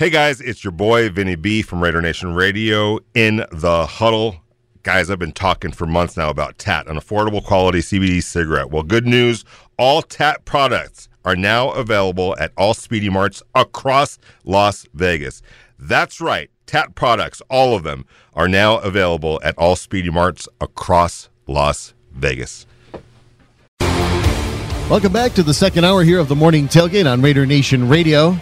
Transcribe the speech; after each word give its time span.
Hey 0.00 0.08
guys, 0.08 0.40
it's 0.40 0.64
your 0.64 0.70
boy 0.70 1.10
Vinny 1.10 1.34
B 1.34 1.60
from 1.60 1.82
Raider 1.82 2.00
Nation 2.00 2.32
Radio 2.32 3.00
in 3.12 3.44
the 3.52 3.84
huddle. 3.84 4.36
Guys, 4.82 5.10
I've 5.10 5.18
been 5.18 5.30
talking 5.30 5.72
for 5.72 5.84
months 5.84 6.16
now 6.16 6.30
about 6.30 6.56
TAT, 6.56 6.86
an 6.86 6.96
affordable 6.96 7.44
quality 7.44 7.80
CBD 7.80 8.22
cigarette. 8.22 8.70
Well, 8.70 8.82
good 8.82 9.06
news 9.06 9.44
all 9.78 10.00
TAT 10.00 10.46
products 10.46 11.10
are 11.26 11.36
now 11.36 11.72
available 11.72 12.34
at 12.40 12.50
all 12.56 12.72
Speedy 12.72 13.10
Marts 13.10 13.42
across 13.54 14.18
Las 14.42 14.86
Vegas. 14.94 15.42
That's 15.78 16.18
right, 16.18 16.48
TAT 16.64 16.94
products, 16.94 17.42
all 17.50 17.76
of 17.76 17.82
them, 17.82 18.06
are 18.32 18.48
now 18.48 18.78
available 18.78 19.38
at 19.44 19.54
all 19.58 19.76
Speedy 19.76 20.08
Marts 20.08 20.48
across 20.62 21.28
Las 21.46 21.92
Vegas. 22.10 22.64
Welcome 24.88 25.12
back 25.12 25.34
to 25.34 25.42
the 25.42 25.52
second 25.52 25.84
hour 25.84 26.04
here 26.04 26.20
of 26.20 26.28
the 26.28 26.36
morning 26.36 26.68
tailgate 26.68 27.04
on 27.04 27.20
Raider 27.20 27.44
Nation 27.44 27.86
Radio. 27.86 28.38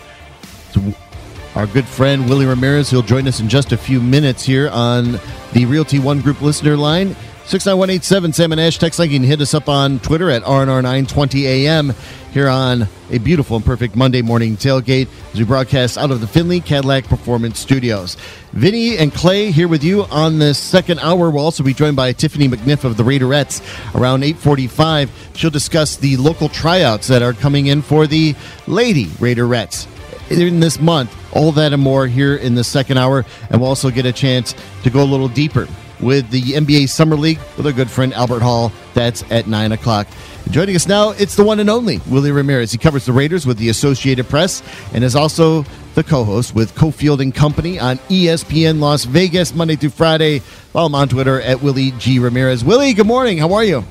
Our 1.59 1.67
good 1.67 1.89
friend 1.89 2.29
Willie 2.29 2.47
Ramirez, 2.47 2.89
he'll 2.89 3.03
join 3.03 3.27
us 3.27 3.41
in 3.41 3.49
just 3.49 3.73
a 3.73 3.77
few 3.77 4.01
minutes 4.01 4.45
here 4.45 4.69
on 4.69 5.19
the 5.55 5.67
Realty 5.67 5.99
One 5.99 6.21
Group 6.21 6.41
listener 6.41 6.77
line. 6.77 7.17
69187 7.47 8.33
Salmon 8.33 8.61
Ash 8.61 8.79
text 8.79 9.01
line. 9.01 9.11
You 9.11 9.19
can 9.19 9.27
hit 9.27 9.41
us 9.41 9.55
up 9.55 9.69
on 9.69 9.99
Twitter 9.99 10.31
at 10.31 10.45
RNR920 10.45 11.43
AM 11.43 11.95
here 12.33 12.49
on 12.49 12.87
a 13.11 13.19
beautiful 13.19 13.57
and 13.57 13.65
perfect 13.65 13.97
Monday 13.97 14.23
morning 14.23 14.57
tailgate 14.57 15.09
as 15.33 15.41
we 15.41 15.45
broadcast 15.45 15.99
out 15.99 16.13
of 16.13 16.21
the 16.21 16.29
Findlay 16.29 16.61
Cadillac 16.61 17.07
Performance 17.07 17.59
Studios. 17.59 18.17
Vinny 18.53 18.97
and 18.97 19.13
Clay 19.13 19.51
here 19.51 19.67
with 19.67 19.83
you 19.83 20.05
on 20.05 20.39
this 20.39 20.59
second 20.59 21.01
hour. 21.01 21.29
We'll 21.29 21.45
also 21.45 21.65
be 21.65 21.75
joined 21.75 21.97
by 21.97 22.13
Tiffany 22.13 22.47
McNiff 22.47 22.85
of 22.85 22.97
the 22.97 23.03
Raiderettes 23.03 23.63
around 23.97 24.23
845. 24.23 25.11
She'll 25.35 25.51
discuss 25.51 25.97
the 25.97 26.19
local 26.19 26.49
tryouts 26.49 27.09
that 27.09 27.23
are 27.23 27.33
coming 27.33 27.67
in 27.67 27.83
for 27.83 28.07
the 28.07 28.37
Lady 28.69 29.07
Raiderettes 29.07 29.89
in 30.31 30.61
this 30.61 30.81
month. 30.81 31.15
All 31.35 31.53
that 31.53 31.73
and 31.73 31.83
more 31.83 32.07
here 32.07 32.37
in 32.37 32.55
the 32.55 32.65
second 32.65 32.99
hour. 32.99 33.25
And 33.51 33.61
we'll 33.61 33.69
also 33.69 33.91
get 33.91 34.07
a 34.07 34.13
chance 34.13 34.55
to 34.83 34.91
go 34.91 35.03
a 35.03 35.05
little 35.05 35.29
deeper 35.29 35.69
with 36.01 36.31
the 36.31 36.41
NBA 36.41 36.89
Summer 36.89 37.17
League 37.17 37.39
with 37.57 37.67
our 37.67 37.73
good 37.73 37.91
friend 37.91 38.13
Albert 38.15 38.41
Hall. 38.41 38.73
That's 38.95 39.25
at 39.31 39.47
9 39.47 39.73
o'clock. 39.73 40.07
Joining 40.51 40.77
us 40.77 40.89
now, 40.89 41.11
it's 41.11 41.37
the 41.37 41.45
one 41.45 41.61
and 41.61 41.69
only 41.69 42.01
Willie 42.09 42.31
Ramirez. 42.31 42.73
He 42.73 42.79
covers 42.79 43.05
the 43.05 43.13
Raiders 43.13 43.45
with 43.45 43.59
the 43.59 43.69
Associated 43.69 44.29
Press 44.29 44.63
and 44.95 45.05
is 45.05 45.15
also 45.15 45.65
the 45.95 46.03
co-host 46.03 46.55
with 46.55 46.75
Cofield 46.75 47.21
and 47.21 47.35
Company 47.35 47.79
on 47.79 47.99
ESPN 48.09 48.81
Las 48.81 49.05
Vegas 49.05 49.55
Monday 49.55 49.77
through 49.77 49.91
Friday. 49.91 50.39
Follow 50.39 50.87
him 50.87 50.95
on 50.95 51.09
Twitter 51.09 51.41
at 51.41 51.61
Willie 51.61 51.91
G 51.99 52.19
Ramirez. 52.19 52.65
Willie, 52.65 52.95
good 52.95 53.07
morning. 53.07 53.37
How 53.37 53.53
are 53.53 53.65
you? 53.65 53.85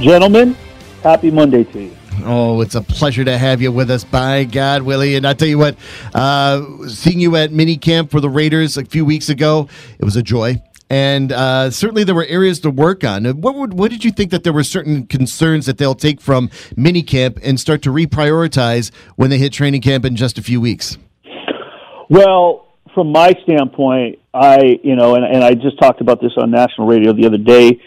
Gentlemen, 0.00 0.54
happy 1.02 1.30
Monday 1.30 1.64
to 1.64 1.82
you. 1.84 1.96
Oh, 2.24 2.60
it's 2.60 2.74
a 2.74 2.82
pleasure 2.82 3.24
to 3.24 3.38
have 3.38 3.62
you 3.62 3.72
with 3.72 3.90
us. 3.90 4.04
By 4.04 4.44
God, 4.44 4.82
Willie. 4.82 5.16
And 5.16 5.26
I 5.26 5.34
tell 5.34 5.48
you 5.48 5.58
what, 5.58 5.76
uh, 6.14 6.86
seeing 6.88 7.20
you 7.20 7.36
at 7.36 7.52
mini 7.52 7.76
camp 7.76 8.10
for 8.10 8.20
the 8.20 8.28
Raiders 8.28 8.76
a 8.76 8.84
few 8.84 9.04
weeks 9.04 9.28
ago, 9.28 9.68
it 9.98 10.04
was 10.04 10.16
a 10.16 10.22
joy. 10.22 10.62
And 10.90 11.32
uh, 11.32 11.70
certainly 11.70 12.04
there 12.04 12.14
were 12.14 12.24
areas 12.24 12.60
to 12.60 12.70
work 12.70 13.04
on. 13.04 13.24
What 13.40 13.54
would, 13.54 13.74
what 13.74 13.90
did 13.90 14.04
you 14.04 14.10
think 14.10 14.30
that 14.30 14.42
there 14.42 14.52
were 14.52 14.64
certain 14.64 15.06
concerns 15.06 15.66
that 15.66 15.78
they'll 15.78 15.94
take 15.94 16.20
from 16.20 16.50
mini 16.76 17.02
camp 17.02 17.38
and 17.42 17.60
start 17.60 17.82
to 17.82 17.90
reprioritize 17.90 18.90
when 19.16 19.30
they 19.30 19.38
hit 19.38 19.52
training 19.52 19.82
camp 19.82 20.04
in 20.04 20.16
just 20.16 20.38
a 20.38 20.42
few 20.42 20.60
weeks? 20.60 20.96
Well, 22.08 22.68
from 22.94 23.12
my 23.12 23.34
standpoint, 23.42 24.18
I 24.32 24.80
you 24.82 24.96
know, 24.96 25.14
and, 25.14 25.24
and 25.24 25.44
I 25.44 25.54
just 25.54 25.78
talked 25.78 26.00
about 26.00 26.20
this 26.20 26.32
on 26.36 26.50
national 26.50 26.86
radio 26.86 27.12
the 27.12 27.26
other 27.26 27.38
day. 27.38 27.80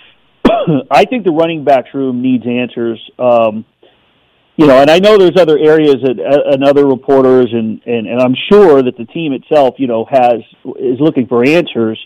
I 0.92 1.06
think 1.06 1.26
the 1.26 1.32
running 1.32 1.64
backs 1.64 1.90
room 1.94 2.22
needs 2.22 2.46
answers. 2.46 3.00
Um, 3.18 3.66
you 4.58 4.68
know, 4.68 4.82
and 4.82 4.90
I 4.90 5.00
know 5.00 5.18
there's 5.18 5.38
other 5.38 5.58
areas 5.58 5.96
that 6.04 6.20
uh, 6.20 6.54
and 6.54 6.64
other 6.64 6.86
reporters 6.86 7.50
and, 7.52 7.82
and 7.86 8.08
and 8.08 8.22
I'm 8.22 8.36
sure 8.52 8.84
that 8.84 8.98
the 8.98 9.06
team 9.06 9.34
itself, 9.34 9.76
you 9.78 9.88
know, 9.88 10.06
has 10.10 10.42
is 10.78 11.00
looking 11.00 11.28
for 11.28 11.46
answers, 11.46 12.00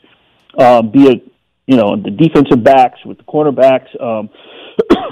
um, 0.58 0.92
be 0.92 1.08
it 1.08 1.32
you 1.66 1.78
know 1.78 1.96
the 1.96 2.12
defensive 2.12 2.64
backs 2.64 3.00
with 3.06 3.18
the 3.18 3.24
cornerbacks, 3.24 3.90
um, 4.02 4.30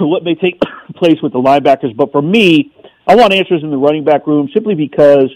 what 0.00 0.22
may 0.22 0.34
take 0.34 0.60
place 0.96 1.20
with 1.22 1.32
the 1.32 1.40
linebackers. 1.40 1.96
But 1.96 2.12
for 2.12 2.22
me, 2.22 2.72
I 3.06 3.16
want 3.16 3.32
answers 3.32 3.62
in 3.62 3.70
the 3.70 3.76
running 3.76 4.04
back 4.04 4.26
room 4.26 4.48
simply 4.54 4.74
because 4.74 5.30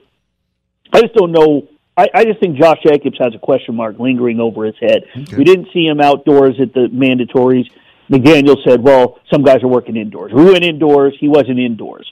I 0.93 1.01
just 1.01 1.15
don't 1.15 1.33
know. 1.33 1.69
I, 1.97 2.09
I 2.15 2.25
just 2.25 2.39
think 2.39 2.57
Josh 2.57 2.79
Jacobs 2.87 3.19
has 3.19 3.35
a 3.35 3.39
question 3.39 3.75
mark 3.75 3.99
lingering 3.99 4.39
over 4.39 4.65
his 4.65 4.77
head. 4.81 5.03
Okay. 5.17 5.37
We 5.37 5.43
didn't 5.43 5.69
see 5.73 5.87
him 5.87 6.01
outdoors 6.01 6.55
at 6.61 6.73
the 6.73 6.89
mandatories. 6.93 7.69
McDaniel 8.11 8.57
said, 8.67 8.83
"Well, 8.83 9.19
some 9.33 9.43
guys 9.43 9.63
are 9.63 9.69
working 9.69 9.97
indoors. 9.97 10.33
We 10.35 10.45
went 10.45 10.65
indoors. 10.65 11.15
He 11.21 11.29
wasn't 11.29 11.59
indoors." 11.59 12.11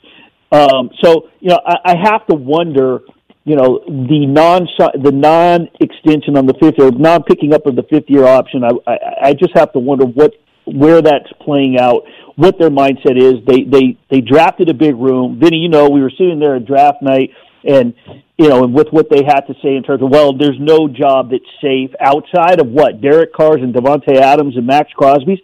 Um, 0.52 0.90
so 1.02 1.28
you 1.40 1.50
know, 1.50 1.60
I, 1.66 1.92
I 1.92 1.94
have 2.02 2.26
to 2.28 2.34
wonder. 2.34 3.00
You 3.44 3.54
know, 3.54 3.78
the 3.86 4.26
non 4.26 4.66
the 5.00 5.12
non 5.12 5.68
extension 5.80 6.36
on 6.36 6.46
the 6.46 6.54
fifth 6.60 6.78
year, 6.78 6.90
non 6.90 7.22
picking 7.22 7.54
up 7.54 7.64
of 7.66 7.76
the 7.76 7.84
fifth 7.84 8.06
year 8.08 8.26
option. 8.26 8.64
I, 8.64 8.70
I 8.86 8.98
I 9.28 9.32
just 9.34 9.52
have 9.54 9.72
to 9.74 9.78
wonder 9.78 10.04
what 10.04 10.32
where 10.66 11.00
that's 11.00 11.32
playing 11.40 11.78
out, 11.78 12.02
what 12.34 12.58
their 12.58 12.70
mindset 12.70 13.16
is. 13.16 13.34
They 13.46 13.62
they 13.62 13.98
they 14.10 14.20
drafted 14.20 14.68
a 14.68 14.74
big 14.74 14.96
room. 14.96 15.38
Vinny, 15.40 15.58
you 15.58 15.68
know, 15.68 15.88
we 15.88 16.00
were 16.00 16.10
sitting 16.10 16.40
there 16.40 16.56
at 16.56 16.66
draft 16.66 17.02
night, 17.02 17.30
and 17.62 17.94
you 18.36 18.48
know, 18.48 18.64
and 18.64 18.74
with 18.74 18.88
what 18.90 19.08
they 19.10 19.22
had 19.24 19.42
to 19.42 19.54
say 19.62 19.76
in 19.76 19.82
terms 19.82 20.02
of, 20.02 20.10
well, 20.10 20.36
there's 20.36 20.58
no 20.58 20.88
job 20.88 21.30
that's 21.30 21.44
safe 21.62 21.90
outside 22.00 22.60
of 22.60 22.68
what 22.68 23.00
Derek 23.00 23.32
Carr's 23.32 23.62
and 23.62 23.72
Davante 23.72 24.16
Adams 24.16 24.56
and 24.56 24.66
Maxx 24.66 24.92
Crosby's 24.92 25.38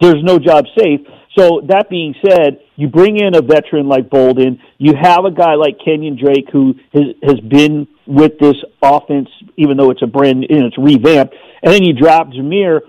there's 0.00 0.22
no 0.22 0.38
job 0.38 0.64
safe. 0.78 1.00
So 1.36 1.62
that 1.68 1.88
being 1.90 2.14
said, 2.24 2.60
you 2.76 2.88
bring 2.88 3.18
in 3.18 3.34
a 3.34 3.42
veteran 3.42 3.88
like 3.88 4.08
Bolden. 4.08 4.60
You 4.78 4.94
have 5.00 5.24
a 5.24 5.30
guy 5.30 5.54
like 5.54 5.78
Kenyon 5.84 6.16
Drake 6.22 6.46
who 6.52 6.74
has 6.92 7.14
has 7.22 7.40
been 7.40 7.88
with 8.06 8.38
this 8.38 8.56
offense, 8.82 9.28
even 9.56 9.76
though 9.76 9.90
it's 9.90 10.02
a 10.02 10.06
brand, 10.06 10.46
know, 10.48 10.66
it's 10.66 10.78
revamped. 10.78 11.34
And 11.62 11.72
then 11.72 11.82
you 11.82 11.92
drop 11.92 12.28
Zamir. 12.28 12.80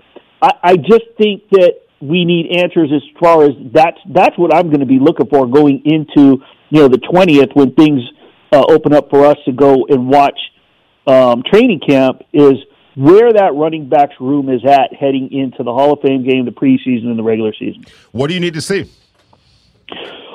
I, 0.42 0.52
I 0.62 0.76
just 0.76 1.04
think 1.18 1.48
that 1.50 1.80
we 2.00 2.24
need 2.24 2.56
answers 2.56 2.90
as 2.94 3.02
far 3.18 3.44
as 3.44 3.52
that's 3.72 3.98
that's 4.12 4.36
what 4.36 4.54
I'm 4.54 4.68
going 4.68 4.80
to 4.80 4.86
be 4.86 4.98
looking 5.00 5.26
for 5.26 5.46
going 5.46 5.82
into 5.84 6.42
you 6.70 6.80
know 6.82 6.88
the 6.88 6.98
20th 6.98 7.56
when 7.56 7.74
things 7.74 8.02
uh, 8.52 8.64
open 8.68 8.92
up 8.92 9.10
for 9.10 9.24
us 9.24 9.36
to 9.46 9.52
go 9.52 9.86
and 9.88 10.08
watch 10.08 10.38
um, 11.06 11.42
training 11.50 11.80
camp 11.86 12.22
is 12.32 12.54
where 12.96 13.30
that 13.30 13.54
running 13.54 13.88
backs 13.88 14.14
room 14.18 14.48
is 14.48 14.64
at 14.64 14.92
heading 14.98 15.30
into 15.30 15.62
the 15.62 15.72
Hall 15.72 15.92
of 15.92 16.00
Fame 16.00 16.26
game, 16.26 16.46
the 16.46 16.50
preseason, 16.50 17.06
and 17.06 17.18
the 17.18 17.22
regular 17.22 17.52
season. 17.52 17.84
What 18.10 18.28
do 18.28 18.34
you 18.34 18.40
need 18.40 18.54
to 18.54 18.62
see? 18.62 18.90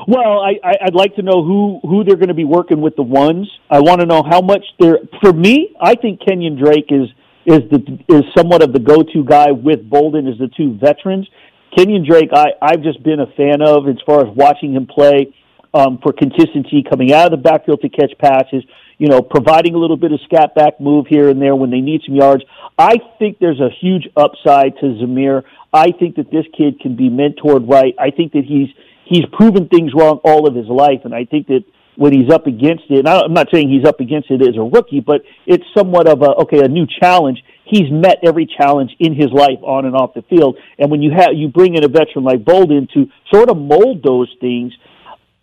Well, 0.08 0.40
I, 0.40 0.60
I'd 0.82 0.96
like 0.96 1.16
to 1.16 1.22
know 1.22 1.44
who 1.44 1.80
who 1.84 2.04
they're 2.04 2.16
going 2.16 2.30
to 2.30 2.34
be 2.34 2.46
working 2.46 2.82
with 2.82 2.96
the 2.96 3.04
ones. 3.04 3.52
I 3.70 3.80
want 3.82 4.00
to 4.00 4.06
know 4.06 4.24
how 4.24 4.42
much 4.42 4.64
they're. 4.80 5.00
For 5.22 5.34
me, 5.34 5.76
I 5.80 5.96
think 5.96 6.22
Kenyon 6.26 6.58
Drake 6.58 6.90
is 6.90 7.10
is 7.46 7.70
the 7.70 8.00
is 8.08 8.24
somewhat 8.36 8.64
of 8.64 8.74
the 8.74 8.80
go 8.80 9.04
to 9.04 9.24
guy 9.26 9.52
with 9.52 9.88
Bolden 9.88 10.28
as 10.28 10.38
the 10.38 10.48
two 10.48 10.78
veterans. 10.78 11.28
Kenyon 11.76 12.06
Drake, 12.08 12.30
I 12.34 12.54
I've 12.62 12.84
just 12.84 13.02
been 13.04 13.20
a 13.20 13.28
fan 13.28 13.62
of 13.62 13.88
as 13.88 13.98
far 14.06 14.22
as 14.22 14.36
watching 14.36 14.74
him 14.74 14.88
play 14.88 15.36
um, 15.74 16.00
for 16.02 16.14
consistency, 16.14 16.84
coming 16.88 17.14
out 17.14 17.32
of 17.32 17.32
the 17.32 17.50
backfield 17.50 17.82
to 17.82 17.90
catch 17.90 18.14
passes 18.18 18.64
you 19.02 19.08
know, 19.08 19.24
providing 19.24 19.74
a 19.74 19.80
little 19.80 19.98
bit 19.98 20.12
of 20.12 20.20
scat 20.26 20.54
back 20.54 20.80
move 20.80 21.08
here 21.10 21.28
and 21.30 21.42
there 21.42 21.56
when 21.56 21.72
they 21.72 21.82
need 21.82 22.04
some 22.06 22.14
yards. 22.14 22.44
I 22.78 22.98
think 23.18 23.40
there's 23.40 23.60
a 23.60 23.72
huge 23.82 24.08
upside 24.16 24.78
to 24.78 24.86
Zamir. 25.02 25.42
I 25.74 25.90
think 25.90 26.18
that 26.18 26.30
this 26.30 26.46
kid 26.56 26.80
can 26.80 26.96
be 26.96 27.10
mentored 27.10 27.68
right. 27.68 27.96
I 27.98 28.12
think 28.12 28.34
that 28.34 28.44
he's 28.46 28.70
he's 29.06 29.26
proven 29.34 29.70
things 29.70 29.92
wrong 29.96 30.20
all 30.24 30.48
of 30.48 30.54
his 30.54 30.68
life, 30.68 31.02
and 31.04 31.16
I 31.16 31.26
think 31.26 31.48
that 31.48 31.64
when 31.96 32.14
he's 32.14 32.32
up 32.32 32.46
against 32.46 32.84
it, 32.92 33.00
and 33.00 33.10
I'm 33.10 33.34
not 33.34 33.48
saying 33.52 33.70
he's 33.70 33.88
up 33.88 34.02
against 34.02 34.30
it 34.30 34.40
as 34.44 34.56
a 34.56 34.62
rookie, 34.62 35.00
but 35.00 35.22
it's 35.48 35.66
somewhat 35.76 36.08
of 36.08 36.22
a 36.22 36.36
okay, 36.44 36.60
a 36.60 36.68
new 36.68 36.86
challenge. 36.86 37.44
He's 37.66 37.90
met 37.90 38.20
every 38.22 38.46
challenge 38.46 38.92
in 39.00 39.16
his 39.16 39.32
life 39.32 39.64
on 39.64 39.86
and 39.86 39.96
off 39.96 40.14
the 40.14 40.22
field, 40.30 40.60
and 40.78 40.92
when 40.92 41.02
you 41.02 41.10
have 41.10 41.34
you 41.34 41.48
bring 41.48 41.74
in 41.74 41.84
a 41.84 41.88
veteran 41.88 42.24
like 42.24 42.46
Bolden 42.46 42.88
to 42.94 43.10
sort 43.34 43.50
of 43.50 43.58
mold 43.58 44.04
those 44.04 44.30
things, 44.40 44.74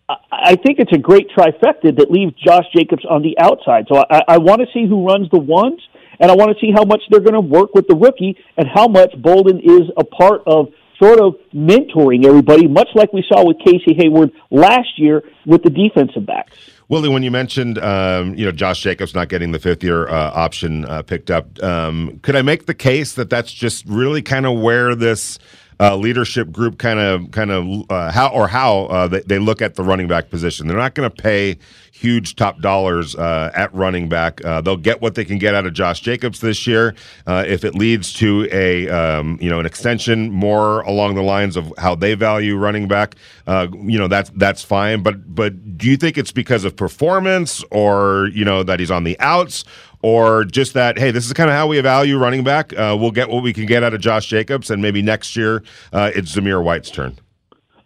I 0.08 0.56
think 0.56 0.78
it's 0.78 0.92
a 0.92 0.98
great 0.98 1.28
trifecta 1.36 1.94
that 1.96 2.10
leaves 2.10 2.32
Josh 2.42 2.64
Jacobs 2.74 3.04
on 3.04 3.22
the 3.22 3.36
outside. 3.38 3.86
So 3.92 4.04
I, 4.10 4.22
I 4.28 4.38
want 4.38 4.62
to 4.62 4.66
see 4.72 4.86
who 4.88 5.06
runs 5.06 5.28
the 5.30 5.38
ones, 5.38 5.80
and 6.18 6.30
I 6.30 6.34
want 6.34 6.56
to 6.56 6.60
see 6.60 6.72
how 6.74 6.84
much 6.84 7.02
they're 7.10 7.20
going 7.20 7.34
to 7.34 7.40
work 7.40 7.74
with 7.74 7.86
the 7.88 7.94
rookie 7.94 8.36
and 8.56 8.66
how 8.72 8.88
much 8.88 9.12
Bolden 9.18 9.60
is 9.60 9.82
a 9.98 10.04
part 10.04 10.42
of 10.46 10.68
sort 10.98 11.20
of 11.20 11.34
mentoring 11.54 12.24
everybody, 12.24 12.66
much 12.66 12.88
like 12.94 13.12
we 13.12 13.22
saw 13.28 13.46
with 13.46 13.58
Casey 13.58 13.94
Hayward 13.98 14.32
last 14.50 14.98
year 14.98 15.22
with 15.46 15.62
the 15.62 15.70
defensive 15.70 16.26
backs. 16.26 16.56
Willie, 16.88 17.10
when 17.10 17.22
you 17.22 17.30
mentioned 17.30 17.78
um, 17.78 18.34
you 18.34 18.46
know 18.46 18.52
Josh 18.52 18.80
Jacobs 18.80 19.14
not 19.14 19.28
getting 19.28 19.52
the 19.52 19.58
fifth 19.58 19.84
year 19.84 20.08
uh, 20.08 20.32
option 20.34 20.86
uh, 20.86 21.02
picked 21.02 21.30
up, 21.30 21.62
um, 21.62 22.18
could 22.22 22.34
I 22.34 22.42
make 22.42 22.66
the 22.66 22.74
case 22.74 23.12
that 23.14 23.28
that's 23.28 23.52
just 23.52 23.84
really 23.86 24.22
kind 24.22 24.46
of 24.46 24.58
where 24.58 24.94
this 24.94 25.38
uh, 25.80 25.96
leadership 25.96 26.50
group 26.50 26.78
kind 26.78 26.98
of 26.98 27.30
kind 27.30 27.50
of 27.50 27.90
uh, 27.90 28.10
how 28.10 28.28
or 28.28 28.48
how 28.48 28.86
uh, 28.86 29.08
they, 29.08 29.20
they, 29.20 29.38
look 29.38 29.62
at 29.62 29.76
the 29.76 29.82
running 29.82 30.08
back 30.08 30.28
position. 30.28 30.66
They're 30.66 30.76
not 30.76 30.94
going 30.94 31.08
to 31.08 31.22
pay 31.22 31.56
huge 31.92 32.34
top 32.34 32.60
dollars 32.60 33.14
uh, 33.14 33.50
at 33.54 33.72
running 33.72 34.08
back. 34.08 34.44
Uh, 34.44 34.60
they'll 34.60 34.76
get 34.76 35.00
what 35.00 35.14
they 35.14 35.24
can 35.24 35.38
get 35.38 35.54
out 35.54 35.66
of 35.66 35.72
Josh 35.74 36.00
Jacobs 36.00 36.40
this 36.40 36.66
year. 36.66 36.94
Uh, 37.26 37.44
if 37.46 37.64
it 37.64 37.74
leads 37.74 38.12
to 38.14 38.48
a 38.50 38.88
um, 38.88 39.38
you 39.40 39.48
know 39.48 39.60
an 39.60 39.66
extension 39.66 40.30
more 40.30 40.80
along 40.80 41.14
the 41.14 41.22
lines 41.22 41.56
of 41.56 41.72
how 41.78 41.94
they 41.94 42.14
value 42.14 42.56
running 42.56 42.88
back, 42.88 43.14
you 43.46 43.98
know 43.98 44.08
that's 44.08 44.30
that's 44.30 44.62
fine. 44.62 45.02
But 45.02 45.32
but 45.32 45.78
do 45.78 45.88
you 45.88 45.96
think 45.96 46.18
it's 46.18 46.32
because 46.32 46.64
of 46.64 46.74
performance 46.74 47.62
or 47.70 48.30
you 48.32 48.44
know 48.44 48.64
that 48.64 48.80
he's 48.80 48.90
on 48.90 49.04
the 49.04 49.18
outs? 49.20 49.64
Or 50.02 50.44
just 50.44 50.74
that 50.74 50.98
hey 50.98 51.10
this 51.10 51.26
is 51.26 51.32
kind 51.32 51.50
of 51.50 51.56
how 51.56 51.66
we 51.66 51.80
value 51.80 52.18
running 52.18 52.44
back. 52.44 52.72
Uh, 52.72 52.96
we'll 52.98 53.10
get 53.10 53.28
what 53.28 53.42
we 53.42 53.52
can 53.52 53.66
get 53.66 53.82
out 53.82 53.94
of 53.94 54.00
josh 54.00 54.26
jacobs 54.26 54.70
and 54.70 54.80
maybe 54.80 55.02
next 55.02 55.36
year 55.36 55.62
uh, 55.92 56.10
it's 56.14 56.34
zamir 56.34 56.62
white's 56.62 56.90
turn. 56.90 57.18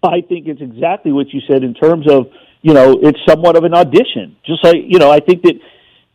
I 0.03 0.21
think 0.21 0.49
it's 0.49 0.61
exactly 0.61 1.13
what 1.13 1.33
you 1.33 1.41
said 1.49 1.63
in 1.63 1.75
terms 1.75 2.11
of 2.11 2.27
you 2.63 2.75
know 2.75 2.99
it's 3.03 3.19
somewhat 3.27 3.57
of 3.57 3.65
an 3.65 3.75
audition. 3.75 4.37
Just 4.45 4.65
like 4.65 4.77
you 4.87 4.99
know 4.99 5.11
i 5.11 5.21
think 5.21 5.43
that 5.43 5.55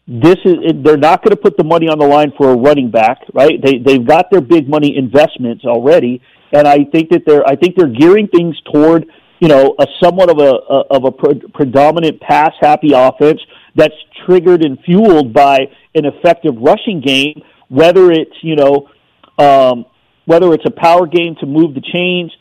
this 0.08 0.38
is 0.46 0.56
they're 0.84 0.98
not 0.98 1.22
going 1.22 1.36
to 1.36 1.42
put 1.42 1.58
the 1.58 1.64
money 1.64 1.90
on 1.90 2.00
the 2.00 2.08
line 2.08 2.32
for 2.38 2.52
a 2.52 2.56
running 2.56 2.90
back 2.90 3.20
right? 3.34 3.62
They 3.62 3.80
they've 3.80 4.06
got 4.06 4.32
their 4.32 4.42
big 4.42 4.70
money 4.70 4.96
investments 4.96 5.66
already 5.66 6.22
and 6.52 6.68
i 6.68 6.84
think 6.86 7.10
that 7.10 7.24
they're 7.26 7.48
i 7.48 7.56
think 7.56 7.76
they're 7.76 7.88
gearing 7.88 8.28
things 8.28 8.60
toward 8.72 9.06
you 9.40 9.48
know 9.48 9.76
a 9.80 9.88
somewhat 10.02 10.30
of 10.30 10.40
a, 10.40 10.52
of 10.94 11.06
a 11.06 11.12
pre- 11.12 11.42
predominant 11.54 12.20
pass 12.22 12.54
happy 12.60 12.92
offense 12.94 13.40
that's 13.78 13.96
triggered 14.26 14.66
and 14.66 14.78
fueled 14.84 15.32
by 15.34 15.60
an 15.96 16.06
effective 16.06 16.56
rushing 16.58 17.00
game, 17.00 17.42
whether 17.70 18.12
it's 18.12 18.36
you 18.42 18.56
know 18.56 18.90
um, 19.38 19.86
whether 20.26 20.54
it's 20.54 20.66
a 20.66 20.72
power 20.72 21.08
game 21.08 21.36
to 21.40 21.46
move 21.46 21.74
the 21.74 21.82
chains, 21.94 22.32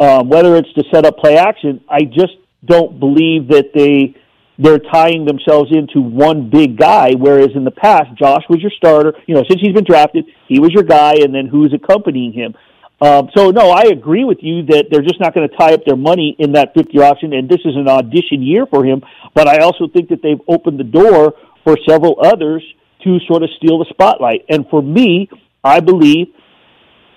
um, 0.00 0.28
whether 0.28 0.56
it's 0.56 0.72
to 0.74 0.84
set 0.92 1.04
up 1.04 1.18
play 1.18 1.36
action. 1.36 1.80
I 1.88 2.04
just 2.04 2.34
don't 2.64 2.98
believe 2.98 3.48
that 3.48 3.72
they 3.74 4.14
they're 4.56 4.78
tying 4.78 5.24
themselves 5.24 5.70
into 5.74 6.00
one 6.00 6.48
big 6.48 6.78
guy. 6.78 7.12
Whereas 7.14 7.50
in 7.54 7.64
the 7.64 7.72
past, 7.72 8.14
Josh 8.16 8.42
was 8.48 8.60
your 8.60 8.70
starter. 8.76 9.12
You 9.26 9.34
know, 9.34 9.42
since 9.48 9.60
he's 9.60 9.74
been 9.74 9.84
drafted, 9.84 10.26
he 10.48 10.60
was 10.60 10.70
your 10.72 10.84
guy, 10.84 11.14
and 11.20 11.34
then 11.34 11.46
who's 11.46 11.74
accompanying 11.74 12.32
him. 12.32 12.54
Um, 13.00 13.28
so 13.36 13.50
no, 13.50 13.70
I 13.70 13.82
agree 13.82 14.24
with 14.24 14.38
you 14.40 14.64
that 14.66 14.86
they're 14.90 15.02
just 15.02 15.20
not 15.20 15.34
going 15.34 15.48
to 15.48 15.56
tie 15.56 15.74
up 15.74 15.84
their 15.84 15.96
money 15.96 16.36
in 16.38 16.52
that 16.52 16.72
fifth 16.74 16.88
year 16.90 17.04
option, 17.04 17.32
and 17.32 17.48
this 17.48 17.60
is 17.64 17.76
an 17.76 17.88
audition 17.88 18.42
year 18.42 18.66
for 18.66 18.84
him. 18.84 19.02
But 19.34 19.48
I 19.48 19.58
also 19.58 19.88
think 19.88 20.08
that 20.10 20.22
they've 20.22 20.40
opened 20.48 20.78
the 20.78 20.84
door 20.84 21.34
for 21.64 21.76
several 21.88 22.18
others 22.22 22.62
to 23.02 23.18
sort 23.26 23.42
of 23.42 23.50
steal 23.58 23.78
the 23.78 23.86
spotlight. 23.90 24.44
And 24.48 24.66
for 24.68 24.82
me, 24.82 25.28
I 25.62 25.80
believe 25.80 26.28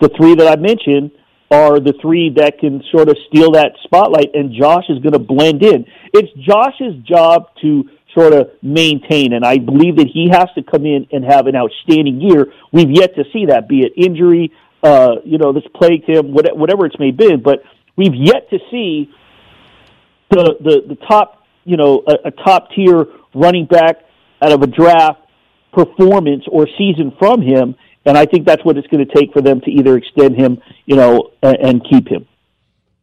the 0.02 0.10
three 0.10 0.36
that 0.36 0.48
I 0.48 0.56
mentioned 0.60 1.12
are 1.50 1.80
the 1.80 1.94
three 2.02 2.30
that 2.36 2.60
can 2.60 2.84
sort 2.92 3.08
of 3.08 3.18
steal 3.30 3.52
that 3.52 3.72
spotlight, 3.84 4.32
and 4.34 4.52
Josh 4.52 4.84
is 4.90 5.00
going 5.00 5.14
to 5.14 5.20
blend 5.20 5.64
in. 5.64 5.86
It's 6.14 6.32
Josh's 6.46 6.96
job 7.04 7.48
to 7.62 7.90
sort 8.14 8.34
of 8.34 8.50
maintain, 8.62 9.34
and 9.34 9.46
I 9.46 9.58
believe 9.58 9.96
that 9.98 10.08
he 10.08 10.30
has 10.32 10.48
to 10.56 10.64
come 10.64 10.86
in 10.86 11.08
and 11.12 11.24
have 11.24 11.48
an 11.48 11.56
outstanding 11.56 12.20
year. 12.20 12.52
We've 12.72 12.92
yet 12.92 13.16
to 13.16 13.24
see 13.32 13.46
that, 13.46 13.70
be 13.70 13.82
it 13.82 13.94
injury, 13.96 14.52
uh, 14.84 15.16
you 15.24 15.38
know, 15.38 15.54
this 15.54 15.64
plagued 15.74 16.08
him, 16.08 16.34
whatever 16.34 16.86
it's 16.86 17.00
may 17.00 17.12
be, 17.12 17.36
but 17.36 17.64
we've 17.96 18.16
yet 18.16 18.50
to 18.50 18.60
see 18.72 19.12
the 20.30 20.56
the, 20.60 20.84
the 20.88 20.96
top, 21.08 21.46
you 21.66 21.78
know, 21.78 22.04
a, 22.08 22.28
a 22.28 22.32
top 22.32 22.70
tier 22.72 23.08
running 23.34 23.66
back 23.66 24.04
out 24.42 24.52
of 24.52 24.62
a 24.62 24.68
draft 24.68 25.22
performance 25.74 26.44
or 26.50 26.68
season 26.78 27.12
from 27.20 27.42
him. 27.42 27.76
And 28.06 28.18
I 28.18 28.26
think 28.26 28.46
that's 28.46 28.64
what 28.64 28.78
it's 28.78 28.88
going 28.88 29.06
to 29.06 29.14
take 29.14 29.34
for 29.34 29.42
them 29.42 29.60
to 29.62 29.70
either 29.70 29.98
extend 29.98 30.36
him, 30.36 30.62
you 30.86 30.96
know, 30.96 31.32
and, 31.42 31.58
and 31.58 31.90
keep 31.90 32.08
him. 32.08 32.26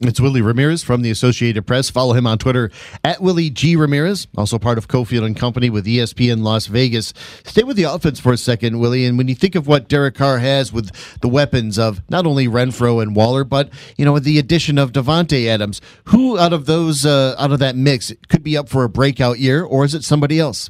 It's 0.09 0.21
Willie 0.21 0.43
Ramirez 0.43 0.83
from 0.83 1.03
the 1.03 1.11
Associated 1.11 1.67
Press. 1.67 1.89
Follow 1.89 2.13
him 2.13 2.27
on 2.27 2.39
Twitter 2.39 2.71
at 3.03 3.21
Willie 3.21 3.51
G. 3.51 3.75
Ramirez, 3.75 4.27
also 4.37 4.59
part 4.59 4.77
of 4.77 4.87
Cofield 4.87 5.25
and 5.25 5.37
Company 5.37 5.71
with 5.71 5.87
ESPN 5.87 6.43
Las 6.43 6.67
Vegas. 6.67 7.15
Stay 7.45 7.63
with 7.63 7.77
the 7.77 7.85
offense 7.85 8.21
for 8.21 8.33
a 8.33 8.37
second, 8.37 8.79
Willie. 8.79 9.07
And 9.07 9.17
when 9.17 9.29
you 9.29 9.35
think 9.35 9.55
of 9.55 9.67
what 9.67 9.89
Derek 9.89 10.15
Carr 10.15 10.39
has 10.39 10.73
with 10.73 10.91
the 11.21 11.29
weapons 11.29 11.79
of 11.79 12.03
not 12.11 12.27
only 12.27 12.47
Renfrow 12.47 13.03
and 13.03 13.17
Waller, 13.17 13.45
but 13.45 13.71
you 13.97 14.05
know, 14.05 14.19
the 14.19 14.39
addition 14.39 14.79
of 14.79 14.93
Davante 14.93 15.47
Adams, 15.47 15.81
who 16.05 16.39
out 16.39 16.53
of 16.53 16.67
those 16.67 17.07
uh, 17.07 17.35
out 17.39 17.53
of 17.53 17.59
that 17.61 17.77
mix 17.77 18.13
could 18.29 18.43
be 18.43 18.57
up 18.57 18.69
for 18.69 18.85
a 18.85 18.89
breakout 18.89 19.39
year, 19.39 19.65
or 19.65 19.85
is 19.85 19.95
it 19.95 20.05
somebody 20.05 20.39
else? 20.39 20.69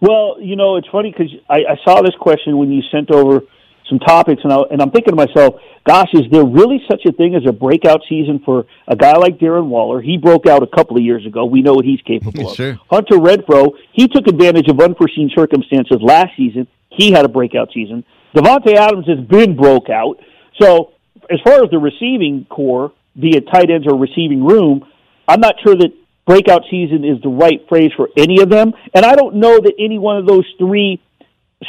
Well, 0.00 0.36
you 0.40 0.54
know, 0.54 0.76
it's 0.76 0.88
funny 0.92 1.12
because 1.16 1.32
I, 1.48 1.60
I 1.70 1.76
saw 1.84 2.02
this 2.02 2.14
question 2.20 2.58
when 2.58 2.70
you 2.70 2.82
sent 2.92 3.10
over 3.10 3.42
some 3.88 3.98
topics, 3.98 4.42
and, 4.44 4.52
I, 4.52 4.62
and 4.70 4.80
I'm 4.80 4.90
thinking 4.90 5.14
to 5.14 5.16
myself, 5.16 5.56
gosh, 5.86 6.08
is 6.14 6.22
there 6.30 6.44
really 6.44 6.82
such 6.90 7.04
a 7.06 7.12
thing 7.12 7.34
as 7.34 7.42
a 7.46 7.52
breakout 7.52 8.00
season 8.08 8.40
for 8.44 8.66
a 8.88 8.96
guy 8.96 9.16
like 9.16 9.38
Darren 9.38 9.66
Waller? 9.66 10.00
He 10.00 10.16
broke 10.16 10.46
out 10.46 10.62
a 10.62 10.66
couple 10.66 10.96
of 10.96 11.02
years 11.02 11.26
ago. 11.26 11.44
We 11.44 11.62
know 11.62 11.74
what 11.74 11.84
he's 11.84 12.00
capable 12.02 12.48
of. 12.50 12.56
sure. 12.56 12.78
Hunter 12.90 13.16
Renfrow, 13.16 13.72
he 13.92 14.08
took 14.08 14.26
advantage 14.26 14.68
of 14.68 14.80
unforeseen 14.80 15.30
circumstances 15.34 15.98
last 16.00 16.30
season. 16.36 16.66
He 16.90 17.12
had 17.12 17.24
a 17.24 17.28
breakout 17.28 17.70
season. 17.72 18.04
Davante 18.34 18.74
Adams 18.74 19.06
has 19.06 19.20
been 19.20 19.56
broke 19.56 19.90
out. 19.90 20.18
So 20.60 20.92
as 21.30 21.40
far 21.44 21.62
as 21.62 21.70
the 21.70 21.78
receiving 21.78 22.46
core, 22.48 22.92
be 23.18 23.36
it 23.36 23.46
tight 23.52 23.70
ends 23.70 23.86
or 23.86 23.98
receiving 23.98 24.44
room, 24.44 24.86
I'm 25.28 25.40
not 25.40 25.56
sure 25.64 25.74
that 25.76 25.92
breakout 26.26 26.62
season 26.70 27.04
is 27.04 27.20
the 27.22 27.28
right 27.28 27.60
phrase 27.68 27.92
for 27.96 28.08
any 28.16 28.40
of 28.40 28.48
them. 28.48 28.72
And 28.94 29.04
I 29.04 29.14
don't 29.14 29.36
know 29.36 29.58
that 29.58 29.74
any 29.78 29.98
one 29.98 30.16
of 30.16 30.26
those 30.26 30.46
three 30.58 31.02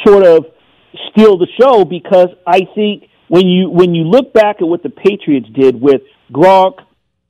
sort 0.04 0.24
of 0.24 0.46
steal 1.10 1.38
the 1.38 1.48
show 1.60 1.84
because 1.84 2.28
I 2.46 2.60
think 2.74 3.08
when 3.28 3.46
you 3.46 3.70
when 3.70 3.94
you 3.94 4.04
look 4.04 4.32
back 4.32 4.56
at 4.60 4.68
what 4.68 4.82
the 4.82 4.90
Patriots 4.90 5.48
did 5.54 5.80
with 5.80 6.02
Gronk 6.32 6.78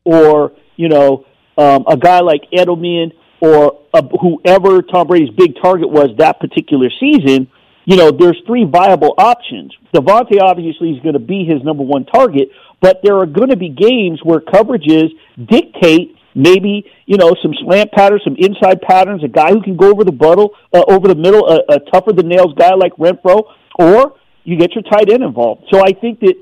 or 0.04 0.52
you 0.76 0.88
know 0.88 1.24
um, 1.58 1.84
a 1.88 1.96
guy 1.96 2.20
like 2.20 2.42
Edelman 2.52 3.12
or 3.40 3.80
uh, 3.92 4.02
whoever 4.20 4.82
Tom 4.82 5.06
Brady's 5.06 5.30
big 5.30 5.54
target 5.60 5.90
was 5.90 6.10
that 6.18 6.40
particular 6.40 6.88
season, 7.00 7.48
you 7.84 7.96
know 7.96 8.10
there's 8.10 8.40
three 8.46 8.64
viable 8.64 9.14
options. 9.18 9.72
Davante 9.94 10.40
obviously 10.40 10.90
is 10.90 11.02
going 11.02 11.14
to 11.14 11.18
be 11.20 11.44
his 11.44 11.62
number 11.62 11.82
one 11.82 12.04
target, 12.04 12.50
but 12.80 13.00
there 13.02 13.16
are 13.18 13.26
going 13.26 13.50
to 13.50 13.56
be 13.56 13.68
games 13.68 14.20
where 14.22 14.40
coverages 14.40 15.10
dictate 15.48 16.15
maybe 16.36 16.84
you 17.06 17.16
know 17.16 17.34
some 17.42 17.52
slant 17.64 17.90
patterns, 17.92 18.22
some 18.22 18.36
inside 18.38 18.80
patterns, 18.82 19.24
a 19.24 19.28
guy 19.28 19.50
who 19.50 19.62
can 19.62 19.76
go 19.76 19.90
over 19.90 20.04
the 20.04 20.12
buttle, 20.12 20.50
uh, 20.72 20.84
over 20.88 21.08
the 21.08 21.16
middle, 21.16 21.48
a, 21.48 21.74
a 21.74 21.80
tougher 21.90 22.12
than 22.12 22.28
nails 22.28 22.54
guy 22.56 22.74
like 22.74 22.92
Renfrow, 22.96 23.42
or 23.78 24.14
you 24.44 24.56
get 24.56 24.74
your 24.74 24.84
tight 24.84 25.10
end 25.10 25.24
involved. 25.24 25.64
So 25.72 25.80
I 25.80 25.92
think 25.92 26.20
that 26.20 26.34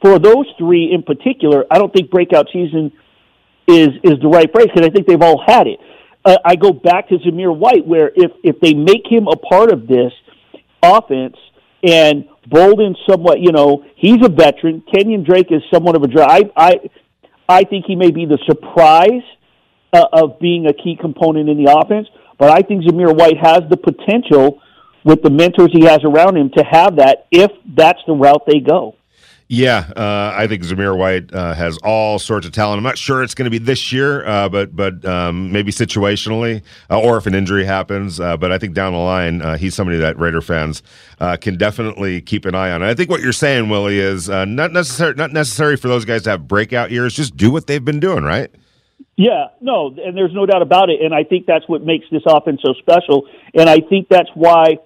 for 0.00 0.18
those 0.18 0.46
three 0.58 0.92
in 0.92 1.02
particular, 1.02 1.64
I 1.70 1.78
don't 1.78 1.92
think 1.92 2.10
breakout 2.10 2.46
season 2.52 2.92
is 3.66 3.88
is 4.04 4.20
the 4.22 4.28
right 4.28 4.50
phrase 4.52 4.68
because 4.72 4.86
I 4.86 4.90
think 4.90 5.06
they've 5.06 5.20
all 5.20 5.42
had 5.44 5.66
it. 5.66 5.80
Uh, 6.24 6.36
I 6.44 6.56
go 6.56 6.72
back 6.72 7.08
to 7.08 7.18
Zamir 7.18 7.56
White, 7.56 7.86
where 7.86 8.10
if 8.14 8.30
if 8.44 8.60
they 8.60 8.74
make 8.74 9.06
him 9.10 9.26
a 9.28 9.36
part 9.36 9.72
of 9.72 9.86
this 9.86 10.12
offense 10.82 11.36
and 11.82 12.28
Bolden 12.46 12.96
somewhat, 13.08 13.40
you 13.40 13.52
know, 13.52 13.84
he's 13.96 14.24
a 14.24 14.28
veteran. 14.28 14.82
Kenyon 14.92 15.24
Drake 15.24 15.48
is 15.50 15.62
somewhat 15.72 15.96
of 15.96 16.02
a 16.02 16.08
dry. 16.08 16.26
I 16.26 16.50
I, 16.56 16.80
I 17.48 17.64
think 17.64 17.86
he 17.86 17.96
may 17.96 18.10
be 18.10 18.24
the 18.24 18.38
surprise 18.46 19.22
uh, 19.92 20.06
of 20.12 20.38
being 20.38 20.66
a 20.66 20.72
key 20.72 20.96
component 21.00 21.48
in 21.48 21.62
the 21.62 21.72
offense. 21.72 22.08
But 22.38 22.50
I 22.50 22.62
think 22.62 22.84
Zamir 22.84 23.16
White 23.16 23.38
has 23.38 23.62
the 23.68 23.76
potential 23.76 24.60
with 25.04 25.22
the 25.22 25.30
mentors 25.30 25.70
he 25.72 25.84
has 25.84 26.00
around 26.04 26.36
him 26.36 26.50
to 26.56 26.64
have 26.64 26.96
that 26.96 27.26
if 27.30 27.50
that's 27.74 28.00
the 28.06 28.12
route 28.12 28.42
they 28.46 28.60
go. 28.60 28.94
Yeah, 29.50 29.90
uh, 29.96 30.34
I 30.36 30.46
think 30.46 30.62
Zamir 30.62 30.94
White 30.94 31.32
uh, 31.32 31.54
has 31.54 31.78
all 31.78 32.18
sorts 32.18 32.46
of 32.46 32.52
talent. 32.52 32.76
I'm 32.76 32.84
not 32.84 32.98
sure 32.98 33.22
it's 33.22 33.34
going 33.34 33.46
to 33.46 33.50
be 33.50 33.56
this 33.56 33.90
year, 33.90 34.26
uh, 34.26 34.50
but 34.50 34.76
but 34.76 35.02
um, 35.06 35.50
maybe 35.50 35.72
situationally, 35.72 36.62
uh, 36.90 37.00
or 37.00 37.16
if 37.16 37.26
an 37.26 37.34
injury 37.34 37.64
happens. 37.64 38.20
Uh, 38.20 38.36
but 38.36 38.52
I 38.52 38.58
think 38.58 38.74
down 38.74 38.92
the 38.92 38.98
line, 38.98 39.40
uh, 39.40 39.56
he's 39.56 39.74
somebody 39.74 39.96
that 39.98 40.18
Raider 40.18 40.42
fans 40.42 40.82
can 41.40 41.56
definitely 41.56 42.20
keep 42.20 42.44
an 42.44 42.54
eye 42.54 42.72
on. 42.72 42.82
And 42.82 42.90
I 42.90 42.94
think 42.94 43.08
what 43.08 43.22
you're 43.22 43.32
saying, 43.32 43.70
Willie, 43.70 43.98
is 43.98 44.28
not 44.28 44.70
necessary 44.72 45.14
not 45.14 45.32
necessary 45.32 45.78
for 45.78 45.88
those 45.88 46.04
guys 46.04 46.24
to 46.24 46.30
have 46.30 46.46
breakout 46.46 46.90
years. 46.90 47.14
Just 47.14 47.34
do 47.34 47.50
what 47.50 47.66
they've 47.66 47.84
been 47.84 48.00
doing, 48.00 48.24
right? 48.24 48.54
Yeah, 49.18 49.48
no, 49.60 49.88
and 49.88 50.16
there's 50.16 50.32
no 50.32 50.46
doubt 50.46 50.62
about 50.62 50.90
it. 50.90 51.00
And 51.02 51.12
I 51.12 51.24
think 51.24 51.44
that's 51.44 51.68
what 51.68 51.82
makes 51.82 52.06
this 52.08 52.22
offense 52.24 52.60
so 52.64 52.72
special. 52.74 53.26
And 53.52 53.68
I 53.68 53.80
think 53.80 54.08
that's 54.08 54.30
why 54.32 54.78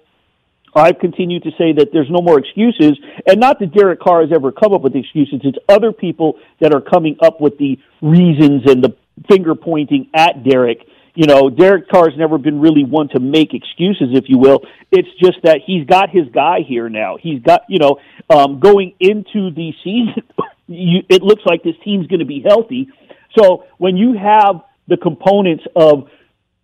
I've 0.73 0.97
continued 0.97 1.43
to 1.43 1.51
say 1.51 1.71
that 1.73 1.89
there's 1.93 2.09
no 2.09 2.19
more 2.19 2.39
excuses. 2.39 2.97
And 3.27 3.39
not 3.39 3.59
that 3.59 3.75
Derek 3.75 3.99
Carr 3.99 4.21
has 4.21 4.31
ever 4.33 4.51
come 4.51 4.73
up 4.73 4.81
with 4.81 4.95
excuses. 4.95 5.41
It's 5.43 5.59
other 5.69 5.91
people 5.91 6.39
that 6.61 6.73
are 6.73 6.81
coming 6.81 7.15
up 7.21 7.41
with 7.41 7.59
the 7.59 7.77
reasons 8.01 8.63
and 8.65 8.83
the 8.83 8.95
finger 9.29 9.53
pointing 9.53 10.09
at 10.15 10.43
Derek. 10.43 10.79
You 11.13 11.27
know, 11.27 11.51
Derek 11.51 11.87
Carr's 11.89 12.17
never 12.17 12.39
been 12.39 12.59
really 12.59 12.83
one 12.83 13.09
to 13.09 13.19
make 13.19 13.53
excuses, 13.53 14.17
if 14.17 14.25
you 14.29 14.39
will. 14.39 14.61
It's 14.91 15.09
just 15.21 15.43
that 15.43 15.59
he's 15.63 15.85
got 15.85 16.09
his 16.09 16.27
guy 16.33 16.61
here 16.67 16.89
now. 16.89 17.17
He's 17.21 17.39
got, 17.43 17.61
you 17.69 17.77
know, 17.77 17.99
um, 18.31 18.59
going 18.59 18.95
into 18.99 19.51
the 19.51 19.73
season, 19.83 20.23
you, 20.67 21.03
it 21.07 21.21
looks 21.21 21.43
like 21.45 21.61
this 21.61 21.75
team's 21.83 22.07
going 22.07 22.21
to 22.21 22.25
be 22.25 22.41
healthy 22.41 22.89
so 23.37 23.65
when 23.77 23.97
you 23.97 24.13
have 24.13 24.61
the 24.87 24.97
components 24.97 25.63
of 25.75 26.07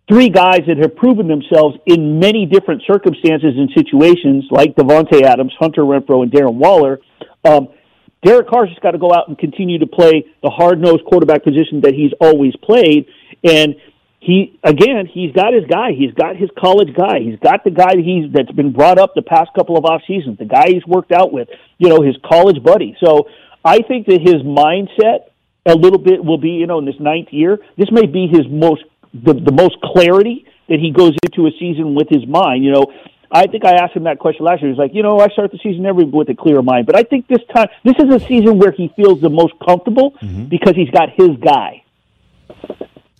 three 0.08 0.28
guys 0.28 0.60
that 0.66 0.76
have 0.78 0.96
proven 0.96 1.28
themselves 1.28 1.76
in 1.86 2.18
many 2.18 2.44
different 2.46 2.82
circumstances 2.86 3.54
and 3.56 3.70
situations, 3.76 4.44
like 4.50 4.74
Davante 4.74 5.22
Adams, 5.22 5.52
Hunter 5.58 5.82
Renfrow, 5.82 6.22
and 6.22 6.32
Darren 6.32 6.54
Waller, 6.54 7.00
um, 7.44 7.68
Derek 8.24 8.48
Carr's 8.48 8.68
just 8.68 8.82
got 8.82 8.90
to 8.90 8.98
go 8.98 9.14
out 9.14 9.28
and 9.28 9.38
continue 9.38 9.78
to 9.78 9.86
play 9.86 10.26
the 10.42 10.50
hard 10.50 10.80
nosed 10.80 11.04
quarterback 11.04 11.42
position 11.42 11.80
that 11.82 11.94
he's 11.94 12.12
always 12.20 12.54
played. 12.56 13.06
And 13.44 13.76
he 14.20 14.58
again, 14.62 15.06
he's 15.06 15.32
got 15.32 15.54
his 15.54 15.64
guy. 15.64 15.92
He's 15.96 16.12
got 16.12 16.36
his 16.36 16.50
college 16.58 16.94
guy. 16.94 17.20
He's 17.20 17.38
got 17.38 17.64
the 17.64 17.70
guy 17.70 17.96
he's 17.96 18.30
that's 18.32 18.52
been 18.52 18.72
brought 18.72 18.98
up 18.98 19.14
the 19.14 19.22
past 19.22 19.50
couple 19.56 19.78
of 19.78 19.86
off 19.86 20.02
seasons. 20.06 20.36
The 20.38 20.44
guy 20.44 20.66
he's 20.68 20.84
worked 20.86 21.12
out 21.12 21.32
with, 21.32 21.48
you 21.78 21.88
know, 21.88 22.02
his 22.02 22.16
college 22.28 22.62
buddy. 22.62 22.96
So 23.02 23.28
I 23.64 23.78
think 23.80 24.06
that 24.08 24.20
his 24.20 24.42
mindset 24.42 25.29
a 25.66 25.74
little 25.74 25.98
bit 25.98 26.24
will 26.24 26.38
be, 26.38 26.50
you 26.50 26.66
know, 26.66 26.78
in 26.78 26.84
this 26.84 26.98
ninth 26.98 27.28
year. 27.30 27.58
This 27.76 27.90
may 27.90 28.06
be 28.06 28.26
his 28.26 28.46
most 28.48 28.82
the, 29.12 29.34
the 29.34 29.52
most 29.52 29.76
clarity 29.82 30.46
that 30.68 30.78
he 30.78 30.90
goes 30.90 31.12
into 31.24 31.46
a 31.46 31.50
season 31.58 31.94
with 31.94 32.08
his 32.08 32.26
mind. 32.26 32.64
You 32.64 32.72
know, 32.72 32.86
I 33.30 33.46
think 33.46 33.64
I 33.64 33.72
asked 33.72 33.94
him 33.94 34.04
that 34.04 34.18
question 34.18 34.44
last 34.44 34.62
year. 34.62 34.70
He's 34.70 34.78
like, 34.78 34.94
you 34.94 35.02
know, 35.02 35.18
I 35.20 35.28
start 35.28 35.50
the 35.50 35.58
season 35.62 35.86
every 35.86 36.04
with 36.04 36.28
a 36.28 36.34
clear 36.34 36.62
mind, 36.62 36.86
but 36.86 36.96
I 36.96 37.02
think 37.02 37.26
this 37.28 37.40
time, 37.54 37.68
this 37.84 37.94
is 37.98 38.12
a 38.14 38.20
season 38.26 38.58
where 38.58 38.72
he 38.72 38.92
feels 38.96 39.20
the 39.20 39.30
most 39.30 39.54
comfortable 39.64 40.12
mm-hmm. 40.22 40.44
because 40.44 40.74
he's 40.74 40.90
got 40.90 41.10
his 41.10 41.30
guy. 41.44 41.79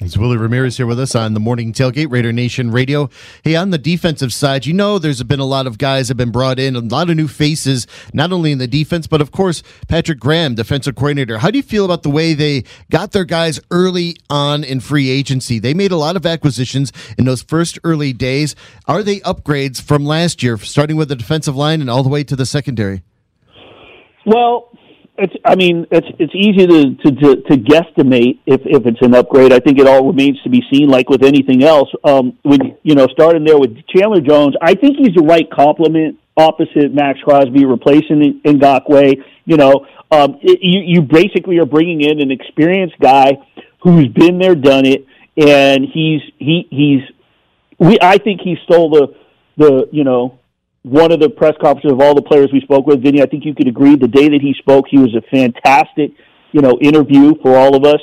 It's 0.02 0.16
Willie 0.16 0.38
Ramirez 0.38 0.78
here 0.78 0.86
with 0.86 0.98
us 0.98 1.14
on 1.14 1.34
the 1.34 1.40
Morning 1.40 1.74
Tailgate, 1.74 2.10
Raider 2.10 2.32
Nation 2.32 2.70
Radio. 2.70 3.10
Hey, 3.44 3.54
on 3.54 3.68
the 3.68 3.76
defensive 3.76 4.32
side, 4.32 4.64
you 4.64 4.72
know 4.72 4.98
there's 4.98 5.22
been 5.22 5.40
a 5.40 5.44
lot 5.44 5.66
of 5.66 5.76
guys 5.76 6.08
have 6.08 6.16
been 6.16 6.30
brought 6.30 6.58
in, 6.58 6.74
a 6.74 6.80
lot 6.80 7.10
of 7.10 7.16
new 7.16 7.28
faces, 7.28 7.86
not 8.14 8.32
only 8.32 8.50
in 8.50 8.56
the 8.56 8.66
defense, 8.66 9.06
but 9.06 9.20
of 9.20 9.30
course 9.30 9.62
Patrick 9.88 10.18
Graham, 10.18 10.54
defensive 10.54 10.94
coordinator. 10.94 11.36
How 11.36 11.50
do 11.50 11.58
you 11.58 11.62
feel 11.62 11.84
about 11.84 12.02
the 12.02 12.08
way 12.08 12.32
they 12.32 12.64
got 12.90 13.12
their 13.12 13.26
guys 13.26 13.60
early 13.70 14.16
on 14.30 14.64
in 14.64 14.80
free 14.80 15.10
agency? 15.10 15.58
They 15.58 15.74
made 15.74 15.92
a 15.92 15.96
lot 15.96 16.16
of 16.16 16.24
acquisitions 16.24 16.94
in 17.18 17.26
those 17.26 17.42
first 17.42 17.78
early 17.84 18.14
days. 18.14 18.56
Are 18.86 19.02
they 19.02 19.20
upgrades 19.20 19.82
from 19.82 20.06
last 20.06 20.42
year, 20.42 20.56
starting 20.56 20.96
with 20.96 21.10
the 21.10 21.16
defensive 21.16 21.56
line 21.56 21.82
and 21.82 21.90
all 21.90 22.02
the 22.02 22.08
way 22.08 22.24
to 22.24 22.34
the 22.34 22.46
secondary? 22.46 23.02
Well, 24.24 24.70
it's. 25.18 25.34
I 25.44 25.54
mean, 25.54 25.86
it's 25.90 26.06
it's 26.18 26.34
easy 26.34 26.66
to, 26.66 26.94
to 26.94 27.20
to 27.20 27.42
to 27.42 27.56
guesstimate 27.56 28.40
if 28.46 28.60
if 28.64 28.86
it's 28.86 29.00
an 29.02 29.14
upgrade. 29.14 29.52
I 29.52 29.60
think 29.60 29.78
it 29.78 29.86
all 29.86 30.06
remains 30.06 30.40
to 30.42 30.50
be 30.50 30.62
seen. 30.72 30.88
Like 30.88 31.08
with 31.08 31.22
anything 31.22 31.62
else, 31.62 31.88
um, 32.04 32.38
when 32.42 32.76
you 32.82 32.94
know, 32.94 33.06
starting 33.12 33.44
there 33.44 33.58
with 33.58 33.76
Chandler 33.88 34.20
Jones, 34.20 34.54
I 34.60 34.74
think 34.74 34.96
he's 34.96 35.14
the 35.14 35.22
right 35.22 35.48
complement 35.50 36.18
opposite 36.36 36.92
Maxx 36.92 37.20
Crosby, 37.20 37.64
replacing 37.64 38.40
Ngakoue. 38.44 39.22
You 39.44 39.56
know, 39.56 39.86
um, 40.10 40.38
it, 40.42 40.58
you 40.62 40.80
you 40.80 41.02
basically 41.02 41.58
are 41.58 41.66
bringing 41.66 42.00
in 42.00 42.20
an 42.20 42.30
experienced 42.30 42.98
guy 42.98 43.32
who's 43.82 44.08
been 44.08 44.38
there, 44.38 44.54
done 44.54 44.86
it, 44.86 45.06
and 45.36 45.84
he's 45.84 46.22
he 46.38 46.66
he's 46.70 47.02
we. 47.78 47.98
I 48.00 48.18
think 48.18 48.40
he 48.40 48.56
stole 48.64 48.90
the 48.90 49.14
the 49.56 49.88
you 49.92 50.04
know 50.04 50.39
one 50.82 51.12
of 51.12 51.20
the 51.20 51.28
press 51.28 51.54
conferences 51.60 51.92
of 51.92 52.00
all 52.00 52.14
the 52.14 52.22
players 52.22 52.50
we 52.52 52.60
spoke 52.60 52.86
with, 52.86 53.02
Vinny, 53.02 53.22
I 53.22 53.26
think 53.26 53.44
you 53.44 53.54
could 53.54 53.68
agree 53.68 53.96
the 53.96 54.08
day 54.08 54.28
that 54.28 54.40
he 54.40 54.54
spoke, 54.58 54.86
he 54.88 54.98
was 54.98 55.14
a 55.14 55.22
fantastic, 55.30 56.12
you 56.52 56.62
know, 56.62 56.78
interview 56.80 57.34
for 57.42 57.56
all 57.56 57.76
of 57.76 57.84
us. 57.84 58.00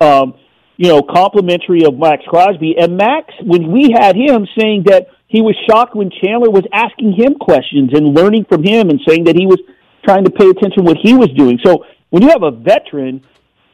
Um, 0.00 0.34
you 0.76 0.88
know, 0.88 1.02
complimentary 1.02 1.84
of 1.84 1.96
Maxx 1.96 2.24
Crosby. 2.26 2.74
And 2.76 2.96
Max, 2.96 3.32
when 3.42 3.70
we 3.70 3.94
had 3.96 4.16
him 4.16 4.46
saying 4.58 4.84
that 4.86 5.06
he 5.28 5.40
was 5.40 5.54
shocked 5.68 5.94
when 5.94 6.10
Chandler 6.10 6.50
was 6.50 6.64
asking 6.72 7.12
him 7.12 7.34
questions 7.34 7.90
and 7.92 8.14
learning 8.14 8.44
from 8.48 8.64
him 8.64 8.90
and 8.90 9.00
saying 9.06 9.24
that 9.24 9.36
he 9.36 9.46
was 9.46 9.58
trying 10.04 10.24
to 10.24 10.30
pay 10.30 10.48
attention 10.48 10.78
to 10.78 10.82
what 10.82 10.96
he 11.02 11.14
was 11.14 11.28
doing. 11.36 11.58
So 11.64 11.86
when 12.10 12.22
you 12.22 12.28
have 12.30 12.42
a 12.42 12.50
veteran 12.50 13.24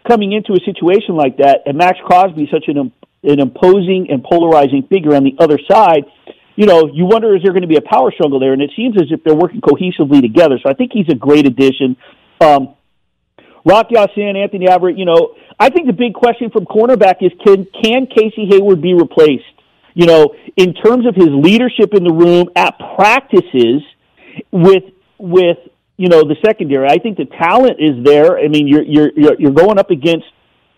coming 0.06 0.32
into 0.32 0.52
a 0.52 0.60
situation 0.64 1.16
like 1.16 1.38
that, 1.38 1.62
and 1.66 1.76
Maxx 1.76 1.98
Crosby 2.04 2.48
such 2.50 2.64
an 2.68 2.92
an 3.22 3.38
imposing 3.38 4.08
and 4.10 4.24
polarizing 4.24 4.82
figure 4.88 5.14
on 5.14 5.24
the 5.24 5.36
other 5.38 5.58
side, 5.70 6.04
you 6.56 6.66
know, 6.66 6.90
you 6.92 7.06
wonder 7.06 7.34
is 7.36 7.42
there 7.42 7.52
going 7.52 7.62
to 7.62 7.68
be 7.68 7.76
a 7.76 7.82
power 7.82 8.12
struggle 8.12 8.40
there? 8.40 8.52
And 8.52 8.62
it 8.62 8.70
seems 8.76 8.96
as 8.96 9.08
if 9.10 9.22
they're 9.24 9.34
working 9.34 9.60
cohesively 9.60 10.20
together. 10.20 10.58
So 10.62 10.70
I 10.70 10.74
think 10.74 10.92
he's 10.92 11.08
a 11.08 11.14
great 11.14 11.46
addition. 11.46 11.96
Um, 12.40 12.74
Rock 13.64 13.88
Ya-Sin, 13.90 14.36
Anthony 14.36 14.66
Averett, 14.66 14.98
you 14.98 15.04
know, 15.04 15.34
I 15.58 15.68
think 15.68 15.86
the 15.86 15.92
big 15.92 16.14
question 16.14 16.50
from 16.50 16.64
cornerback 16.64 17.16
is 17.20 17.32
can 17.44 17.66
can 17.82 18.06
Casey 18.06 18.46
Hayward 18.48 18.80
be 18.80 18.94
replaced? 18.94 19.44
You 19.94 20.06
know, 20.06 20.34
in 20.56 20.74
terms 20.74 21.06
of 21.06 21.14
his 21.14 21.28
leadership 21.28 21.92
in 21.94 22.04
the 22.04 22.12
room 22.12 22.48
at 22.56 22.78
practices 22.96 23.82
with 24.50 24.84
with 25.18 25.58
you 25.98 26.08
know 26.08 26.22
the 26.22 26.36
secondary, 26.44 26.88
I 26.88 26.98
think 26.98 27.18
the 27.18 27.26
talent 27.26 27.76
is 27.78 28.02
there. 28.04 28.38
I 28.38 28.48
mean, 28.48 28.66
you're 28.66 28.82
you're 28.82 29.10
you're 29.38 29.52
going 29.52 29.78
up 29.78 29.90
against 29.90 30.26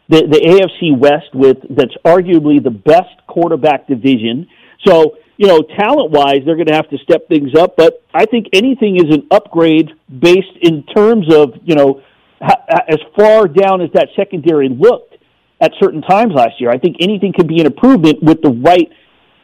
the 0.09 0.23
the 0.27 0.41
AFC 0.41 0.99
West 0.99 1.33
with 1.33 1.59
that's 1.71 1.95
arguably 2.05 2.63
the 2.63 2.71
best 2.71 3.15
quarterback 3.29 3.87
division. 3.87 4.49
So 4.85 5.17
you 5.37 5.47
know, 5.47 5.63
talent 5.63 6.11
wise, 6.11 6.43
they're 6.45 6.57
going 6.57 6.67
to 6.69 6.75
have 6.75 6.89
to 6.91 6.99
step 6.99 7.29
things 7.29 7.55
up. 7.55 7.77
But 7.77 8.03
I 8.15 8.27
think 8.27 8.47
anything 8.53 8.97
is 8.97 9.15
an 9.15 9.27
upgrade 9.31 9.91
based 10.07 10.57
in 10.61 10.85
terms 10.85 11.33
of, 11.35 11.55
you 11.65 11.75
know, 11.75 12.03
as 12.41 12.99
far 13.17 13.49
down 13.49 13.81
as 13.81 13.91
that 13.95 14.09
secondary 14.17 14.69
looked 14.69 15.17
at 15.61 15.73
certain 15.81 16.03
times 16.03 16.33
last 16.35 16.61
year. 16.61 16.71
I 16.71 16.79
think 16.79 16.97
anything 17.01 17.33
could 17.33 17.47
be 17.47 17.61
an 17.61 17.67
improvement 17.67 18.23
with 18.23 18.43
the 18.43 18.51
right 18.51 18.91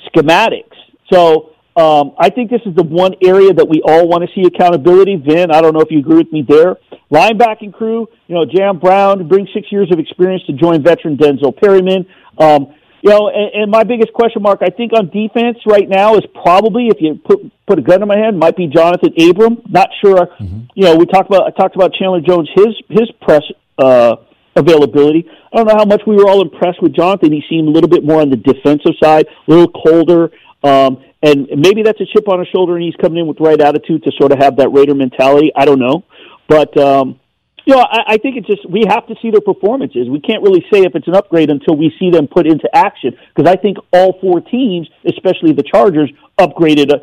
schematics. 0.06 0.76
So 1.12 1.54
um, 1.76 2.14
I 2.18 2.28
think 2.28 2.50
this 2.50 2.60
is 2.66 2.74
the 2.74 2.82
one 2.82 3.14
area 3.22 3.52
that 3.54 3.68
we 3.68 3.80
all 3.86 4.08
want 4.08 4.28
to 4.28 4.30
see 4.34 4.46
accountability. 4.46 5.16
Vin, 5.16 5.52
I 5.52 5.60
don't 5.60 5.74
know 5.74 5.80
if 5.80 5.90
you 5.90 6.00
agree 6.00 6.16
with 6.16 6.32
me 6.32 6.44
there. 6.46 6.76
Linebacking 7.12 7.72
crew, 7.72 8.08
you 8.26 8.34
know, 8.34 8.44
Jayon 8.44 8.80
Brown 8.80 9.28
brings 9.28 9.48
six 9.54 9.70
years 9.70 9.88
of 9.92 10.00
experience 10.00 10.42
to 10.46 10.52
join 10.52 10.82
veteran 10.82 11.16
Denzel 11.16 11.56
Perryman. 11.56 12.04
Um, 12.36 12.74
you 13.02 13.10
know, 13.10 13.28
and, 13.28 13.62
and 13.62 13.70
my 13.70 13.84
biggest 13.84 14.12
question 14.12 14.42
mark, 14.42 14.60
I 14.62 14.70
think, 14.70 14.92
on 14.92 15.10
defense 15.10 15.58
right 15.66 15.88
now 15.88 16.16
is 16.16 16.24
probably, 16.42 16.88
if 16.88 17.00
you 17.00 17.14
put 17.14 17.38
put 17.66 17.78
a 17.78 17.82
gun 17.82 18.02
in 18.02 18.08
my 18.08 18.16
hand, 18.16 18.38
might 18.38 18.56
be 18.56 18.66
Jonathan 18.66 19.12
Abram. 19.18 19.62
Not 19.68 19.90
sure. 20.02 20.26
Mm-hmm. 20.40 20.60
You 20.74 20.84
know, 20.84 20.96
we 20.96 21.06
talked 21.06 21.28
about 21.28 21.46
I 21.46 21.50
talked 21.50 21.76
about 21.76 21.92
Chandler 21.94 22.20
Jones, 22.20 22.48
his 22.54 22.74
his 22.88 23.10
press 23.20 23.42
uh, 23.78 24.16
availability. 24.56 25.28
I 25.52 25.56
don't 25.56 25.66
know 25.66 25.76
how 25.76 25.84
much 25.84 26.02
we 26.06 26.16
were 26.16 26.28
all 26.28 26.42
impressed 26.42 26.82
with 26.82 26.94
Jonathan. 26.94 27.32
He 27.32 27.42
seemed 27.48 27.68
a 27.68 27.70
little 27.70 27.88
bit 27.88 28.04
more 28.04 28.20
on 28.20 28.30
the 28.30 28.36
defensive 28.36 28.94
side, 29.02 29.26
a 29.26 29.50
little 29.50 29.68
colder. 29.68 30.30
Um, 30.64 31.04
and 31.22 31.48
maybe 31.56 31.82
that's 31.82 32.00
a 32.00 32.06
chip 32.06 32.28
on 32.28 32.40
his 32.40 32.48
shoulder, 32.48 32.76
and 32.76 32.84
he's 32.84 32.94
coming 32.96 33.18
in 33.18 33.26
with 33.26 33.38
the 33.38 33.44
right 33.44 33.60
attitude 33.60 34.02
to 34.04 34.12
sort 34.18 34.32
of 34.32 34.38
have 34.38 34.56
that 34.56 34.70
Raider 34.70 34.94
mentality. 34.94 35.52
I 35.54 35.64
don't 35.64 35.78
know, 35.78 36.04
but 36.48 36.76
um, 36.76 37.20
you 37.68 37.74
know, 37.74 37.82
I, 37.82 38.14
I 38.14 38.16
think 38.16 38.36
it's 38.38 38.46
just 38.46 38.68
we 38.68 38.84
have 38.88 39.06
to 39.08 39.14
see 39.20 39.30
their 39.30 39.42
performances. 39.42 40.08
We 40.08 40.20
can't 40.20 40.42
really 40.42 40.64
say 40.72 40.84
if 40.84 40.94
it's 40.94 41.06
an 41.06 41.14
upgrade 41.14 41.50
until 41.50 41.76
we 41.76 41.94
see 41.98 42.10
them 42.10 42.26
put 42.26 42.46
into 42.46 42.66
action. 42.74 43.14
Because 43.34 43.46
I 43.46 43.56
think 43.56 43.76
all 43.92 44.18
four 44.22 44.40
teams, 44.40 44.88
especially 45.06 45.52
the 45.52 45.62
Chargers, 45.62 46.10
upgraded 46.40 46.90
uh, 46.90 47.00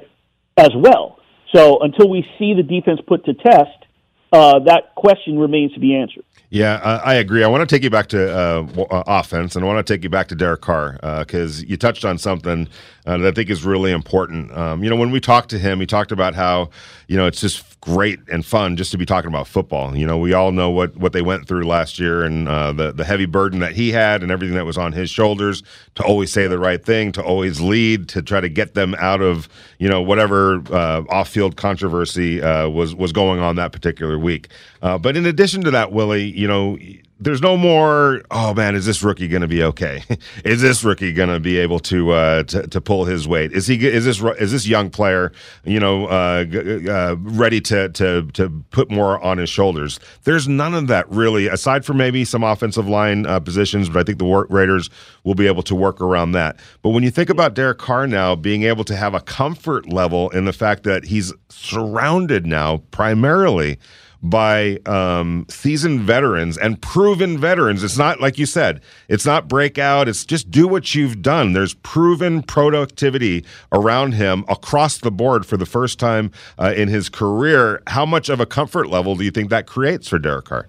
as 0.57 0.71
well. 0.75 1.19
So 1.53 1.81
until 1.81 2.09
we 2.09 2.27
see 2.39 2.55
the 2.55 2.63
defense 2.63 2.99
put 3.05 3.25
to 3.25 3.35
test, 3.35 3.85
uh, 4.33 4.57
that 4.65 4.95
question 4.95 5.37
remains 5.37 5.71
to 5.73 5.79
be 5.79 5.95
answered. 5.95 6.25
Yeah, 6.49 7.01
I 7.03 7.15
agree. 7.15 7.43
I 7.43 7.47
want 7.47 7.67
to 7.67 7.75
take 7.75 7.83
you 7.83 7.89
back 7.89 8.07
to 8.07 8.33
uh, 8.33 8.65
uh, 8.89 9.03
offense, 9.07 9.55
and 9.55 9.65
I 9.65 9.67
want 9.67 9.85
to 9.85 9.93
take 9.93 10.03
you 10.03 10.09
back 10.09 10.29
to 10.29 10.35
Derek 10.35 10.61
Carr 10.61 10.93
because 11.19 11.61
uh, 11.61 11.65
you 11.67 11.75
touched 11.75 12.05
on 12.05 12.17
something 12.17 12.69
uh, 13.05 13.17
that 13.17 13.27
I 13.27 13.31
think 13.31 13.49
is 13.49 13.65
really 13.65 13.91
important. 13.91 14.51
Um, 14.51 14.83
you 14.83 14.89
know, 14.89 14.95
when 14.95 15.11
we 15.11 15.19
talked 15.19 15.49
to 15.49 15.59
him, 15.59 15.79
he 15.79 15.85
talked 15.85 16.11
about 16.11 16.33
how 16.33 16.69
you 17.07 17.17
know 17.17 17.25
it's 17.27 17.41
just 17.41 17.74
great 17.85 18.19
and 18.29 18.43
fun 18.43 18.75
just 18.75 18.91
to 18.91 18.97
be 18.97 19.05
talking 19.05 19.27
about 19.27 19.47
football. 19.47 19.95
You 19.95 20.07
know, 20.07 20.17
we 20.17 20.33
all 20.33 20.51
know 20.51 20.71
what 20.71 20.97
what 20.97 21.13
they 21.13 21.21
went 21.21 21.47
through 21.47 21.65
last 21.65 21.99
year 21.99 22.23
and 22.23 22.49
uh, 22.49 22.73
the 22.73 22.91
the 22.91 23.05
heavy 23.05 23.27
burden 23.27 23.59
that 23.59 23.73
he 23.73 23.91
had 23.91 24.23
and 24.23 24.31
everything 24.31 24.55
that 24.55 24.65
was 24.65 24.77
on 24.77 24.91
his 24.91 25.11
shoulders 25.11 25.61
to 25.93 26.03
always 26.03 26.33
say 26.33 26.47
the 26.47 26.57
right 26.57 26.83
thing, 26.83 27.11
to 27.11 27.23
always 27.23 27.61
lead, 27.61 28.09
to 28.09 28.23
try 28.23 28.41
to 28.41 28.49
get 28.49 28.73
them 28.73 28.95
out 28.95 29.21
of 29.21 29.47
you 29.77 29.87
know 29.87 30.01
whatever 30.01 30.63
uh, 30.73 31.03
off 31.09 31.29
field 31.29 31.57
controversy 31.57 32.41
uh, 32.41 32.67
was 32.67 32.95
was 32.95 33.11
going 33.11 33.39
on 33.39 33.55
that 33.55 33.71
particular 33.71 34.17
week. 34.17 34.47
Uh, 34.81 34.97
but 34.97 35.15
in 35.15 35.25
addition 35.27 35.63
to 35.63 35.71
that, 35.71 35.91
Willie, 35.91 36.31
you 36.31 36.47
know 36.47 36.77
there's 37.19 37.41
no 37.41 37.55
more. 37.55 38.21
Oh 38.29 38.53
man, 38.53 38.75
is 38.75 38.85
this 38.85 39.01
rookie 39.01 39.27
going 39.27 39.41
to 39.41 39.47
be 39.47 39.63
okay? 39.63 40.03
is 40.43 40.61
this 40.61 40.83
rookie 40.83 41.13
going 41.13 41.29
to 41.29 41.39
be 41.39 41.57
able 41.57 41.79
to, 41.79 42.11
uh, 42.11 42.43
to 42.43 42.67
to 42.67 42.81
pull 42.81 43.05
his 43.05 43.27
weight? 43.27 43.53
Is 43.53 43.67
he? 43.67 43.75
Is 43.87 44.05
this 44.05 44.21
is 44.39 44.51
this 44.51 44.67
young 44.67 44.89
player? 44.89 45.31
You 45.63 45.79
know, 45.79 46.07
uh, 46.07 46.45
uh, 46.89 47.15
ready 47.19 47.61
to 47.61 47.89
to 47.89 48.27
to 48.33 48.49
put 48.71 48.91
more 48.91 49.23
on 49.23 49.37
his 49.37 49.49
shoulders? 49.49 49.99
There's 50.23 50.47
none 50.47 50.73
of 50.73 50.87
that 50.87 51.09
really, 51.09 51.47
aside 51.47 51.85
from 51.85 51.97
maybe 51.97 52.25
some 52.25 52.43
offensive 52.43 52.87
line 52.87 53.25
uh, 53.25 53.39
positions. 53.39 53.89
But 53.89 53.99
I 53.99 54.03
think 54.03 54.19
the 54.19 54.45
Raiders 54.49 54.89
will 55.23 55.35
be 55.35 55.47
able 55.47 55.63
to 55.63 55.75
work 55.75 56.01
around 56.01 56.33
that. 56.33 56.59
But 56.81 56.89
when 56.89 57.03
you 57.03 57.11
think 57.11 57.29
about 57.29 57.53
Derek 57.53 57.77
Carr 57.77 58.07
now 58.07 58.35
being 58.35 58.63
able 58.63 58.83
to 58.83 58.95
have 58.95 59.13
a 59.13 59.21
comfort 59.21 59.87
level 59.91 60.29
in 60.31 60.45
the 60.45 60.53
fact 60.53 60.83
that 60.83 61.05
he's 61.05 61.33
surrounded 61.49 62.45
now 62.45 62.77
primarily 62.91 63.79
by 64.29 64.77
um, 64.85 65.45
seasoned 65.49 66.01
veterans 66.01 66.57
and 66.57 66.81
proven 66.81 67.37
veterans. 67.37 67.83
It's 67.83 67.97
not 67.97 68.19
like 68.19 68.37
you 68.37 68.45
said, 68.45 68.81
it's 69.07 69.25
not 69.25 69.47
breakout. 69.47 70.07
It's 70.07 70.25
just 70.25 70.49
do 70.49 70.67
what 70.67 70.95
you've 70.95 71.21
done. 71.21 71.53
There's 71.53 71.73
proven 71.75 72.41
productivity 72.41 73.45
around 73.71 74.13
him 74.13 74.43
across 74.47 74.97
the 74.97 75.11
board 75.11 75.45
for 75.45 75.57
the 75.57 75.65
first 75.65 75.99
time 75.99 76.31
uh, 76.57 76.73
in 76.75 76.87
his 76.87 77.09
career. 77.09 77.81
How 77.87 78.05
much 78.05 78.29
of 78.29 78.39
a 78.39 78.45
comfort 78.45 78.89
level 78.89 79.15
do 79.15 79.23
you 79.23 79.31
think 79.31 79.49
that 79.49 79.67
creates 79.67 80.07
for 80.07 80.19
Derek 80.19 80.45
Carr? 80.45 80.67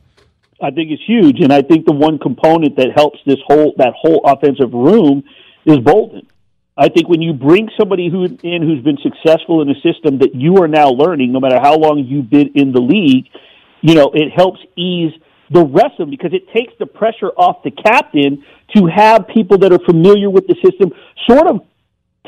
I 0.63 0.71
think 0.71 0.91
it's 0.91 1.03
huge, 1.07 1.41
and 1.41 1.53
I 1.53 1.61
think 1.63 1.87
the 1.87 1.93
one 1.93 2.19
component 2.19 2.77
that 2.77 2.93
helps 2.95 3.19
this 3.27 3.39
whole 3.47 3.75
that 3.77 3.93
whole 3.95 4.23
offensive 4.25 4.73
room 4.73 5.23
is 5.67 5.79
Bolden. 5.79 6.27
I 6.77 6.89
think 6.89 7.09
when 7.09 7.23
you 7.23 7.33
bring 7.33 7.71
somebody 7.79 8.11
who 8.11 8.25
in 8.25 8.63
who's 8.63 8.83
been 8.85 8.99
successful 9.03 9.63
in 9.63 9.71
a 9.71 9.81
system 9.81 10.19
that 10.19 10.35
you 10.35 10.63
are 10.63 10.69
now 10.69 10.91
learning, 10.91 11.33
no 11.33 11.41
matter 11.41 11.59
how 11.59 11.77
long 11.77 12.05
you've 12.07 12.29
been 12.29 12.53
in 12.55 12.73
the 12.73 12.81
league, 12.81 13.27
you 13.81 13.95
know, 13.95 14.11
it 14.13 14.31
helps 14.35 14.61
ease 14.77 15.13
the 15.51 15.65
rest 15.65 15.93
of 15.93 15.99
them 15.99 16.11
because 16.11 16.33
it 16.35 16.53
takes 16.53 16.73
the 16.79 16.87
pressure 16.87 17.29
off 17.37 17.63
the 17.63 17.71
captain 17.71 18.45
to 18.75 18.87
have 18.95 19.27
people 19.29 19.59
that 19.59 19.73
are 19.73 19.79
familiar 19.79 20.29
with 20.29 20.47
the 20.49 20.57
system 20.63 20.93
sort 21.29 21.47
of 21.47 21.61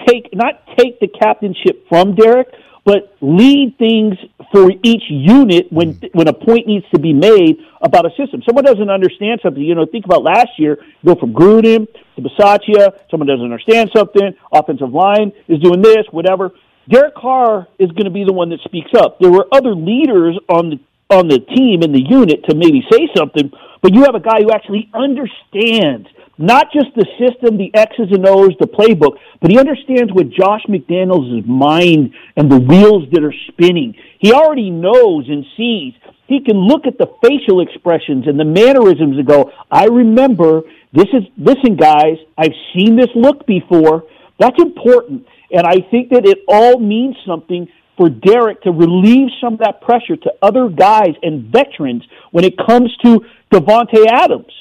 take 0.07 0.31
not 0.33 0.65
take 0.79 0.99
the 1.01 1.09
captainship 1.09 1.87
from 1.89 2.15
Derek, 2.15 2.49
but 2.89 3.15
lead 3.21 3.77
things 3.77 4.17
for 4.51 4.71
each 4.83 5.03
unit 5.11 5.71
when 5.71 5.93
mm. 5.93 6.09
when 6.15 6.27
a 6.27 6.33
point 6.33 6.67
needs 6.67 6.87
to 6.91 6.99
be 6.99 7.13
made 7.13 7.59
about 7.83 8.07
a 8.07 8.11
system. 8.17 8.43
Someone 8.47 8.65
doesn't 8.65 8.89
understand 8.89 9.41
something. 9.43 9.63
You 9.63 9.75
know, 9.75 9.85
think 9.85 10.07
about 10.07 10.23
last 10.23 10.53
year. 10.57 10.79
Go 11.05 11.15
from 11.15 11.35
Gruden 11.35 11.87
to 12.17 12.23
Bisaccia. 12.23 12.99
Someone 13.11 13.27
doesn't 13.27 13.45
understand 13.45 13.91
something. 13.95 14.33
Offensive 14.51 14.91
line 14.91 15.33
is 15.49 15.61
doing 15.61 15.83
this, 15.83 16.07
whatever. 16.13 16.53
Derek 16.89 17.15
Carr 17.15 17.69
is 17.79 17.91
going 17.91 18.07
to 18.07 18.11
be 18.11 18.25
the 18.25 18.33
one 18.33 18.49
that 18.49 18.61
speaks 18.65 18.93
up. 18.97 19.19
There 19.21 19.31
were 19.31 19.47
other 19.53 19.75
leaders 19.75 20.39
on 20.49 20.71
the 20.71 20.81
on 21.15 21.29
the 21.29 21.41
team 21.41 21.83
in 21.83 21.93
the 21.93 22.03
unit 22.09 22.45
to 22.49 22.55
maybe 22.55 22.83
say 22.91 23.09
something, 23.15 23.53
but 23.83 23.93
you 23.93 24.05
have 24.05 24.15
a 24.15 24.21
guy 24.21 24.41
who 24.41 24.51
actually 24.51 24.91
understands 24.95 26.09
not 26.39 26.69
just 26.73 26.95
the 26.95 27.07
system, 27.19 27.59
the 27.59 27.75
X's 27.75 28.09
and 28.11 28.27
O's, 28.27 28.55
the 28.61 28.67
playbook, 28.67 29.19
but 29.41 29.51
he 29.51 29.59
understands 29.59 30.13
what 30.13 30.31
Josh 30.31 30.63
McDaniels' 30.69 31.47
mind 31.47 32.15
and 32.37 32.51
the 32.51 32.59
wheels 32.59 33.05
that 33.13 33.25
are 33.25 33.35
spinning. 33.49 33.95
He 34.21 34.33
already 34.33 34.71
knows 34.71 35.29
and 35.29 35.45
sees. 35.57 35.95
He 36.27 36.41
can 36.45 36.57
look 36.57 36.87
at 36.87 36.99
the 36.99 37.11
facial 37.23 37.61
expressions 37.61 38.27
and 38.27 38.39
the 38.39 38.45
mannerisms 38.45 39.19
and 39.19 39.27
go, 39.27 39.51
I 39.71 39.87
remember 39.87 40.63
this 40.93 41.09
is, 41.13 41.25
listen 41.37 41.77
guys, 41.77 42.17
I've 42.37 42.55
seen 42.75 42.97
this 42.97 43.09
look 43.15 43.47
before. 43.47 44.05
That's 44.39 44.61
important. 44.61 45.27
And 45.51 45.67
I 45.67 45.81
think 45.91 46.11
that 46.11 46.27
it 46.27 46.39
all 46.47 46.79
means 46.79 47.17
something 47.27 47.69
for 47.97 48.09
Derek 48.09 48.63
to 48.63 48.71
relieve 48.71 49.29
some 49.41 49.55
of 49.55 49.59
that 49.61 49.81
pressure 49.81 50.17
to 50.17 50.33
other 50.41 50.69
guys 50.69 51.15
and 51.23 51.51
veterans 51.51 52.05
when 52.31 52.45
it 52.45 52.55
comes 52.57 52.95
to 53.05 53.25
Davante 53.53 54.07
Adams. 54.07 54.53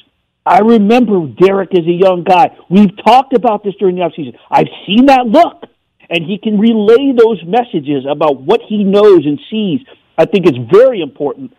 I 0.48 0.60
remember 0.60 1.28
Derek 1.28 1.72
as 1.74 1.86
a 1.86 1.92
young 1.92 2.24
guy. 2.24 2.56
We've 2.70 2.96
talked 3.06 3.34
about 3.34 3.64
this 3.64 3.74
during 3.80 3.96
the 3.96 4.02
offseason. 4.02 4.38
I've 4.50 4.70
seen 4.86 5.08
that 5.08 5.28
look. 5.28 5.64
And 6.10 6.24
he 6.24 6.38
can 6.38 6.58
relay 6.58 7.12
those 7.12 7.44
messages 7.46 8.06
about 8.10 8.42
what 8.42 8.62
he 8.66 8.86
knows 8.86 9.26
and 9.26 9.38
sees. 9.52 9.82
I 10.18 10.26
think 10.26 10.46
it's 10.46 10.58
very 10.72 11.02
important, 11.02 11.54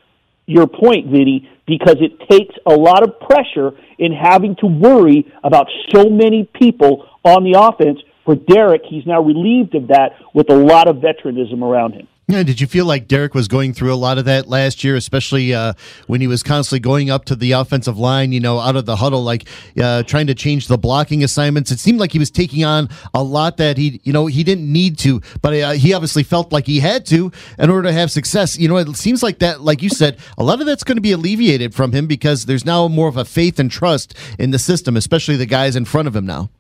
your 0.47 0.67
point, 0.67 1.09
Vinny, 1.09 1.47
because 1.67 1.97
it 2.01 2.19
takes 2.31 2.55
a 2.65 2.75
lot 2.75 3.03
of 3.03 3.21
pressure 3.21 3.73
in 3.99 4.11
having 4.13 4.57
to 4.61 4.67
worry 4.67 5.31
about 5.45 5.67
so 5.95 6.09
many 6.09 6.49
people 6.59 7.07
on 7.25 7.45
the 7.45 7.61
offense 7.61 8.01
for 8.25 8.37
Derek, 8.37 8.83
he's 8.89 9.07
now 9.07 9.23
relieved 9.23 9.75
of 9.75 9.89
that 9.89 10.13
with 10.35 10.51
a 10.51 10.57
lot 10.57 10.89
of 10.89 11.03
veteranism 11.03 11.63
around 11.63 11.93
him. 11.93 12.09
Yeah, 12.31 12.43
did 12.43 12.61
you 12.61 12.67
feel 12.67 12.85
like 12.85 13.09
Derek 13.09 13.35
was 13.35 13.49
going 13.49 13.73
through 13.73 13.91
a 13.91 13.97
lot 13.97 14.19
of 14.19 14.27
that 14.27 14.49
last 14.49 14.85
year, 14.85 14.97
especially 14.97 15.55
uh, 15.55 15.73
when 16.09 16.21
he 16.21 16.27
was 16.27 16.43
constantly 16.43 16.79
going 16.79 17.09
up 17.09 17.25
to 17.25 17.35
the 17.35 17.53
offensive 17.53 17.97
line, 17.97 18.33
you 18.33 18.41
know, 18.41 18.59
out 18.61 18.77
of 18.77 18.85
the 18.85 18.97
huddle, 18.97 19.25
like 19.25 19.49
uh, 19.81 20.03
trying 20.03 20.27
to 20.27 20.35
change 20.35 20.69
the 20.69 20.77
blocking 20.77 21.25
assignments? 21.25 21.71
It 21.71 21.79
seemed 21.79 21.99
like 21.99 22.13
he 22.13 22.19
was 22.19 22.31
taking 22.31 22.67
on 22.67 22.91
a 23.15 23.23
lot 23.23 23.57
that 23.57 23.79
he, 23.79 24.03
you 24.05 24.13
know, 24.13 24.27
he 24.27 24.45
didn't 24.45 24.71
need 24.71 24.99
to, 24.99 25.23
but 25.41 25.55
uh, 25.55 25.71
he 25.71 25.95
obviously 25.95 26.23
felt 26.23 26.53
like 26.53 26.67
he 26.67 26.81
had 26.81 27.07
to 27.07 27.33
in 27.59 27.71
order 27.71 27.89
to 27.89 27.95
have 27.95 28.11
success. 28.11 28.59
You 28.59 28.69
know, 28.69 28.77
it 28.77 28.95
seems 28.95 29.23
like 29.23 29.39
that, 29.39 29.63
like 29.63 29.81
you 29.81 29.89
said, 29.89 30.19
a 30.37 30.45
lot 30.45 30.61
of 30.61 30.67
that's 30.67 30.85
going 30.85 30.99
to 30.99 31.03
be 31.03 31.13
alleviated 31.13 31.75
from 31.75 31.93
him 31.93 32.07
because 32.07 32.45
there's 32.45 32.67
now 32.67 32.89
more 32.89 33.09
of 33.09 33.17
a 33.17 33.25
faith 33.25 33.59
and 33.59 33.71
trust 33.71 34.15
in 34.39 34.51
the 34.51 34.59
system, 34.59 34.99
especially 34.99 35.37
the 35.37 35.47
guys 35.47 35.77
in 35.77 35.87
front 35.87 36.07
of 36.07 36.15
him 36.15 36.27
now 36.27 36.51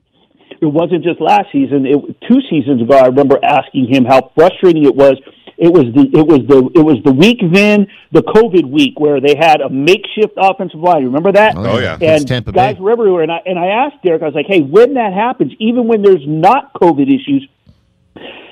it 0.60 0.66
wasn't 0.66 1.04
just 1.04 1.20
last 1.20 1.46
season. 1.52 1.86
It, 1.86 1.98
two 2.26 2.40
seasons 2.50 2.82
ago, 2.82 2.96
I 2.96 3.06
remember 3.06 3.38
asking 3.42 3.86
him 3.92 4.04
how 4.04 4.32
frustrating 4.34 4.84
it 4.84 4.94
was. 4.94 5.16
It 5.58 5.72
was 5.72 5.92
the 5.92 6.06
it 6.16 6.24
was 6.24 6.46
the 6.46 6.70
it 6.78 6.84
was 6.84 7.02
the 7.04 7.12
week 7.12 7.40
then 7.52 7.88
the 8.12 8.22
COVID 8.22 8.70
week 8.70 9.00
where 9.00 9.20
they 9.20 9.34
had 9.34 9.60
a 9.60 9.68
makeshift 9.68 10.34
offensive 10.36 10.78
line. 10.78 11.04
Remember 11.04 11.32
that? 11.32 11.54
Oh 11.56 11.78
yeah, 11.78 11.98
and 12.00 12.54
guys 12.54 12.78
were 12.78 12.92
everywhere. 12.92 13.22
And 13.22 13.32
I 13.32 13.40
and 13.44 13.58
I 13.58 13.66
asked 13.66 14.02
Derek, 14.04 14.22
I 14.22 14.26
was 14.26 14.34
like, 14.34 14.46
hey, 14.46 14.60
when 14.60 14.94
that 14.94 15.12
happens, 15.12 15.52
even 15.58 15.88
when 15.88 16.02
there's 16.02 16.22
not 16.24 16.72
COVID 16.74 17.08
issues, 17.08 17.48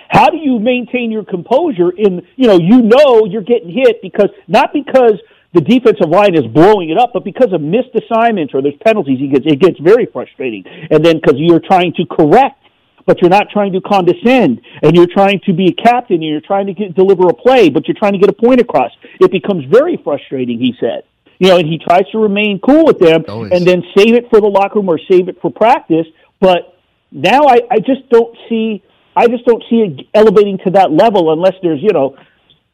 how 0.08 0.30
do 0.30 0.36
you 0.36 0.58
maintain 0.58 1.12
your 1.12 1.24
composure 1.24 1.90
in 1.90 2.26
you 2.34 2.48
know 2.48 2.58
you 2.58 2.82
know 2.82 3.24
you're 3.24 3.46
getting 3.46 3.70
hit 3.70 4.02
because 4.02 4.30
not 4.48 4.72
because 4.72 5.20
the 5.54 5.60
defensive 5.60 6.10
line 6.10 6.34
is 6.34 6.44
blowing 6.52 6.90
it 6.90 6.98
up, 6.98 7.12
but 7.14 7.24
because 7.24 7.52
of 7.52 7.60
missed 7.62 7.94
assignments 7.94 8.52
or 8.52 8.60
there's 8.60 8.76
penalties, 8.84 9.18
it 9.22 9.32
gets, 9.32 9.46
it 9.46 9.60
gets 9.60 9.78
very 9.78 10.04
frustrating. 10.06 10.64
And 10.90 11.04
then 11.04 11.16
because 11.16 11.36
you're 11.38 11.60
trying 11.60 11.94
to 11.94 12.04
correct, 12.04 12.60
but 13.06 13.20
you're 13.20 13.30
not 13.30 13.48
trying 13.50 13.72
to 13.72 13.80
condescend, 13.80 14.60
and 14.82 14.96
you're 14.96 15.06
trying 15.06 15.40
to 15.46 15.52
be 15.52 15.68
a 15.68 15.82
captain, 15.82 16.16
and 16.16 16.24
you're 16.24 16.40
trying 16.40 16.66
to 16.66 16.74
get, 16.74 16.94
deliver 16.94 17.28
a 17.28 17.34
play, 17.34 17.70
but 17.70 17.86
you're 17.86 17.96
trying 17.96 18.12
to 18.12 18.18
get 18.18 18.28
a 18.28 18.32
point 18.32 18.60
across. 18.60 18.90
It 19.20 19.30
becomes 19.30 19.64
very 19.70 19.96
frustrating, 20.02 20.58
he 20.58 20.74
said. 20.80 21.04
You 21.38 21.48
know, 21.48 21.58
and 21.58 21.66
he 21.66 21.78
tries 21.78 22.08
to 22.12 22.18
remain 22.18 22.58
cool 22.58 22.84
with 22.86 22.98
them 22.98 23.24
Always. 23.28 23.52
and 23.52 23.66
then 23.66 23.82
save 23.96 24.14
it 24.14 24.28
for 24.30 24.40
the 24.40 24.46
locker 24.46 24.80
room 24.80 24.88
or 24.88 24.98
save 25.10 25.28
it 25.28 25.40
for 25.40 25.50
practice. 25.50 26.06
But 26.40 26.78
now 27.12 27.46
I, 27.46 27.60
I 27.70 27.78
just 27.78 28.08
don't 28.10 28.36
see 28.48 28.82
I 29.14 29.28
just 29.28 29.44
don't 29.46 29.62
see 29.70 29.76
it 29.76 30.06
elevating 30.14 30.58
to 30.64 30.70
that 30.72 30.92
level 30.92 31.32
unless 31.32 31.54
there's, 31.62 31.82
you 31.82 31.92
know, 31.92 32.16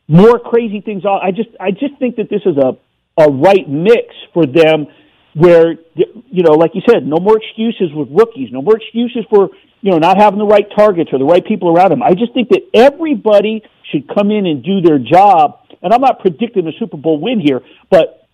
more 0.08 0.38
crazy 0.38 0.80
things. 0.80 1.04
I 1.04 1.30
just 1.30 1.50
I 1.58 1.70
just 1.70 1.98
think 1.98 2.16
that 2.16 2.30
this 2.30 2.42
is 2.46 2.56
a 2.56 2.76
a 3.18 3.30
right 3.30 3.68
mix 3.68 4.14
for 4.32 4.46
them 4.46 4.86
where 5.34 5.74
you 5.94 6.42
know 6.42 6.52
like 6.52 6.72
you 6.74 6.82
said 6.88 7.06
no 7.06 7.16
more 7.18 7.38
excuses 7.38 7.92
with 7.94 8.08
rookies 8.10 8.50
no 8.52 8.60
more 8.60 8.76
excuses 8.76 9.24
for 9.30 9.50
you 9.82 9.90
know 9.90 9.98
not 9.98 10.16
having 10.16 10.38
the 10.38 10.46
right 10.46 10.66
targets 10.74 11.10
or 11.12 11.18
the 11.18 11.24
right 11.24 11.44
people 11.44 11.76
around 11.76 11.90
them 11.90 12.02
i 12.02 12.14
just 12.14 12.32
think 12.32 12.48
that 12.48 12.62
everybody 12.72 13.62
should 13.90 14.08
come 14.08 14.30
in 14.30 14.46
and 14.46 14.64
do 14.64 14.80
their 14.80 14.98
job 14.98 15.60
and 15.82 15.92
i'm 15.92 16.00
not 16.00 16.20
predicting 16.20 16.66
a 16.66 16.72
super 16.78 16.96
bowl 16.96 17.20
win 17.20 17.40
here 17.40 17.60
but 17.90 18.26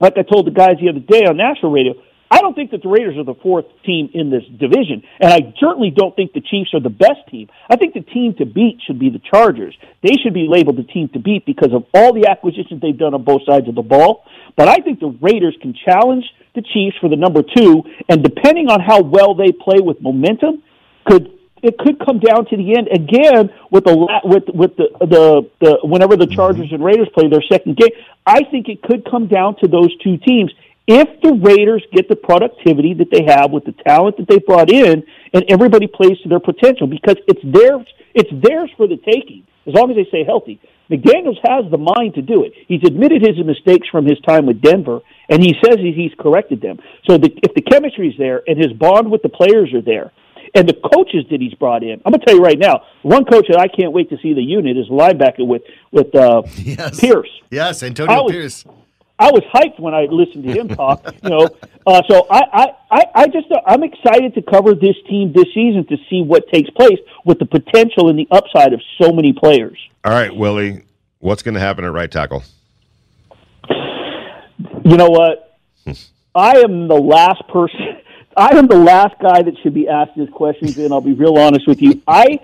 like 0.00 0.14
i 0.18 0.22
told 0.22 0.46
the 0.46 0.50
guys 0.50 0.76
the 0.80 0.88
other 0.88 1.00
day 1.00 1.24
on 1.24 1.36
national 1.36 1.72
radio 1.72 1.94
I 2.32 2.42
don't 2.42 2.54
think 2.54 2.70
that 2.70 2.82
the 2.82 2.88
Raiders 2.88 3.16
are 3.16 3.24
the 3.24 3.34
fourth 3.34 3.66
team 3.84 4.08
in 4.14 4.30
this 4.30 4.44
division, 4.44 5.02
and 5.18 5.32
I 5.32 5.52
certainly 5.58 5.90
don't 5.90 6.14
think 6.14 6.32
the 6.32 6.40
Chiefs 6.40 6.72
are 6.74 6.80
the 6.80 6.88
best 6.88 7.26
team. 7.28 7.48
I 7.68 7.74
think 7.74 7.92
the 7.92 8.02
team 8.02 8.34
to 8.38 8.46
beat 8.46 8.78
should 8.86 9.00
be 9.00 9.10
the 9.10 9.18
Chargers. 9.18 9.76
They 10.02 10.14
should 10.22 10.32
be 10.32 10.46
labeled 10.48 10.76
the 10.76 10.84
team 10.84 11.08
to 11.14 11.18
beat 11.18 11.44
because 11.44 11.72
of 11.74 11.86
all 11.92 12.14
the 12.14 12.28
acquisitions 12.28 12.80
they've 12.80 12.96
done 12.96 13.14
on 13.14 13.24
both 13.24 13.42
sides 13.44 13.66
of 13.68 13.74
the 13.74 13.82
ball. 13.82 14.24
But 14.56 14.68
I 14.68 14.76
think 14.76 15.00
the 15.00 15.18
Raiders 15.20 15.56
can 15.60 15.74
challenge 15.74 16.24
the 16.54 16.62
Chiefs 16.62 16.96
for 17.00 17.08
the 17.08 17.16
number 17.16 17.42
two, 17.42 17.82
and 18.08 18.22
depending 18.22 18.68
on 18.70 18.78
how 18.80 19.02
well 19.02 19.34
they 19.34 19.50
play 19.50 19.80
with 19.80 20.00
momentum, 20.00 20.62
could 21.10 21.36
it 21.62 21.76
could 21.76 21.98
come 21.98 22.18
down 22.20 22.46
to 22.46 22.56
the 22.56 22.74
end 22.76 22.88
again 22.88 23.50
with 23.70 23.84
the 23.84 23.94
with 24.24 24.44
with 24.54 24.76
the 24.76 24.88
the, 25.00 25.50
the 25.60 25.78
whenever 25.82 26.16
the 26.16 26.26
Chargers 26.26 26.66
mm-hmm. 26.66 26.76
and 26.76 26.84
Raiders 26.84 27.08
play 27.14 27.28
their 27.28 27.42
second 27.50 27.76
game. 27.76 27.90
I 28.24 28.44
think 28.50 28.68
it 28.68 28.82
could 28.82 29.04
come 29.10 29.26
down 29.26 29.56
to 29.56 29.68
those 29.68 29.94
two 29.98 30.16
teams 30.18 30.52
if 30.86 31.20
the 31.22 31.34
Raiders 31.34 31.84
get 31.92 32.08
the 32.08 32.16
productivity 32.16 32.94
that 32.94 33.10
they 33.12 33.24
have 33.24 33.50
with 33.52 33.64
the 33.64 33.74
talent 33.86 34.16
that 34.16 34.26
they 34.26 34.38
brought 34.38 34.70
in, 34.70 35.04
and 35.32 35.44
everybody 35.48 35.86
plays 35.86 36.18
to 36.22 36.28
their 36.28 36.40
potential, 36.40 36.88
because 36.88 37.16
it's 37.28 37.40
theirs, 37.44 37.86
it's 38.14 38.30
theirs 38.42 38.70
for 38.76 38.88
the 38.88 38.96
taking 38.96 39.46
as 39.66 39.74
long 39.74 39.90
as 39.90 39.96
they 39.96 40.04
stay 40.06 40.24
healthy. 40.24 40.58
McDaniels 40.90 41.38
has 41.46 41.70
the 41.70 41.78
mind 41.78 42.14
to 42.14 42.22
do 42.22 42.42
it. 42.42 42.52
He's 42.66 42.82
admitted 42.82 43.22
his 43.22 43.38
mistakes 43.44 43.86
from 43.88 44.04
his 44.04 44.18
time 44.26 44.46
with 44.46 44.60
Denver, 44.60 45.00
and 45.28 45.40
he 45.40 45.54
says 45.64 45.76
he's 45.78 46.10
corrected 46.18 46.60
them. 46.60 46.80
So 47.08 47.18
the, 47.18 47.30
if 47.44 47.54
the 47.54 47.62
chemistry 47.62 48.08
is 48.08 48.18
there 48.18 48.42
and 48.48 48.58
his 48.58 48.72
bond 48.72 49.12
with 49.12 49.22
the 49.22 49.28
players 49.28 49.72
are 49.72 49.82
there, 49.82 50.10
and 50.54 50.68
the 50.68 50.74
coaches 50.74 51.24
that 51.30 51.40
he's 51.40 51.54
brought 51.54 51.82
in, 51.82 52.00
I'm 52.04 52.12
going 52.12 52.20
to 52.20 52.26
tell 52.26 52.34
you 52.34 52.42
right 52.42 52.58
now, 52.58 52.82
one 53.02 53.24
coach 53.24 53.46
that 53.48 53.58
I 53.58 53.68
can't 53.68 53.92
wait 53.92 54.10
to 54.10 54.18
see 54.22 54.34
the 54.34 54.42
unit 54.42 54.76
is 54.76 54.88
linebacker 54.88 55.46
with 55.46 55.62
with 55.90 56.14
uh, 56.14 56.42
yes. 56.56 57.00
Pierce. 57.00 57.30
Yes, 57.50 57.82
Antonio 57.82 58.24
was, 58.24 58.32
Pierce. 58.32 58.64
I 59.18 59.30
was 59.30 59.42
hyped 59.52 59.78
when 59.78 59.94
I 59.94 60.06
listened 60.10 60.44
to 60.44 60.52
him 60.52 60.68
talk. 60.68 61.04
you 61.22 61.28
know, 61.28 61.48
uh, 61.86 62.02
so 62.08 62.26
I, 62.30 62.72
I, 62.90 63.04
I 63.14 63.26
just 63.26 63.50
uh, 63.52 63.60
I'm 63.66 63.82
excited 63.82 64.34
to 64.34 64.42
cover 64.42 64.74
this 64.74 64.96
team 65.08 65.32
this 65.34 65.46
season 65.54 65.86
to 65.88 65.96
see 66.08 66.22
what 66.22 66.48
takes 66.48 66.70
place 66.70 66.98
with 67.24 67.38
the 67.38 67.46
potential 67.46 68.08
and 68.08 68.18
the 68.18 68.26
upside 68.30 68.72
of 68.72 68.80
so 69.00 69.12
many 69.12 69.32
players. 69.32 69.78
All 70.04 70.12
right, 70.12 70.34
Willie, 70.34 70.82
what's 71.18 71.42
going 71.42 71.54
to 71.54 71.60
happen 71.60 71.84
at 71.84 71.92
right 71.92 72.10
tackle? 72.10 72.42
You 74.84 74.96
know 74.96 75.10
what? 75.10 75.58
I 76.34 76.58
am 76.58 76.88
the 76.88 76.94
last 76.94 77.46
person. 77.48 77.98
I 78.36 78.56
am 78.56 78.68
the 78.68 78.76
last 78.76 79.18
guy 79.20 79.42
that 79.42 79.58
should 79.62 79.74
be 79.74 79.88
asked 79.88 80.12
these 80.16 80.30
questions, 80.30 80.78
and 80.78 80.92
I'll 80.92 81.00
be 81.00 81.14
real 81.14 81.36
honest 81.36 81.66
with 81.66 81.82
you. 81.82 82.00
I 82.06 82.40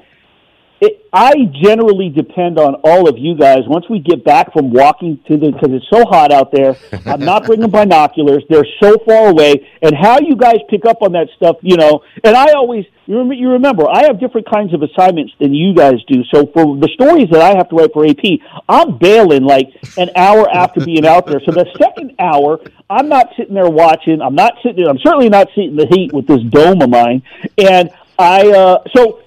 it, 0.81 1.09
I 1.13 1.33
generally 1.63 2.11
depend 2.11 2.59
on 2.59 2.75
all 2.85 3.09
of 3.09 3.17
you 3.17 3.35
guys. 3.35 3.61
Once 3.67 3.87
we 3.89 3.99
get 3.99 4.25
back 4.25 4.53
from 4.53 4.71
walking 4.71 5.19
to 5.27 5.39
the, 5.39 5.51
because 5.51 5.71
it's 5.73 5.87
so 5.91 6.05
hot 6.05 6.31
out 6.31 6.53
there, 6.53 6.77
I'm 7.07 7.21
not 7.21 7.47
bringing 7.47 7.71
binoculars. 7.71 8.45
They're 8.51 8.67
so 8.83 8.99
far 9.07 9.29
away. 9.29 9.67
And 9.81 9.95
how 9.97 10.21
you 10.21 10.37
guys 10.37 10.57
pick 10.69 10.85
up 10.85 11.01
on 11.01 11.13
that 11.13 11.29
stuff, 11.37 11.57
you 11.63 11.77
know, 11.77 12.03
and 12.23 12.37
I 12.37 12.53
always, 12.53 12.85
you 13.07 13.15
remember, 13.15 13.35
you 13.35 13.49
remember, 13.51 13.89
I 13.89 14.05
have 14.05 14.21
different 14.21 14.51
kinds 14.51 14.75
of 14.75 14.83
assignments 14.83 15.33
than 15.41 15.55
you 15.55 15.75
guys 15.75 16.05
do. 16.09 16.23
So 16.35 16.47
for 16.53 16.77
the 16.77 16.91
stories 16.93 17.29
that 17.31 17.41
I 17.41 17.57
have 17.57 17.71
to 17.71 17.77
write 17.77 17.93
for 17.95 18.05
AP, 18.05 18.41
I'm 18.69 18.99
bailing 18.99 19.45
like 19.45 19.69
an 19.97 20.11
hour 20.15 20.51
after 20.51 20.85
being 20.85 21.07
out 21.07 21.27
there. 21.27 21.41
So 21.47 21.53
the 21.53 21.67
second 21.79 22.17
hour, 22.19 22.61
I'm 22.91 23.09
not 23.09 23.29
sitting 23.39 23.55
there 23.55 23.71
watching. 23.71 24.21
I'm 24.21 24.35
not 24.35 24.55
sitting, 24.63 24.87
I'm 24.87 24.99
certainly 24.99 25.31
not 25.31 25.49
sitting 25.55 25.71
in 25.71 25.77
the 25.77 25.87
heat 25.87 26.13
with 26.13 26.27
this 26.27 26.43
dome 26.51 26.83
of 26.83 26.91
mine. 26.91 27.23
And 27.57 27.91
I, 28.19 28.51
uh, 28.51 28.79
so, 28.95 29.23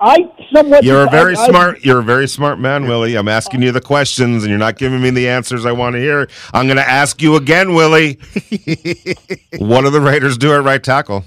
I 0.00 0.30
somewhat. 0.52 0.84
You're 0.84 1.06
a 1.06 1.10
very 1.10 1.36
I- 1.36 1.40
I- 1.42 1.48
smart. 1.48 1.84
You're 1.84 2.00
a 2.00 2.04
very 2.04 2.28
smart 2.28 2.58
man, 2.58 2.86
Willie. 2.86 3.16
I'm 3.16 3.28
asking 3.28 3.62
you 3.62 3.72
the 3.72 3.80
questions, 3.80 4.42
and 4.42 4.50
you're 4.50 4.58
not 4.58 4.76
giving 4.76 5.00
me 5.00 5.10
the 5.10 5.28
answers 5.28 5.64
I 5.64 5.72
want 5.72 5.94
to 5.94 6.00
hear. 6.00 6.28
I'm 6.52 6.66
going 6.66 6.76
to 6.76 6.88
ask 6.88 7.22
you 7.22 7.36
again, 7.36 7.74
Willie. 7.74 8.14
what 9.58 9.82
do 9.82 9.90
the 9.90 10.00
Raiders 10.02 10.36
do 10.36 10.52
at 10.54 10.62
right 10.62 10.82
tackle? 10.82 11.24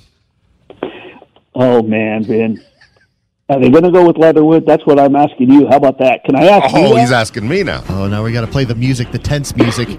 Oh 1.56 1.82
man, 1.82 2.24
Ben. 2.24 2.64
Are 3.50 3.60
they 3.60 3.70
going 3.70 3.84
to 3.84 3.92
go 3.92 4.08
with 4.08 4.18
Leatherwood? 4.18 4.66
That's 4.66 4.86
what 4.86 5.00
I'm 5.00 5.16
asking 5.16 5.52
you. 5.52 5.68
How 5.68 5.76
about 5.76 6.00
that? 6.00 6.24
Can 6.24 6.36
I 6.36 6.46
ask 6.46 6.74
oh, 6.74 6.80
you? 6.80 6.86
Oh, 6.86 6.94
that? 6.96 7.02
he's 7.02 7.12
asking 7.12 7.48
me 7.48 7.62
now. 7.62 7.84
Oh, 7.90 8.08
now 8.08 8.24
we 8.24 8.32
got 8.32 8.42
to 8.42 8.48
play 8.48 8.64
the 8.64 8.76
music, 8.76 9.12
the 9.12 9.20
tense 9.20 9.56
music. 9.56 9.90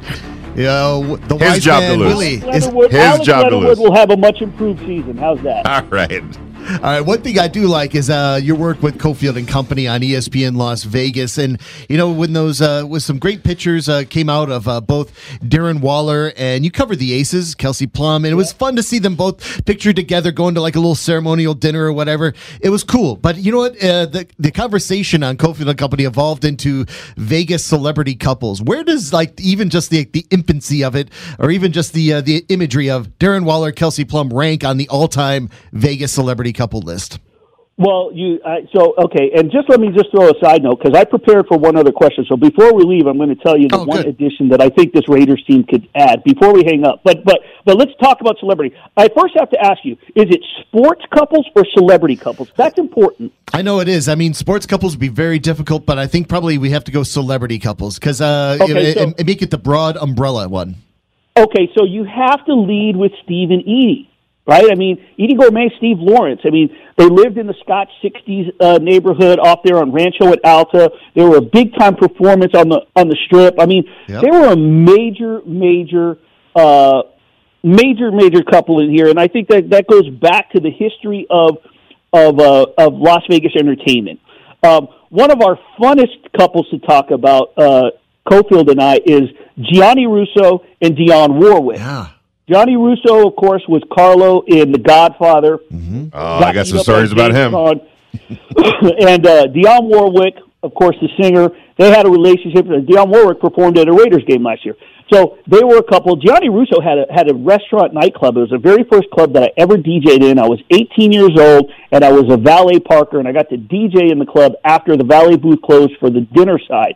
You 0.57 0.63
know, 0.63 1.17
the 1.17 1.37
His 1.37 1.49
wise 1.51 1.65
job 1.65 1.83
to 1.83 1.97
lose. 1.97 2.15
Willie 2.15 2.35
is 2.57 2.65
his 2.65 2.95
Alex 2.95 3.25
job 3.25 3.51
to 3.51 3.57
Leatherwood 3.57 3.67
lose. 3.67 3.79
will 3.79 3.95
have 3.95 4.11
a 4.11 4.17
much 4.17 4.41
improved 4.41 4.81
season. 4.81 5.17
How's 5.19 5.41
that? 5.43 5.67
All 5.67 5.83
right. 5.91 6.23
All 6.65 6.81
right. 6.81 7.03
One 7.03 7.21
thing 7.21 7.39
I 7.39 7.47
do 7.47 7.67
like 7.67 7.95
is 7.95 8.09
uh, 8.09 8.41
your 8.43 8.57
work 8.57 8.83
with 8.83 8.97
Cofield 8.97 9.37
and 9.37 9.47
Company 9.47 9.87
on 9.87 10.01
ESPN 10.01 10.57
Las 10.57 10.85
Vegas, 10.85 11.37
and 11.37 11.61
you 11.91 11.99
know 11.99 12.11
when 12.11 12.33
those 12.33 12.63
uh, 12.63 12.87
with 12.89 13.03
some 13.03 13.19
great 13.19 13.45
pictures 13.45 13.87
uh, 13.87 14.05
came 14.09 14.31
out 14.31 14.51
of 14.51 14.67
uh, 14.67 14.81
both 14.81 15.13
Darren 15.41 15.83
Waller 15.83 16.33
and 16.39 16.65
you 16.65 16.71
covered 16.71 17.01
the 17.01 17.13
Aces, 17.13 17.55
Kelsey 17.55 17.87
Plum, 17.87 18.25
and 18.25 18.33
it 18.33 18.37
was 18.37 18.51
fun 18.51 18.77
to 18.77 18.83
see 18.83 18.99
them 18.99 19.15
both 19.15 19.67
pictured 19.67 19.97
together 19.97 20.33
going 20.33 20.55
to 20.55 20.63
like 20.63 20.75
a 20.75 20.79
little 20.79 20.95
ceremonial 20.95 21.53
dinner 21.53 21.85
or 21.85 21.93
whatever. 21.93 22.33
It 22.63 22.71
was 22.71 22.83
cool. 22.83 23.17
But 23.17 23.37
you 23.37 23.53
know 23.53 23.59
what? 23.59 23.73
Uh, 23.85 24.07
the 24.07 24.27
the 24.39 24.51
conversation 24.51 25.23
on 25.23 25.37
Cofield 25.37 25.69
and 25.69 25.77
Company 25.77 26.05
evolved 26.05 26.47
into 26.47 26.87
Vegas 27.19 27.63
celebrity 27.63 28.15
couples. 28.15 28.63
Where 28.63 28.83
does 28.83 29.13
like 29.13 29.39
even 29.39 29.69
just 29.69 29.91
the 29.91 30.05
the 30.05 30.25
infancy 30.31 30.83
of 30.83 30.97
it, 30.97 31.11
or 31.39 31.51
even 31.51 31.73
just 31.73 31.93
the 31.93 32.15
uh, 32.15 32.21
the 32.23 32.47
imagery 32.49 32.89
of 32.89 33.09
Darren 33.19 33.45
Waller, 33.45 33.71
Kelsey 33.71 34.07
Plum 34.07 34.31
rank 34.33 34.65
on 34.65 34.79
the 34.79 34.89
all 34.89 35.09
time 35.09 35.51
Vegas 35.75 36.11
celebrity 36.11 36.54
couple 36.55 36.81
list? 36.81 37.19
Well, 37.77 38.13
you 38.15 38.39
uh, 38.47 38.59
so 38.73 38.95
okay, 39.07 39.33
and 39.35 39.51
just 39.51 39.69
let 39.69 39.81
me 39.81 39.89
just 39.91 40.09
throw 40.13 40.31
a 40.31 40.35
side 40.41 40.63
note 40.63 40.79
because 40.81 40.97
I 40.97 41.03
prepared 41.03 41.49
for 41.49 41.59
one 41.59 41.77
other 41.77 41.91
question. 41.91 42.25
So 42.29 42.37
before 42.37 42.73
we 42.73 42.85
leave, 42.85 43.09
I'm 43.09 43.17
going 43.17 43.31
to 43.31 43.35
tell 43.35 43.59
you 43.59 43.67
the 43.69 43.79
Oh, 43.79 43.85
one 43.85 44.03
good. 44.03 44.07
addition 44.15 44.49
that 44.51 44.61
I 44.61 44.69
think 44.69 44.93
this 44.93 45.09
Raiders 45.09 45.43
team 45.45 45.65
could 45.65 45.89
add 45.97 46.23
before 46.23 46.53
we 46.55 46.63
hang 46.65 46.87
up. 46.87 47.01
But 47.03 47.25
but 47.25 47.41
but 47.65 47.77
let's 47.77 47.91
talk 48.01 48.21
about 48.21 48.39
celebrity. 48.39 48.77
I 48.97 49.09
first 49.09 49.35
have 49.37 49.51
to 49.51 49.61
ask 49.61 49.81
you: 49.85 49.95
Is 50.15 50.27
it 50.31 50.41
sports 50.61 51.03
couples 51.13 51.47
or 51.57 51.65
celebrity 51.77 52.15
couples? 52.15 52.53
That's 52.57 52.79
important. 52.79 53.33
I 53.53 53.63
know 53.63 53.81
it 53.81 53.89
is. 53.89 54.09
I 54.09 54.15
mean, 54.15 54.35
sports 54.35 54.67
couples 54.67 54.93
would 54.93 55.01
be 55.01 55.09
very 55.09 55.41
difficult, 55.41 55.85
but 55.85 55.99
I 55.99 56.07
think 56.07 56.29
probably 56.29 56.59
we 56.59 56.71
have 56.71 56.85
to 56.85 56.93
go 56.93 57.03
celebrity 57.03 57.59
couples 57.59 57.99
because 57.99 58.21
uh, 58.21 58.57
Okay, 58.61 58.69
you 58.69 58.75
know, 58.75 58.93
so- 58.93 59.01
and, 59.03 59.15
and 59.19 59.27
make 59.27 59.43
it 59.43 59.51
the 59.51 59.59
broad 59.59 59.97
umbrella 59.97 60.49
one. 60.49 60.77
Okay, 61.37 61.69
so 61.77 61.85
you 61.85 62.05
have 62.05 62.45
to 62.47 62.55
lead 62.55 62.95
with 62.95 63.11
Steve 63.25 63.51
and 63.51 63.65
Eydie, 63.65 64.07
right? 64.47 64.71
I 64.71 64.75
mean, 64.75 65.05
Eydie 65.19 65.37
Gormé, 65.37 65.75
Steve 65.79 65.99
Lawrence. 65.99 66.41
I 66.45 66.51
mean, 66.51 66.75
they 66.97 67.07
lived 67.07 67.39
in 67.39 67.47
the 67.47 67.55
Scotch 67.61 67.89
'60s 68.03 68.53
uh, 68.61 68.79
neighborhood 68.81 69.39
off 69.39 69.61
there 69.65 69.79
on 69.79 69.93
Rancho 69.93 70.33
at 70.33 70.45
Alta. 70.45 70.91
They 71.15 71.23
were 71.25 71.37
a 71.37 71.43
big 71.43 71.75
time 71.79 71.97
performance 71.97 72.53
on 72.55 72.69
the 72.69 72.83
on 72.97 73.09
the 73.09 73.17
strip. 73.27 73.55
I 73.59 73.67
mean, 73.67 73.85
Yep. 74.09 74.23
they 74.23 74.31
were 74.31 74.53
a 74.53 74.57
major, 74.57 75.41
major, 75.47 76.19
uh, 76.55 77.03
major, 77.63 78.11
major 78.13 78.43
couple 78.43 78.81
in 78.81 78.91
here, 78.91 79.09
and 79.09 79.19
I 79.19 79.29
think 79.29 79.49
that 79.49 79.71
that 79.71 79.87
goes 79.87 80.09
back 80.11 80.51
to 80.53 80.61
the 80.61 80.71
history 80.71 81.27
of 81.31 81.59
of 82.13 82.39
uh, 82.39 82.67
of 82.79 82.95
Las 82.95 83.23
Vegas 83.31 83.53
entertainment. 83.57 84.21
Um, 84.63 84.89
one 85.11 85.31
of 85.31 85.43
our 85.43 85.59
funnest 85.79 86.33
couples 86.37 86.69
to 86.71 86.79
talk 86.79 87.11
about, 87.11 87.53
uh, 87.57 87.91
Cofield 88.27 88.71
and 88.71 88.81
I, 88.81 88.99
is 89.05 89.29
Gianni 89.61 90.07
Russo 90.07 90.65
and 90.81 90.97
Dionne 90.97 91.39
Warwick. 91.41 91.79
Yeah. 91.79 92.09
Gianni 92.49 92.77
Russo, 92.77 93.27
of 93.27 93.37
course, 93.37 93.63
was 93.69 93.83
Carlo 93.93 94.43
in 94.47 94.71
The 94.71 94.79
Godfather. 94.79 95.59
Oh, 95.73 96.11
I 96.13 96.53
got 96.53 96.67
some 96.67 96.79
stories 96.81 97.11
about 97.13 97.33
him. 97.33 97.55
him. 97.55 97.81
and 99.01 99.27
uh, 99.27 99.47
Dionne 99.49 99.85
Warwick, 99.85 100.35
of 100.63 100.75
course, 100.75 100.97
the 101.01 101.09
singer, 101.21 101.51
they 101.79 101.91
had 101.91 102.07
a 102.07 102.11
relationship. 102.11 102.67
and 102.67 102.87
Dionne 102.87 103.09
Warwick 103.09 103.41
performed 103.41 103.79
at 103.79 103.89
a 103.89 103.93
Raiders 103.93 104.25
game 104.27 104.43
last 104.45 104.65
year. 104.65 104.77
So 105.13 105.39
they 105.47 105.63
were 105.63 105.79
a 105.79 105.83
couple. 105.83 106.17
Gianni 106.17 106.49
Russo 106.49 106.81
had 106.81 106.99
a, 106.99 107.07
had 107.13 107.31
a 107.31 107.35
restaurant 107.35 107.93
nightclub. 107.93 108.37
It 108.37 108.41
was 108.41 108.51
the 108.51 108.59
very 108.59 108.85
first 108.85 109.11
club 109.11 109.33
that 109.35 109.43
I 109.43 109.51
ever 109.57 109.77
DJ'd 109.77 110.23
in. 110.23 110.39
I 110.39 110.47
was 110.47 110.61
18 110.71 111.13
years 111.13 111.33
old, 111.39 111.71
and 111.93 112.05
I 112.05 112.11
was 112.13 112.33
a 112.33 112.37
valet 112.37 112.79
parker, 112.81 113.19
and 113.19 113.29
I 113.29 113.33
got 113.33 113.49
to 113.51 113.57
DJ 113.57 114.11
in 114.11 114.19
the 114.19 114.27
club 114.27 114.53
after 114.65 114.97
the 114.97 115.05
valet 115.05 115.37
booth 115.37 115.61
closed 115.63 115.93
for 115.99 116.09
the 116.11 116.23
dinner 116.23 116.59
side. 116.69 116.95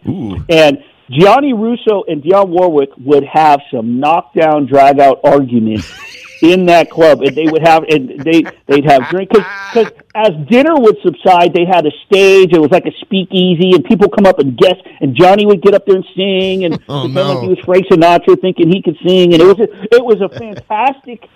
And 0.49 0.79
Gianni 1.11 1.53
Russo 1.53 2.05
and 2.07 2.23
Dionne 2.23 2.49
Warwick 2.49 2.90
would 2.99 3.25
have 3.25 3.61
some 3.73 3.99
knockdown, 4.01 4.66
drag 4.66 5.01
out 5.01 5.21
arguments 5.25 5.90
in 6.42 6.66
that 6.66 6.90
club, 6.90 7.23
and 7.23 7.35
they 7.35 7.47
would 7.47 7.62
have 7.66 7.85
and 7.85 8.21
they 8.21 8.42
they'd 8.66 8.85
have 8.85 9.09
drink 9.09 9.31
because 9.31 9.90
as 10.14 10.31
dinner 10.49 10.75
would 10.77 10.97
subside, 11.03 11.53
they 11.55 11.64
had 11.64 11.87
a 11.87 11.90
stage. 12.07 12.53
It 12.53 12.61
was 12.61 12.71
like 12.71 12.85
a 12.87 12.92
speakeasy, 13.01 13.73
and 13.73 13.85
people 13.85 14.09
come 14.09 14.27
up 14.27 14.38
and 14.38 14.57
guess, 14.57 14.77
and 15.01 15.14
Gianni 15.16 15.47
would 15.47 15.62
get 15.62 15.75
up 15.75 15.87
there 15.87 15.97
and 15.97 16.05
sing, 16.14 16.64
and 16.64 16.79
Oh, 16.88 17.07
no. 17.07 17.33
like 17.35 17.42
he 17.42 17.49
was 17.49 17.59
Frank 17.64 17.87
Sinatra, 17.87 18.40
thinking 18.40 18.68
he 18.68 18.83
could 18.83 18.97
sing, 19.07 19.33
and 19.33 19.42
it 19.42 19.47
was 19.47 19.59
a, 19.59 19.68
it 19.94 20.05
was 20.05 20.21
a 20.21 20.29
fantastic 20.29 21.29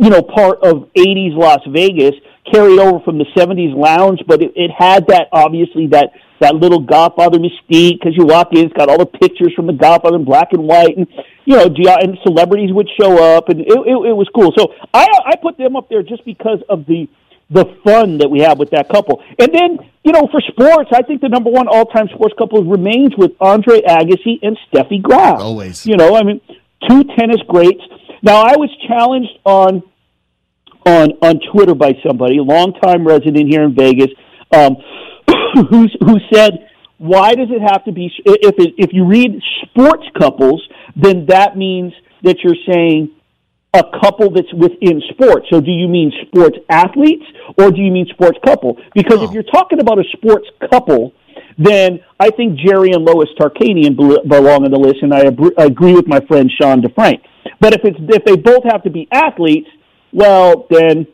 you 0.00 0.08
know, 0.08 0.22
part 0.22 0.58
of 0.62 0.88
80s 0.96 1.36
Las 1.36 1.60
Vegas, 1.68 2.14
carried 2.50 2.78
over 2.78 3.00
from 3.00 3.18
the 3.18 3.26
70s 3.36 3.76
lounge, 3.76 4.20
but 4.26 4.42
it, 4.42 4.52
it 4.56 4.70
had 4.76 5.06
that, 5.08 5.28
obviously, 5.30 5.88
that, 5.88 6.12
that 6.40 6.54
little 6.54 6.80
Godfather 6.80 7.38
mystique, 7.38 8.00
because 8.00 8.16
you 8.16 8.24
walk 8.24 8.48
in, 8.52 8.64
it's 8.64 8.72
got 8.72 8.88
all 8.88 8.98
the 8.98 9.04
pictures 9.04 9.52
from 9.54 9.66
the 9.66 9.74
Godfather 9.74 10.16
in 10.16 10.24
black 10.24 10.52
and 10.52 10.64
white, 10.64 10.96
and, 10.96 11.06
you 11.44 11.54
know, 11.54 11.66
and 11.66 12.18
celebrities 12.22 12.72
would 12.72 12.88
show 12.98 13.36
up, 13.36 13.50
and 13.50 13.60
it, 13.60 13.68
it, 13.68 14.08
it 14.08 14.16
was 14.16 14.28
cool. 14.34 14.52
So 14.56 14.74
I, 14.94 15.06
I 15.26 15.36
put 15.36 15.58
them 15.58 15.76
up 15.76 15.90
there 15.90 16.02
just 16.02 16.24
because 16.24 16.60
of 16.70 16.86
the, 16.86 17.06
the 17.50 17.66
fun 17.84 18.18
that 18.18 18.30
we 18.30 18.40
have 18.40 18.58
with 18.58 18.70
that 18.70 18.88
couple. 18.88 19.22
And 19.38 19.52
then, 19.52 19.78
you 20.02 20.12
know, 20.12 20.28
for 20.32 20.40
sports, 20.40 20.90
I 20.94 21.02
think 21.02 21.20
the 21.20 21.28
number 21.28 21.50
one 21.50 21.68
all-time 21.68 22.08
sports 22.08 22.34
couple 22.38 22.64
remains 22.64 23.12
with 23.18 23.32
Andre 23.38 23.82
Agassi 23.82 24.38
and 24.40 24.56
Steffi 24.72 25.02
Graf. 25.02 25.40
Always. 25.40 25.84
You 25.84 25.96
know, 25.96 26.16
I 26.16 26.22
mean, 26.22 26.40
two 26.88 27.04
tennis 27.18 27.42
greats. 27.46 27.82
Now, 28.22 28.42
I 28.42 28.56
was 28.56 28.70
challenged 28.86 29.38
on 29.44 29.82
on 30.86 31.12
on 31.22 31.40
Twitter 31.52 31.74
by 31.74 31.92
somebody, 32.06 32.38
a 32.38 32.42
longtime 32.42 33.06
resident 33.06 33.48
here 33.48 33.62
in 33.64 33.74
Vegas, 33.74 34.08
um, 34.52 34.76
who 35.70 35.88
who 36.04 36.18
said, 36.32 36.68
"Why 36.98 37.34
does 37.34 37.48
it 37.50 37.60
have 37.62 37.84
to 37.84 37.92
be? 37.92 38.10
If 38.24 38.54
it, 38.58 38.74
if 38.78 38.90
you 38.92 39.04
read 39.04 39.40
sports 39.62 40.04
couples, 40.18 40.66
then 40.96 41.26
that 41.26 41.56
means 41.56 41.92
that 42.22 42.36
you're 42.42 42.56
saying." 42.72 43.10
A 43.72 43.84
couple 44.02 44.32
that's 44.32 44.52
within 44.52 45.00
sports. 45.10 45.46
So, 45.48 45.60
do 45.60 45.70
you 45.70 45.86
mean 45.86 46.10
sports 46.26 46.58
athletes 46.68 47.22
or 47.56 47.70
do 47.70 47.80
you 47.80 47.92
mean 47.92 48.04
sports 48.10 48.36
couple? 48.44 48.76
Because 48.96 49.22
if 49.22 49.30
Oh. 49.30 49.32
you're 49.32 49.44
talking 49.44 49.78
about 49.78 50.00
a 50.00 50.02
sports 50.16 50.48
couple, 50.72 51.12
then 51.56 52.00
I 52.18 52.30
think 52.30 52.58
Jerry 52.58 52.90
and 52.90 53.04
Lois 53.04 53.28
Tarkanian 53.38 53.94
bel- 53.96 54.24
belong 54.26 54.64
on 54.64 54.72
the 54.72 54.76
list, 54.76 55.02
and 55.02 55.14
I 55.14 55.22
abr- 55.26 55.52
I 55.56 55.66
agree 55.66 55.92
with 55.92 56.08
my 56.08 56.18
friend 56.26 56.50
Sean 56.60 56.82
DeFrank. 56.82 57.20
But 57.60 57.74
if 57.74 57.80
it's 57.84 57.98
if 58.00 58.24
they 58.24 58.36
both 58.36 58.64
have 58.64 58.82
to 58.84 58.90
be 58.90 59.06
athletes, 59.12 59.68
well, 60.12 60.66
then 60.70 61.06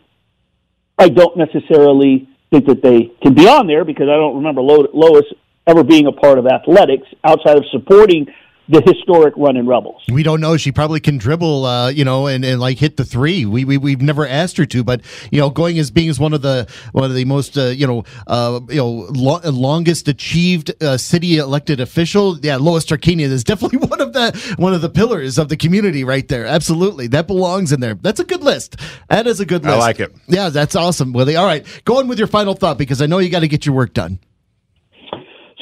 I 0.99 1.09
don't 1.09 1.37
necessarily 1.37 2.29
think 2.51 2.67
that 2.67 2.83
they 2.83 3.13
can 3.23 3.35
be 3.35 3.49
on 3.49 3.67
there 3.67 3.85
because 3.85 4.09
I 4.09 4.17
don't 4.17 4.37
remember 4.37 4.63
Lois 4.63 5.25
ever 5.67 5.83
being 5.83 6.07
a 6.07 6.13
part 6.13 6.39
of 6.39 6.47
athletics 6.47 7.07
outside 7.25 7.57
of 7.57 7.65
supporting 7.73 8.27
the 8.69 8.83
historic 8.83 9.35
running 9.37 9.67
Rebels. 9.67 10.03
We 10.11 10.23
don't 10.23 10.41
know. 10.41 10.57
She 10.57 10.73
probably 10.73 11.01
can 11.01 11.19
dribble, 11.19 11.65
uh, 11.65 11.89
you 11.91 12.05
know, 12.05 12.27
and, 12.27 12.45
and 12.45 12.61
like 12.61 12.79
hit 12.79 12.97
the 12.97 13.05
three. 13.05 13.45
We, 13.45 13.65
we 13.65 13.79
we've 13.79 14.03
never 14.03 14.27
asked 14.27 14.57
her 14.57 14.67
to, 14.67 14.83
but 14.83 15.03
you 15.31 15.41
know, 15.41 15.51
going 15.51 15.79
as 15.79 15.91
being 15.91 16.09
as 16.09 16.19
one 16.19 16.33
of 16.33 16.43
the 16.43 16.69
one 16.93 17.05
of 17.05 17.15
the 17.15 17.25
most 17.25 17.57
uh, 17.57 17.67
you 17.67 17.87
know 17.87 18.05
uh, 18.27 18.61
you 18.69 18.77
know 18.77 18.89
lo- 19.11 19.41
longest 19.45 20.09
achieved 20.09 20.83
uh, 20.83 20.97
city 20.97 21.37
elected 21.37 21.81
official. 21.81 22.39
Yeah, 22.39 22.57
Lois 22.57 22.85
Tarkanian 22.85 23.31
is 23.31 23.45
definitely 23.45 23.79
one 23.89 24.01
of 24.01 24.13
the 24.13 24.55
one 24.59 24.75
of 24.75 24.81
the 24.81 24.91
pillars 24.91 25.39
of 25.39 25.49
the 25.49 25.57
community 25.57 26.03
right 26.03 26.27
there. 26.27 26.47
Absolutely, 26.47 27.07
that 27.09 27.27
belongs 27.27 27.73
in 27.73 27.81
there. 27.81 27.95
That's 27.95 28.21
a 28.21 28.25
good 28.25 28.43
list. 28.43 28.77
That 29.09 29.27
is 29.27 29.41
a 29.41 29.47
good 29.47 29.65
I 29.67 29.77
like 29.77 30.01
it. 30.01 30.15
Yeah, 30.27 30.49
that's 30.49 30.75
awesome, 30.75 31.13
Willie. 31.13 31.37
All 31.37 31.47
right, 31.47 31.65
go 31.85 31.99
on 31.99 32.09
with 32.09 32.19
your 32.19 32.29
final 32.29 32.55
thought 32.55 32.79
because 32.79 33.01
I 33.01 33.07
know 33.07 33.19
you 33.19 33.31
got 33.31 33.41
to 33.41 33.49
get 33.49 33.65
your 33.65 33.75
work 33.75 33.95
done. 33.95 34.19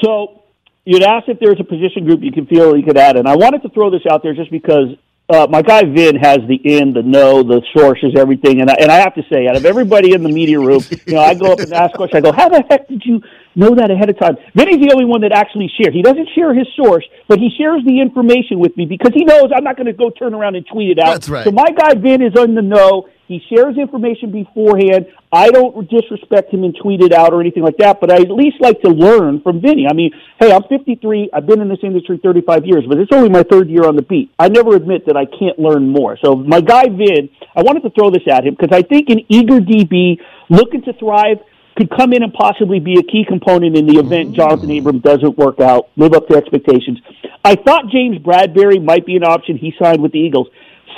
So 0.03 0.44
you'd 0.85 1.03
asked 1.03 1.27
if 1.27 1.39
there's 1.39 1.59
a 1.59 1.63
position 1.63 2.05
group 2.05 2.21
you 2.21 2.31
can 2.31 2.45
feel 2.45 2.77
you 2.77 2.83
could 2.83 2.97
add, 2.97 3.17
and 3.17 3.27
I 3.27 3.35
wanted 3.35 3.63
to 3.63 3.69
throw 3.69 3.89
this 3.89 4.03
out 4.09 4.23
there 4.23 4.33
just 4.33 4.51
because 4.51 4.95
uh, 5.27 5.47
my 5.49 5.63
guy 5.63 5.83
Vin 5.83 6.15
has 6.17 6.37
the 6.47 6.55
in, 6.63 6.93
the 6.93 7.01
know, 7.01 7.41
the 7.41 7.61
sources, 7.75 8.13
everything, 8.15 8.61
and 8.61 8.69
I, 8.69 8.75
and 8.79 8.91
I 8.91 8.97
have 8.97 9.15
to 9.15 9.23
say, 9.31 9.47
out 9.47 9.55
of 9.55 9.65
everybody 9.65 10.13
in 10.13 10.21
the 10.21 10.29
media 10.29 10.59
room, 10.59 10.83
you 11.07 11.15
know, 11.15 11.19
I 11.19 11.33
go 11.33 11.51
up 11.51 11.59
and 11.59 11.73
ask 11.73 11.95
questions. 11.95 12.17
I 12.17 12.21
go, 12.21 12.31
"How 12.31 12.47
the 12.47 12.63
heck 12.69 12.87
did 12.87 13.01
you 13.03 13.21
know 13.55 13.73
that 13.73 13.89
ahead 13.89 14.09
of 14.09 14.19
time?" 14.19 14.37
Vinny's 14.53 14.85
the 14.85 14.93
only 14.93 15.05
one 15.05 15.21
that 15.21 15.31
actually 15.31 15.71
shares. 15.81 15.95
He 15.95 16.03
doesn't 16.03 16.29
share 16.35 16.53
his 16.53 16.67
source, 16.75 17.05
but 17.27 17.39
he 17.39 17.49
shares 17.57 17.81
the 17.85 17.99
information 17.99 18.59
with 18.59 18.77
me 18.77 18.85
because 18.85 19.13
he 19.15 19.25
knows 19.25 19.49
I'm 19.55 19.63
not 19.63 19.77
going 19.77 19.87
to 19.87 19.93
go 19.93 20.11
turn 20.11 20.35
around 20.35 20.55
and 20.57 20.65
tweet 20.71 20.91
it 20.91 20.99
out. 20.99 21.13
That's 21.13 21.29
right. 21.29 21.43
So 21.43 21.51
my 21.51 21.71
guy 21.71 21.95
Vin 21.95 22.21
is 22.21 22.35
on 22.35 22.53
the 22.53 22.61
know. 22.61 23.09
He 23.27 23.41
shares 23.49 23.77
information 23.77 24.31
beforehand. 24.31 25.07
I 25.31 25.49
don't 25.49 25.89
disrespect 25.89 26.53
him 26.53 26.63
and 26.63 26.75
tweet 26.81 27.01
it 27.01 27.11
out 27.11 27.33
or 27.33 27.41
anything 27.41 27.63
like 27.63 27.77
that, 27.77 27.99
but 27.99 28.11
I 28.11 28.17
at 28.17 28.29
least 28.29 28.57
like 28.59 28.81
to 28.81 28.89
learn 28.89 29.41
from 29.41 29.61
Vinny. 29.61 29.87
I 29.89 29.93
mean, 29.93 30.11
hey, 30.39 30.51
I'm 30.51 30.63
53. 30.63 31.31
I've 31.33 31.47
been 31.47 31.61
in 31.61 31.67
this 31.67 31.79
industry 31.81 32.19
35 32.21 32.65
years, 32.65 32.83
but 32.87 32.99
it's 32.99 33.11
only 33.11 33.29
my 33.29 33.43
third 33.43 33.69
year 33.69 33.85
on 33.85 33.95
the 33.95 34.03
beat. 34.03 34.31
I 34.37 34.49
never 34.49 34.75
admit 34.75 35.07
that 35.07 35.17
I 35.17 35.25
can't 35.25 35.57
learn 35.57 35.89
more. 35.89 36.17
So 36.23 36.35
my 36.35 36.61
guy 36.61 36.85
Vin, 36.85 37.29
I 37.55 37.63
wanted 37.63 37.81
to 37.83 37.89
throw 37.89 38.11
this 38.11 38.23
at 38.31 38.45
him 38.45 38.55
because 38.59 38.75
I 38.75 38.83
think 38.83 39.09
an 39.09 39.21
eager 39.27 39.59
DB 39.59 40.19
looking 40.49 40.83
to 40.83 40.93
thrive 40.93 41.39
could 41.75 41.89
come 41.89 42.13
in 42.13 42.23
and 42.23 42.33
possibly 42.33 42.79
be 42.79 42.99
a 42.99 43.03
key 43.03 43.25
component 43.27 43.77
in 43.77 43.85
the 43.85 43.99
event 43.99 44.29
mm-hmm. 44.29 44.35
Jonathan 44.35 44.77
Abram 44.77 44.99
doesn't 44.99 45.37
work 45.37 45.59
out, 45.59 45.89
live 45.97 46.13
up 46.13 46.27
to 46.27 46.35
expectations. 46.37 46.99
I 47.43 47.55
thought 47.55 47.89
James 47.91 48.17
Bradberry 48.17 48.83
might 48.83 49.05
be 49.05 49.15
an 49.15 49.23
option. 49.23 49.57
He 49.57 49.73
signed 49.81 50.01
with 50.01 50.13
the 50.13 50.19
Eagles. 50.19 50.47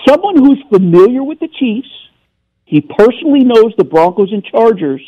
Someone 0.08 0.38
who's 0.38 0.62
familiar 0.70 1.24
with 1.24 1.40
the 1.40 1.48
Chiefs, 1.48 1.90
he 2.68 2.82
personally 2.82 3.46
knows 3.46 3.74
the 3.78 3.86
Broncos 3.86 4.34
and 4.34 4.44
Chargers, 4.44 5.02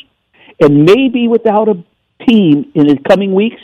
and 0.60 0.84
may 0.84 1.08
be 1.08 1.28
without 1.28 1.68
a 1.68 1.74
team 2.26 2.72
in 2.74 2.86
the 2.86 2.98
coming 3.08 3.34
weeks. 3.34 3.60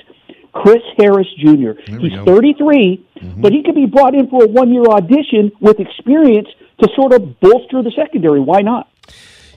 Chris 0.52 0.82
Harris 0.96 1.26
Jr. 1.38 1.72
He's 1.98 2.18
33, 2.24 3.06
but 3.36 3.52
he 3.52 3.62
could 3.62 3.74
be 3.74 3.84
brought 3.84 4.14
in 4.14 4.28
for 4.28 4.44
a 4.44 4.48
one 4.48 4.72
year 4.72 4.84
audition 4.84 5.52
with 5.60 5.80
experience 5.80 6.48
to 6.82 6.88
sort 6.94 7.12
of 7.12 7.40
bolster 7.40 7.82
the 7.82 7.90
secondary. 7.90 8.40
Why 8.40 8.62
not? 8.62 8.88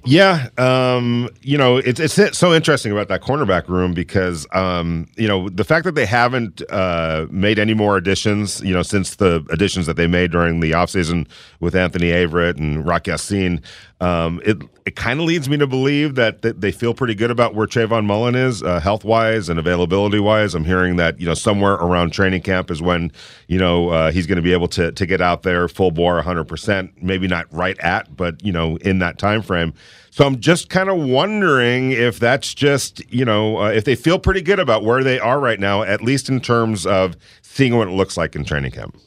Yeah, 0.06 0.48
um, 0.58 1.30
you 1.42 1.58
know, 1.58 1.78
it's 1.78 2.00
it's 2.00 2.38
so 2.38 2.54
interesting 2.54 2.92
about 2.92 3.10
that 3.10 3.22
cornerback 3.22 3.68
room 3.68 3.94
because 3.94 4.48
um, 4.54 5.08
you 5.18 5.28
know 5.28 5.50
the 5.50 5.64
fact 5.64 5.86
that 5.86 5.96
they 5.96 6.06
haven't 6.06 6.62
uh, 6.70 7.28
made 7.30 7.60
any 7.60 7.74
more 7.74 7.98
additions, 7.98 8.62
you 8.62 8.74
know, 8.74 8.82
since 8.82 9.16
the 9.16 9.46
additions 9.50 9.86
that 9.88 9.98
they 9.98 10.08
made 10.08 10.32
during 10.32 10.62
the 10.62 10.72
offseason 10.72 11.28
with 11.60 11.76
Anthony 11.76 12.12
Averett 12.12 12.58
and 12.58 12.88
Rock 12.88 13.08
Ya-Sin, 13.08 13.62
um, 14.02 14.42
it 14.46 14.58
it 14.86 14.96
kind 14.96 15.20
of 15.20 15.26
leads 15.26 15.50
me 15.50 15.58
to 15.58 15.68
believe 15.68 16.16
that, 16.16 16.42
they 16.42 16.72
feel 16.72 16.94
pretty 16.94 17.14
good 17.14 17.30
about 17.30 17.54
where 17.54 17.68
Trayvon 17.68 18.06
Mullen 18.06 18.34
is, 18.34 18.64
uh, 18.64 18.80
health 18.80 19.04
wise 19.04 19.50
and 19.50 19.60
availability 19.60 20.20
wise. 20.20 20.56
I'm 20.56 20.64
hearing 20.64 20.96
that 20.96 21.20
you 21.20 21.26
know 21.26 21.34
somewhere 21.34 21.74
around 21.74 22.12
training 22.12 22.42
camp 22.42 22.72
is 22.72 22.82
when 22.82 23.12
you 23.48 23.60
know 23.60 23.90
uh, 23.90 24.12
he's 24.12 24.26
going 24.26 24.38
to 24.38 24.42
be 24.42 24.54
able 24.54 24.70
to 24.70 24.92
to 24.94 25.06
get 25.06 25.20
out 25.20 25.44
there 25.44 25.68
full 25.68 25.92
bore, 25.92 26.16
100. 26.16 26.46
percent 26.46 27.04
Maybe 27.04 27.28
not 27.28 27.46
right 27.54 27.78
at, 27.80 28.16
but 28.16 28.44
you 28.44 28.54
know 28.54 28.78
in 28.78 29.00
that 29.00 29.20
time 29.20 29.42
frame. 29.42 29.74
So 30.12 30.26
I'm 30.26 30.40
just 30.40 30.70
kind 30.70 30.90
of 30.90 30.98
wondering 30.98 31.92
if 31.92 32.20
that's 32.20 32.54
just 32.54 33.02
you 33.12 33.26
know 33.26 33.58
uh, 33.58 33.70
if 33.72 33.84
they 33.84 33.96
feel 33.96 34.18
pretty 34.18 34.42
good 34.42 34.60
about 34.60 34.84
where 34.84 35.04
they 35.04 35.20
are 35.20 35.40
right 35.42 35.60
now, 35.60 35.84
at 35.84 36.02
least 36.02 36.30
in 36.30 36.40
terms 36.40 36.86
of 36.86 37.18
seeing 37.42 37.76
what 37.76 37.90
it 37.90 37.92
looks 37.92 38.16
like 38.16 38.36
in 38.36 38.46
training 38.46 38.72
camp. 38.72 38.98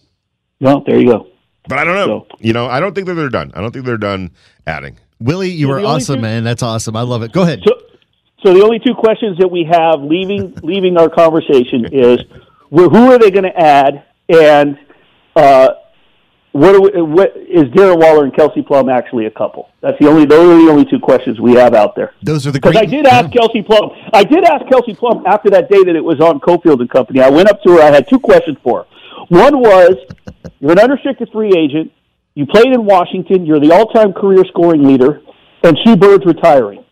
Well, 0.61 0.83
there 0.83 1.01
you 1.01 1.07
go. 1.07 1.32
But 1.69 1.79
I 1.79 1.85
don't 1.85 1.95
know. 1.95 2.27
So- 2.31 2.37
You 2.41 2.53
know, 2.53 2.67
I 2.67 2.81
don't 2.81 2.95
think 2.95 3.07
that 3.07 3.15
they're 3.15 3.29
done. 3.29 3.53
I 3.55 3.61
don't 3.61 3.71
think 3.73 3.85
they're 3.87 3.97
done 3.97 4.31
adding. 4.67 4.97
Willie, 5.21 5.51
you 5.51 5.69
Yeah, 5.69 5.75
were 5.75 5.87
awesome, 5.87 6.17
thing- 6.17 6.23
man. 6.23 6.45
That's 6.45 6.63
awesome. 6.63 6.97
I 6.97 7.03
love 7.03 7.23
it. 7.23 7.33
Go 7.33 7.43
ahead. 7.43 7.61
So, 7.67 7.75
so 8.45 8.53
the 8.55 8.65
only 8.65 8.81
two 8.81 8.95
questions 8.95 9.39
that 9.39 9.49
we 9.49 9.65
have 9.71 10.01
leaving 10.01 10.55
leaving 10.63 10.97
our 10.99 11.09
conversation 11.09 11.87
is 11.93 12.19
wh- 12.71 12.91
who 12.91 13.13
are 13.13 13.19
they 13.19 13.31
going 13.31 13.45
to 13.45 13.57
add, 13.57 14.03
and 14.29 14.77
uh, 15.37 15.69
what, 16.51 16.75
are 16.75 16.81
we, 16.81 17.03
what 17.03 17.35
is 17.37 17.65
Darren 17.73 17.99
Waller 18.01 18.25
and 18.25 18.35
Kelsey 18.37 18.61
Plum 18.63 18.89
actually 18.89 19.27
a 19.27 19.31
couple? 19.31 19.71
That's 19.81 19.97
the 20.01 20.09
only 20.09 20.27
those 20.27 20.41
are 20.61 20.65
the 20.67 20.71
only 20.71 20.85
two 20.85 20.99
questions 20.99 21.41
we 21.41 21.53
have 21.55 21.73
out 21.75 21.95
there. 21.95 22.13
Those 22.23 22.47
are 22.47 22.51
the 22.51 22.59
Because. 22.61 22.77
I 22.77 22.85
did 22.85 23.07
ask 23.07 23.31
Kelsey 23.39 23.63
Plum. 23.63 23.91
I 24.13 24.25
did 24.25 24.45
ask 24.45 24.67
Kelsey 24.69 24.95
Plum 24.95 25.23
after 25.27 25.49
that 25.51 25.71
day 25.71 25.83
that 25.85 25.95
it 25.97 26.05
was 26.05 26.21
on 26.21 26.41
Cofield 26.41 26.81
and 26.81 26.91
Company. 26.91 27.21
I 27.21 27.31
went 27.31 27.49
up 27.49 27.63
to 27.63 27.73
her. 27.75 27.81
I 27.83 27.91
had 27.93 28.09
two 28.09 28.19
questions 28.19 28.59
for 28.63 28.81
her. 28.81 28.87
One 29.33 29.61
was, 29.61 29.97
you're 30.61 30.73
an 30.73 30.79
unrestricted 30.79 31.31
free 31.33 31.53
agent. 31.57 31.91
You 32.35 32.45
played 32.45 32.67
in 32.67 32.85
Washington. 32.85 33.47
You're 33.47 33.61
the 33.61 33.73
all-time 33.73 34.13
career 34.13 34.45
scoring 34.47 34.85
leader, 34.85 35.23
and 35.63 35.75
Sue 35.83 35.97
Bird's 35.97 36.27
retiring. 36.27 36.85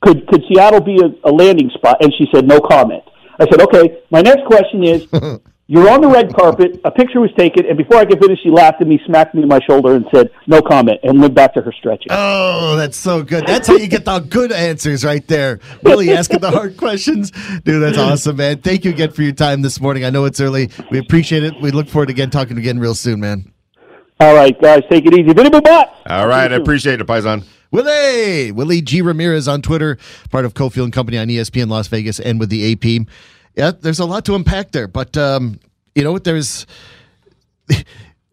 Could 0.00 0.26
could 0.26 0.42
Seattle 0.48 0.80
be 0.80 1.00
a, 1.00 1.28
a 1.28 1.30
landing 1.30 1.70
spot? 1.74 1.98
And 2.02 2.12
she 2.18 2.26
said 2.34 2.44
no 2.44 2.58
comment. 2.58 3.04
I 3.38 3.44
said 3.48 3.60
okay. 3.60 3.98
My 4.10 4.20
next 4.20 4.44
question 4.46 4.82
is. 4.82 5.06
You're 5.68 5.90
on 5.90 6.00
the 6.00 6.06
red 6.06 6.32
carpet. 6.32 6.80
A 6.84 6.92
picture 6.92 7.20
was 7.20 7.32
taken, 7.36 7.66
and 7.66 7.76
before 7.76 7.96
I 7.96 8.04
could 8.04 8.20
finish, 8.20 8.38
she 8.40 8.50
laughed 8.50 8.80
at 8.80 8.86
me, 8.86 9.00
smacked 9.04 9.34
me 9.34 9.42
in 9.42 9.48
my 9.48 9.58
shoulder, 9.68 9.96
and 9.96 10.06
said, 10.14 10.30
"No 10.46 10.62
comment," 10.62 11.00
and 11.02 11.20
went 11.20 11.34
back 11.34 11.54
to 11.54 11.60
her 11.60 11.72
stretching. 11.72 12.06
Oh, 12.10 12.76
that's 12.76 12.96
so 12.96 13.24
good. 13.24 13.44
That's 13.48 13.66
how 13.66 13.74
you 13.74 13.88
get 13.88 14.04
the 14.04 14.20
good 14.20 14.52
answers 14.52 15.04
right 15.04 15.26
there. 15.26 15.58
Willie 15.82 16.12
asking 16.12 16.38
the 16.38 16.52
hard 16.52 16.76
questions. 16.76 17.32
Dude, 17.64 17.82
that's 17.82 17.98
awesome, 17.98 18.36
man. 18.36 18.58
Thank 18.58 18.84
you 18.84 18.92
again 18.92 19.10
for 19.10 19.22
your 19.22 19.32
time 19.32 19.62
this 19.62 19.80
morning. 19.80 20.04
I 20.04 20.10
know 20.10 20.24
it's 20.24 20.40
early. 20.40 20.70
We 20.92 20.98
appreciate 20.98 21.42
it. 21.42 21.54
We 21.60 21.72
look 21.72 21.88
forward 21.88 22.06
to 22.06 22.12
again 22.12 22.30
talking 22.30 22.58
again 22.58 22.78
real 22.78 22.94
soon, 22.94 23.18
man. 23.18 23.50
All 24.20 24.36
right, 24.36 24.58
guys, 24.62 24.82
take 24.88 25.04
it 25.04 25.14
easy. 25.14 25.32
Vinny 25.32 25.50
Bobot. 25.50 25.88
All 26.08 26.28
right, 26.28 26.52
I 26.52 26.54
appreciate 26.54 27.00
it, 27.00 27.06
Paisan. 27.08 27.44
Willie, 27.72 28.52
Willie 28.52 28.80
G. 28.80 29.02
Ramirez 29.02 29.48
on 29.48 29.60
Twitter, 29.62 29.98
part 30.30 30.44
of 30.44 30.54
Cofield 30.54 30.84
and 30.84 30.92
Company 30.92 31.18
on 31.18 31.26
ESPN 31.26 31.68
Las 31.68 31.88
Vegas 31.88 32.20
and 32.20 32.38
with 32.38 32.48
the 32.48 32.72
AP. 32.72 33.06
Yeah, 33.56 33.72
there's 33.72 34.00
a 34.00 34.04
lot 34.04 34.24
to 34.26 34.34
unpack 34.34 34.72
there, 34.72 34.86
but 34.86 35.16
um, 35.16 35.58
you 35.94 36.04
know 36.04 36.12
what? 36.12 36.24
There's. 36.24 36.66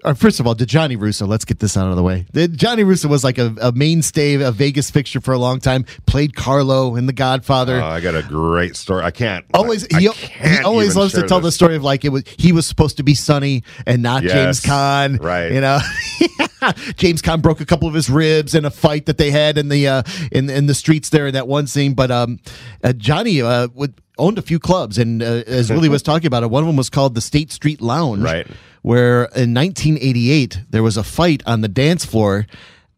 Uh, 0.03 0.13
first 0.13 0.39
of 0.39 0.47
all, 0.47 0.55
to 0.55 0.65
Gianni 0.65 0.95
Russo, 0.95 1.25
let's 1.25 1.45
get 1.45 1.59
this 1.59 1.77
out 1.77 1.89
of 1.89 1.95
the 1.95 2.03
way. 2.03 2.25
The, 2.33 2.47
Gianni 2.47 2.83
Russo 2.83 3.07
was 3.07 3.23
like 3.23 3.37
a, 3.37 3.55
a 3.61 3.71
mainstay, 3.71 4.33
a 4.35 4.51
Vegas 4.51 4.91
fixture 4.91 5.21
for 5.21 5.33
a 5.33 5.37
long 5.37 5.59
time. 5.59 5.85
Played 6.05 6.35
Carlo 6.35 6.95
in 6.95 7.05
The 7.05 7.13
Godfather. 7.13 7.79
Oh, 7.81 7.85
I 7.85 8.01
got 8.01 8.15
a 8.15 8.23
great 8.23 8.75
story. 8.75 9.03
I 9.03 9.11
can't 9.11 9.45
always 9.53 9.87
I 9.93 9.99
he, 10.01 10.09
can't 10.09 10.59
he 10.59 10.63
always 10.63 10.95
loves 10.95 11.13
to 11.13 11.23
tell 11.27 11.39
the 11.39 11.51
story 11.51 11.75
of 11.75 11.83
like 11.83 12.03
it 12.05 12.09
was 12.09 12.23
he 12.37 12.51
was 12.51 12.67
supposed 12.67 12.97
to 12.97 13.03
be 13.03 13.13
Sonny 13.13 13.63
and 13.85 14.01
not 14.03 14.23
Yes, 14.23 14.33
James 14.33 14.61
Caan. 14.61 15.21
right. 15.23 15.51
You 15.51 15.61
know, 15.61 15.79
James 16.95 17.21
Caan 17.21 17.41
broke 17.41 17.61
a 17.61 17.65
couple 17.65 17.87
of 17.87 17.93
his 17.93 18.09
ribs 18.09 18.55
in 18.55 18.65
a 18.65 18.71
fight 18.71 19.05
that 19.05 19.17
they 19.17 19.31
had 19.31 19.57
in 19.57 19.69
the 19.69 19.87
uh, 19.87 20.03
in 20.31 20.49
in 20.49 20.65
the 20.67 20.73
streets 20.75 21.09
there 21.09 21.27
in 21.27 21.33
that 21.33 21.47
one 21.47 21.67
scene. 21.67 21.93
But 21.93 22.11
um, 22.11 22.39
uh, 22.83 22.93
Gianni 22.93 23.41
uh, 23.41 23.67
would. 23.73 23.95
Owned 24.19 24.37
a 24.37 24.43
few 24.43 24.59
clubs, 24.59 24.99
and 24.99 25.23
uh, 25.23 25.41
as 25.47 25.71
Willie 25.71 25.89
was 25.97 26.03
talking 26.03 26.27
about 26.27 26.43
it, 26.43 26.51
one 26.51 26.61
of 26.61 26.67
them 26.67 26.75
was 26.75 26.87
called 26.91 27.15
the 27.15 27.19
State 27.19 27.51
Street 27.51 27.81
Lounge, 27.81 28.21
Right. 28.21 28.45
Where 28.83 29.23
in 29.35 29.53
1988 29.53 30.61
there 30.69 30.83
was 30.83 30.97
a 30.97 31.03
fight 31.03 31.41
on 31.47 31.61
the 31.61 31.67
dance 31.67 32.05
floor, 32.05 32.45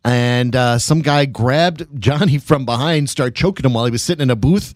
and 0.03 0.55
uh, 0.55 0.77
some 0.79 1.01
guy 1.01 1.25
grabbed 1.25 1.87
Gianni 1.99 2.37
from 2.39 2.65
behind, 2.65 3.09
started 3.09 3.35
choking 3.35 3.65
him 3.65 3.73
while 3.73 3.85
he 3.85 3.91
was 3.91 4.03
sitting 4.03 4.23
in 4.23 4.29
a 4.29 4.35
booth. 4.35 4.73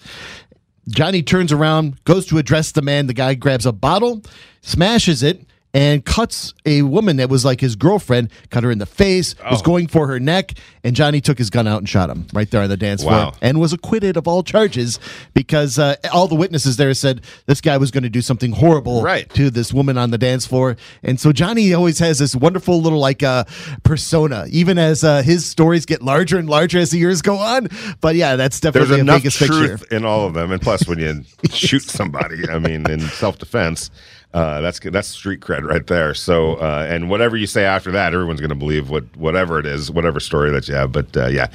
Gianni 0.88 1.22
turns 1.22 1.52
around, 1.52 2.04
goes 2.06 2.26
to 2.28 2.38
address 2.38 2.72
the 2.72 2.82
man. 2.82 3.08
The 3.08 3.14
guy 3.14 3.34
grabs 3.34 3.66
a 3.66 3.72
bottle, 3.72 4.24
smashes 4.62 5.22
it, 5.22 5.46
and 5.74 6.04
cuts 6.04 6.54
a 6.66 6.82
woman 6.82 7.18
that 7.18 7.30
was 7.30 7.46
like 7.46 7.62
his 7.62 7.76
girlfriend, 7.76 8.30
cut 8.50 8.64
her 8.64 8.72
in 8.72 8.80
the 8.80 8.86
face, 8.88 9.36
was 9.52 9.60
Oh. 9.62 9.64
going 9.64 9.88
for 9.88 10.08
her 10.08 10.20
neck, 10.20 10.54
and 10.84 10.96
Gianni 10.96 11.22
took 11.22 11.38
his 11.38 11.50
gun 11.52 11.68
out 11.68 11.78
and 11.78 11.88
shot 11.88 12.10
him 12.10 12.26
right 12.34 12.50
there 12.50 12.64
on 12.64 12.70
the 12.70 12.78
dance 12.78 13.04
Wow. 13.04 13.32
floor 13.32 13.34
and 13.42 13.60
was 13.60 13.72
acquitted 13.72 14.18
of 14.18 14.28
all 14.28 14.42
charges 14.42 15.00
because 15.36 15.78
uh, 15.78 15.96
all 16.12 16.28
the 16.28 16.36
witnesses 16.36 16.78
there 16.78 16.94
said 16.96 17.22
this 17.46 17.62
guy 17.62 17.78
was 17.78 17.92
going 17.92 18.04
to 18.04 18.10
do 18.10 18.22
something 18.22 18.52
horrible 18.54 19.04
Right. 19.04 19.30
to 19.36 19.52
this 19.52 19.72
woman 19.72 19.98
on 19.98 20.10
the 20.12 20.18
dance 20.18 20.46
floor. 20.48 20.76
And 21.04 21.20
so 21.20 21.32
Gianni 21.32 21.74
always 21.74 22.00
has 22.00 22.18
this 22.20 22.36
wonderful 22.36 22.82
little 22.82 23.00
like 23.00 23.22
uh, 23.22 23.44
persona, 23.84 24.46
even 24.50 24.78
as 24.78 25.04
uh, 25.04 25.22
his 25.22 25.46
stories 25.46 25.86
get 25.86 26.02
larger 26.02 26.38
and 26.38 26.50
larger 26.50 26.80
as 26.80 26.92
the 26.92 26.98
years 26.98 27.22
go 27.22 27.38
on. 27.38 27.68
But 28.02 28.16
yeah, 28.16 28.36
that's 28.36 28.60
definitely 28.60 28.98
a 28.98 29.02
enough 29.02 29.22
truth 29.22 29.36
fixture. 29.36 29.80
in 29.96 30.06
all 30.06 30.26
of 30.26 30.34
them, 30.34 30.52
and 30.52 30.62
plus, 30.62 30.88
when 30.88 31.00
you 31.00 31.24
shoot 31.52 31.84
somebody, 31.84 32.50
I 32.50 32.60
mean, 32.60 32.90
in 32.90 33.02
self-defense, 33.02 33.92
uh, 34.34 34.62
that's 34.62 34.80
that's 34.80 35.08
street 35.08 35.40
cred 35.40 35.64
right 35.64 35.86
there. 35.88 36.14
So, 36.14 36.56
uh, 36.56 36.86
and 36.90 37.10
whatever 37.10 37.36
you 37.36 37.48
say 37.48 37.66
after 37.66 37.92
that, 37.92 38.14
everyone's 38.14 38.40
going 38.42 38.50
to 38.50 38.56
believe 38.56 38.90
what 38.90 39.04
whatever 39.18 39.60
it 39.60 39.66
is, 39.66 39.90
whatever 39.90 40.20
story 40.20 40.52
that 40.52 40.68
you 40.68 40.76
have. 40.76 40.92
But 40.92 41.16
uh, 41.18 41.28
yeah, 41.28 41.48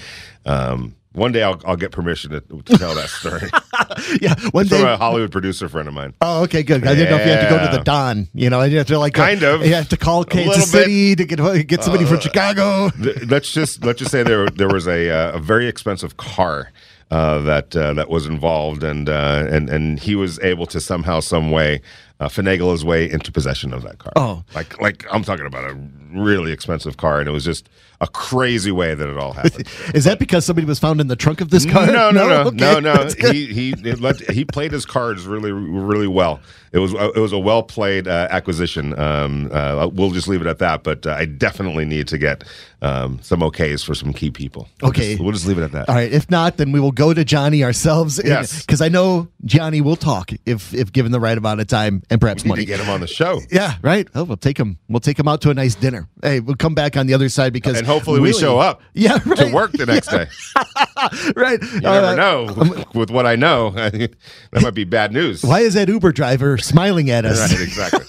um, 0.45 0.95
one 1.13 1.31
day 1.31 1.45
I'll 1.45 1.61
I'll 1.65 1.77
get 1.77 1.93
permission 1.93 2.33
to, 2.33 2.41
to 2.41 2.79
tell 2.79 2.95
that 2.97 3.09
story 3.09 3.49
Yeah, 4.21 4.35
one 4.51 4.67
from 4.67 4.79
day. 4.79 4.93
a 4.93 4.97
Hollywood 4.97 5.31
producer 5.31 5.69
friend 5.69 5.87
of 5.87 5.95
mine. 5.95 6.15
Oh, 6.21 6.43
okay, 6.43 6.65
good. 6.65 6.85
I 6.85 6.95
didn't 6.97 7.11
know 7.11 7.17
if 7.19 7.27
you 7.27 7.33
had 7.33 7.49
to 7.49 7.57
go 7.57 7.71
to 7.71 7.77
the 7.79 7.85
Don. 7.85 8.27
You 8.35 8.51
know, 8.51 8.63
you 8.65 8.79
have 8.79 8.89
to 8.89 8.99
like 8.99 9.15
Kind 9.15 9.45
of. 9.45 9.65
You 9.65 9.75
have 9.75 9.89
to 9.91 9.97
call 9.97 10.25
Kansas 10.25 10.73
bit. 10.73 10.81
Uh, 10.81 10.85
City 10.85 11.15
to 11.15 11.25
get 11.25 11.67
get 11.69 11.85
somebody 11.85 12.05
from 12.05 12.19
Chicago. 12.19 12.91
Th- 12.91 13.25
let's 13.29 13.53
just 13.53 13.85
let's 13.85 14.01
just 14.01 14.11
say 14.11 14.25
there 14.25 14.49
there 14.49 14.69
was 14.69 14.89
a 14.89 15.11
uh, 15.11 15.37
a 15.37 15.39
very 15.39 15.69
expensive 15.69 16.17
car 16.17 16.73
uh, 17.11 17.41
that 17.41 17.77
uh, 17.77 17.93
that 17.95 18.09
was 18.09 18.27
involved, 18.27 18.83
and 18.83 19.09
uh, 19.09 19.47
and 19.51 19.69
and 19.69 19.99
he 20.01 20.15
was 20.15 20.39
able 20.41 20.67
to 20.67 20.81
somehow, 20.81 21.21
some 21.21 21.51
way, 21.51 21.81
uh, 22.21 22.29
finagle 22.29 22.73
his 22.73 22.85
way 22.85 23.11
into 23.11 23.31
possession 23.31 23.73
of 23.73 23.83
that 23.83 23.99
car. 23.99 24.13
Oh. 24.17 24.43
like 24.55 24.81
like 24.81 25.05
I'm 25.11 25.23
talking 25.23 25.47
about 25.47 25.71
a 25.71 25.75
really 26.13 26.53
expensive 26.53 26.97
car, 26.97 27.21
and 27.21 27.29
it 27.29 27.33
was 27.33 27.45
just 27.45 27.69
a 28.05 28.09
crazy 28.09 28.71
way 28.71 28.95
that 28.95 29.09
it 29.09 29.17
all 29.19 29.33
happened. 29.33 29.67
Is 29.95 30.05
that 30.05 30.19
because 30.19 30.45
somebody 30.45 30.67
was 30.67 30.79
found 30.79 31.01
in 31.01 31.09
the 31.09 31.17
trunk 31.17 31.41
of 31.41 31.51
this 31.51 31.65
car? 31.67 31.87
No, 31.87 32.11
no, 32.11 32.29
no, 32.29 32.41
Okay, 32.49 32.57
no, 32.57 32.81
no. 32.81 33.09
He 33.33 33.47
he 33.47 33.75
let, 33.75 34.21
he 34.31 34.45
played 34.45 34.73
his 34.73 34.85
cards 34.87 35.27
really 35.27 35.53
really 35.53 36.07
well. 36.09 36.41
It 36.73 36.79
was 36.81 36.93
it 36.93 37.21
was 37.21 37.33
a 37.33 37.39
well 37.39 37.63
played 37.63 38.09
uh, 38.09 38.27
acquisition. 38.31 38.99
Um, 38.99 39.49
uh, 39.53 39.89
we'll 39.93 40.11
just 40.11 40.27
leave 40.29 40.41
it 40.41 40.47
at 40.49 40.59
that. 40.59 40.83
But 40.83 41.07
uh, 41.07 41.13
I 41.13 41.25
definitely 41.25 41.85
need 41.85 42.09
to 42.09 42.19
get 42.19 42.43
um, 42.83 43.21
some 43.23 43.41
okays 43.41 43.85
for 43.85 43.95
some 43.95 44.13
key 44.13 44.31
people. 44.33 44.69
We'll 44.83 44.91
Okay. 44.91 45.11
just- 45.13 45.23
we'll 45.23 45.33
just 45.33 45.47
leave 45.47 45.59
it 45.59 45.63
at 45.63 45.73
that. 45.73 45.89
All 45.89 45.95
right. 45.95 46.13
If 46.13 46.29
not, 46.31 46.57
then 46.57 46.73
we 46.73 46.81
will 46.81 46.91
go 46.93 47.15
to 47.15 47.25
Gianni 47.25 47.63
ourselves. 47.63 48.21
Yes. 48.25 48.61
Because 48.67 48.81
I 48.81 48.89
know 48.89 49.29
Gianni 49.45 49.81
will 49.83 49.95
talk 49.97 50.33
if 50.47 50.75
if 50.75 50.93
given 50.93 51.13
the 51.13 51.21
right 51.21 51.39
amount 51.39 51.61
of 51.61 51.69
time 51.69 52.03
and 52.11 52.21
perhaps 52.21 52.45
Need 52.45 52.49
money. 52.51 52.63
to 52.63 52.67
get 52.67 52.81
him 52.81 52.91
on 52.91 53.01
the 53.01 53.07
show. 53.07 53.41
yeah, 53.53 53.77
right. 53.83 54.09
Oh, 54.17 54.25
we'll 54.25 54.37
take 54.37 54.59
him. 54.59 54.77
We'll 54.89 54.99
take 55.01 55.19
him 55.19 55.29
out 55.29 55.41
to 55.43 55.51
a 55.51 55.55
nice 55.55 55.77
dinner. 55.77 56.09
Hey, 56.23 56.41
we'll 56.41 56.57
come 56.57 56.75
back 56.75 56.97
on 56.97 57.07
the 57.07 57.15
other 57.15 57.29
side 57.29 57.53
because 57.53 57.81
And 57.95 58.01
hopefully 58.01 58.21
we 58.21 58.33
show 58.33 58.59
up 58.59 58.83
Yeah, 58.93 59.19
right. 59.25 59.39
to 59.39 59.53
work 59.53 59.73
the 59.73 59.87
next 59.87 60.09
day. 60.09 60.27
right. 61.37 61.61
You 61.63 61.81
never 61.81 62.17
know. 62.17 62.85
With 62.95 63.11
what 63.11 63.27
I 63.27 63.37
know, 63.37 63.71
that 63.71 64.17
might 64.63 64.75
be 64.75 64.85
bad 64.85 65.13
news. 65.13 65.43
Why 65.43 65.61
is 65.61 65.75
that 65.75 65.89
Uber 65.89 66.13
driver 66.13 66.59
smiling 66.59 67.11
at 67.11 67.25
us? 67.25 67.53
Right, 67.53 67.61
exactly. 67.61 68.07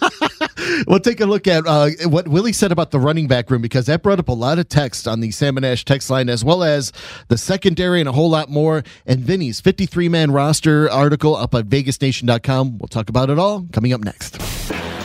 we'll 0.87 0.99
take 0.99 1.19
a 1.19 1.25
look 1.25 1.47
at 1.47 1.65
uh, 1.67 1.89
what 2.07 2.27
Willie 2.27 2.53
said 2.53 2.71
about 2.71 2.91
the 2.91 2.99
running 2.99 3.27
back 3.27 3.49
room 3.49 3.61
because 3.61 3.85
that 3.85 4.01
brought 4.03 4.19
up 4.19 4.27
a 4.29 4.33
lot 4.33 4.59
of 4.59 4.67
text 4.69 5.07
on 5.07 5.19
the 5.19 5.31
Salmon 5.31 5.63
Ash 5.63 5.85
text 5.85 6.09
line, 6.09 6.29
as 6.29 6.43
well 6.43 6.63
as 6.63 6.91
the 7.27 7.37
secondary 7.37 7.99
and 7.99 8.09
a 8.09 8.11
whole 8.11 8.29
lot 8.29 8.49
more. 8.49 8.83
And 9.05 9.19
Vinny's 9.19 9.61
53 9.61 10.09
man 10.09 10.31
roster 10.31 10.89
article 10.89 11.35
up 11.35 11.53
at 11.53 11.65
VegasNation.com. 11.67 12.79
We'll 12.79 12.87
talk 12.87 13.09
about 13.09 13.29
it 13.29 13.37
all 13.39 13.67
coming 13.71 13.93
up 13.93 14.01
next. 14.01 14.41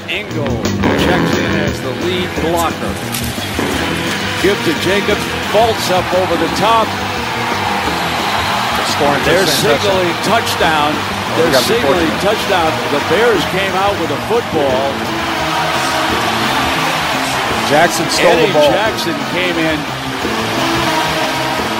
Engel 0.09 0.47
checks 0.47 1.39
in 1.39 1.51
as 1.61 1.81
the 1.83 1.91
lead 2.07 2.41
blocker. 2.41 3.50
Give 4.41 4.57
to 4.57 4.73
Jacobs, 4.81 5.21
bolts 5.53 5.93
up 5.93 6.07
over 6.17 6.33
the 6.41 6.49
top. 6.57 6.89
Scoring 8.89 9.21
They're 9.29 9.45
signaling 9.45 10.17
touchdown. 10.25 10.97
They're 11.37 11.53
signaling 11.61 12.09
touchdown. 12.25 12.73
The 12.89 13.05
Bears 13.13 13.45
came 13.53 13.73
out 13.77 13.93
with 14.01 14.09
a 14.09 14.21
football. 14.33 14.89
Jackson 17.69 18.09
stole 18.09 18.33
Eddie 18.33 18.47
the 18.47 18.53
ball. 18.57 18.71
Jackson 18.73 19.13
came 19.37 19.57
in. 19.61 19.77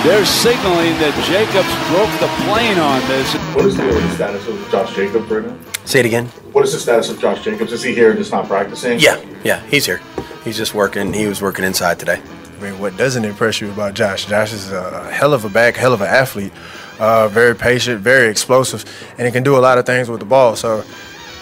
They're 0.05 0.27
signaling 0.27 0.93
that 1.01 1.17
Jacobs 1.25 1.73
broke 1.89 2.13
the 2.21 2.29
plane 2.45 2.79
on 2.79 3.01
this. 3.09 3.35
What 3.57 3.65
is 3.65 3.77
the 3.79 3.89
uh, 3.89 4.15
status 4.15 4.47
of 4.49 4.71
Josh 4.71 4.95
Jacobs 4.95 5.31
right 5.31 5.47
now? 5.47 5.57
Say 5.87 6.01
it 6.01 6.07
again. 6.07 6.27
What 6.53 6.65
is 6.65 6.75
the 6.75 6.79
status 6.79 7.09
of 7.09 7.19
Josh 7.19 7.43
Jacobs? 7.43 7.73
Is 7.73 7.83
he 7.83 7.95
here 7.95 8.13
just 8.13 8.33
not 8.33 8.47
practicing? 8.47 9.01
Yeah, 9.01 9.19
yeah, 9.45 9.67
he's 9.69 9.87
here. 9.87 10.03
He's 10.45 10.59
just 10.59 10.75
working. 10.75 11.15
He 11.15 11.27
was 11.27 11.41
working 11.41 11.65
inside 11.65 11.99
today. 11.99 12.21
I 12.61 12.65
mean, 12.65 12.79
what 12.79 12.95
doesn't 12.99 13.25
impress 13.25 13.63
you 13.63 13.71
about 13.71 13.95
Josh? 13.95 14.27
Josh 14.27 14.53
is 14.53 14.71
a 14.71 15.11
hell 15.11 15.33
of 15.33 15.47
a 15.47 15.49
back, 15.49 15.77
hell 15.77 15.95
of 15.95 16.03
an 16.03 16.09
athlete. 16.09 16.53
Uh, 16.99 17.27
very 17.29 17.57
patient, 17.57 18.03
very 18.03 18.29
explosive, 18.29 18.85
and 19.17 19.27
he 19.27 19.33
can 19.33 19.43
do 19.43 19.57
a 19.57 19.61
lot 19.61 19.79
of 19.79 19.87
things 19.87 20.11
with 20.11 20.21
the 20.21 20.27
ball. 20.27 20.55
So, 20.57 20.85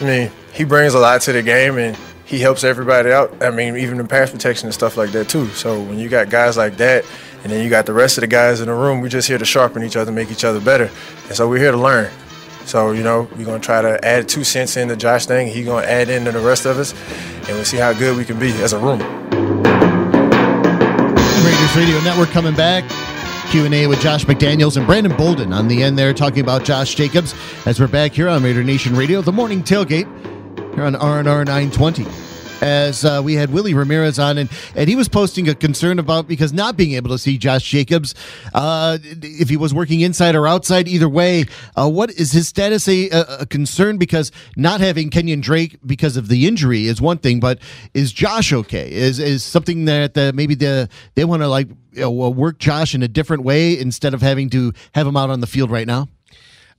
I 0.01 0.05
mean, 0.05 0.31
he 0.53 0.63
brings 0.63 0.95
a 0.95 1.01
lot 1.01 1.21
to 1.23 1.33
the 1.33 1.43
game, 1.43 1.77
and 1.77 1.99
he 2.25 2.39
helps 2.39 2.63
everybody 2.63 3.11
out. 3.11 3.43
I 3.43 3.51
mean, 3.51 3.77
even 3.77 3.99
in 3.99 4.07
pass 4.07 4.31
protection 4.31 4.69
and 4.69 4.75
stuff 4.75 4.97
like 4.97 5.11
that 5.11 5.29
too. 5.29 5.49
So 5.49 5.83
when 5.83 5.99
you 5.99 6.09
got 6.09 6.31
guys 6.31 6.57
like 6.57 6.77
that, 6.77 7.05
and 7.43 7.51
then 7.51 7.65
you 7.65 7.71
got 7.71 7.87
the 7.87 7.93
rest 7.93 8.17
of 8.19 8.21
the 8.21 8.29
guys 8.29 8.61
in 8.61 8.69
the 8.69 8.75
room, 8.75 9.01
we're 9.01 9.09
just 9.09 9.27
here 9.27 9.39
to 9.39 9.45
sharpen 9.45 9.83
each 9.83 9.97
other, 9.97 10.13
make 10.13 10.31
each 10.31 10.45
other 10.45 10.61
better, 10.61 10.89
and 11.27 11.35
so 11.35 11.49
we're 11.49 11.59
here 11.59 11.73
to 11.73 11.79
learn. 11.79 12.13
So 12.65 12.93
you 12.93 13.03
know, 13.03 13.29
we're 13.37 13.45
gonna 13.45 13.59
try 13.59 13.83
to 13.83 14.05
add 14.05 14.29
two 14.29 14.45
cents 14.45 14.77
into 14.77 14.95
Josh 14.95 15.27
thing. 15.27 15.49
He's 15.49 15.67
gonna 15.67 15.85
add 15.85 16.11
into 16.11 16.31
the 16.31 16.39
rest 16.39 16.65
of 16.65 16.79
us, 16.79 16.93
and 17.49 17.57
we'll 17.57 17.65
see 17.65 17.79
how 17.79 17.93
good 17.93 18.17
we 18.17 18.25
can 18.25 18.39
be 18.39 18.53
as 18.63 18.73
a 18.73 18.79
room. 18.79 19.28
Raiders 21.49 21.77
Radio 21.77 21.99
Network 22.01 22.29
coming 22.29 22.55
back. 22.55 22.85
Q&A 23.51 23.87
with 23.87 24.01
Josh 24.01 24.27
McDaniels 24.27 24.77
and 24.77 24.85
Brandon 24.85 25.17
Bolden 25.17 25.55
on 25.55 25.67
the 25.67 25.83
end 25.83 25.97
there 25.99 26.13
talking 26.13 26.41
about 26.41 26.63
Josh 26.63 26.95
Jacobs 26.95 27.35
as 27.65 27.81
we're 27.81 27.89
back 27.89 28.13
here 28.13 28.29
on 28.29 28.43
Raider 28.43 28.63
Nation 28.63 28.95
Radio, 28.95 29.23
the 29.23 29.33
morning 29.33 29.63
tailgate 29.63 30.05
here 30.75 30.85
on 30.85 30.93
RNR 30.93 31.47
920. 31.47 32.28
As 32.61 33.05
uh, 33.05 33.21
we 33.25 33.35
had 33.35 33.51
Willie 33.51 33.75
Ramirez 33.75 34.19
on, 34.19 34.37
and, 34.39 34.51
and 34.75 34.89
he 34.89 34.97
was 34.97 35.09
posting 35.09 35.49
a 35.49 35.55
concern 35.55 35.99
about 35.99 36.27
because 36.27 36.53
not 36.53 36.77
being 36.77 36.95
able 36.95 37.11
to 37.11 37.19
see 37.19 37.39
Josh 37.39 37.63
Jacobs, 37.63 38.15
uh, 38.53 38.99
if 39.03 39.49
he 39.49 39.57
was 39.57 39.73
working 39.73 40.01
inside 40.01 40.35
or 40.35 40.47
outside, 40.47 40.89
either 40.89 41.09
way, 41.09 41.45
uh, 41.77 41.89
what 41.89 42.11
is 42.11 42.33
his 42.33 42.49
status 42.49 42.89
a, 42.89 43.09
a, 43.11 43.47
concern? 43.47 43.97
Because 43.97 44.33
not 44.57 44.81
having 44.81 45.09
Kenyon 45.09 45.41
Drake 45.41 45.79
because 45.87 46.17
of 46.17 46.29
the 46.29 46.49
injury 46.49 46.87
is 46.87 47.01
one 47.01 47.19
thing, 47.19 47.39
but 47.39 47.61
is 47.95 48.13
Josh 48.13 48.53
okay? 48.53 48.91
Is 48.91 49.19
is 49.21 49.45
something 49.45 49.85
that 49.85 50.17
maybe 50.35 50.55
the 50.55 50.89
they 51.15 51.25
want 51.25 51.43
to 51.43 51.49
like 51.49 51.69
you 51.93 52.01
know, 52.03 52.11
work 52.11 52.59
Josh 52.59 52.95
in 52.95 53.03
a 53.03 53.09
different 53.09 53.45
way 53.45 53.79
instead 53.79 54.15
of 54.15 54.23
having 54.23 54.51
to 54.51 54.73
have 54.95 55.07
him 55.07 55.17
out 55.17 55.31
on 55.31 55.41
the 55.41 55.47
field 55.47 55.71
right 55.71 55.87
now? 55.87 56.09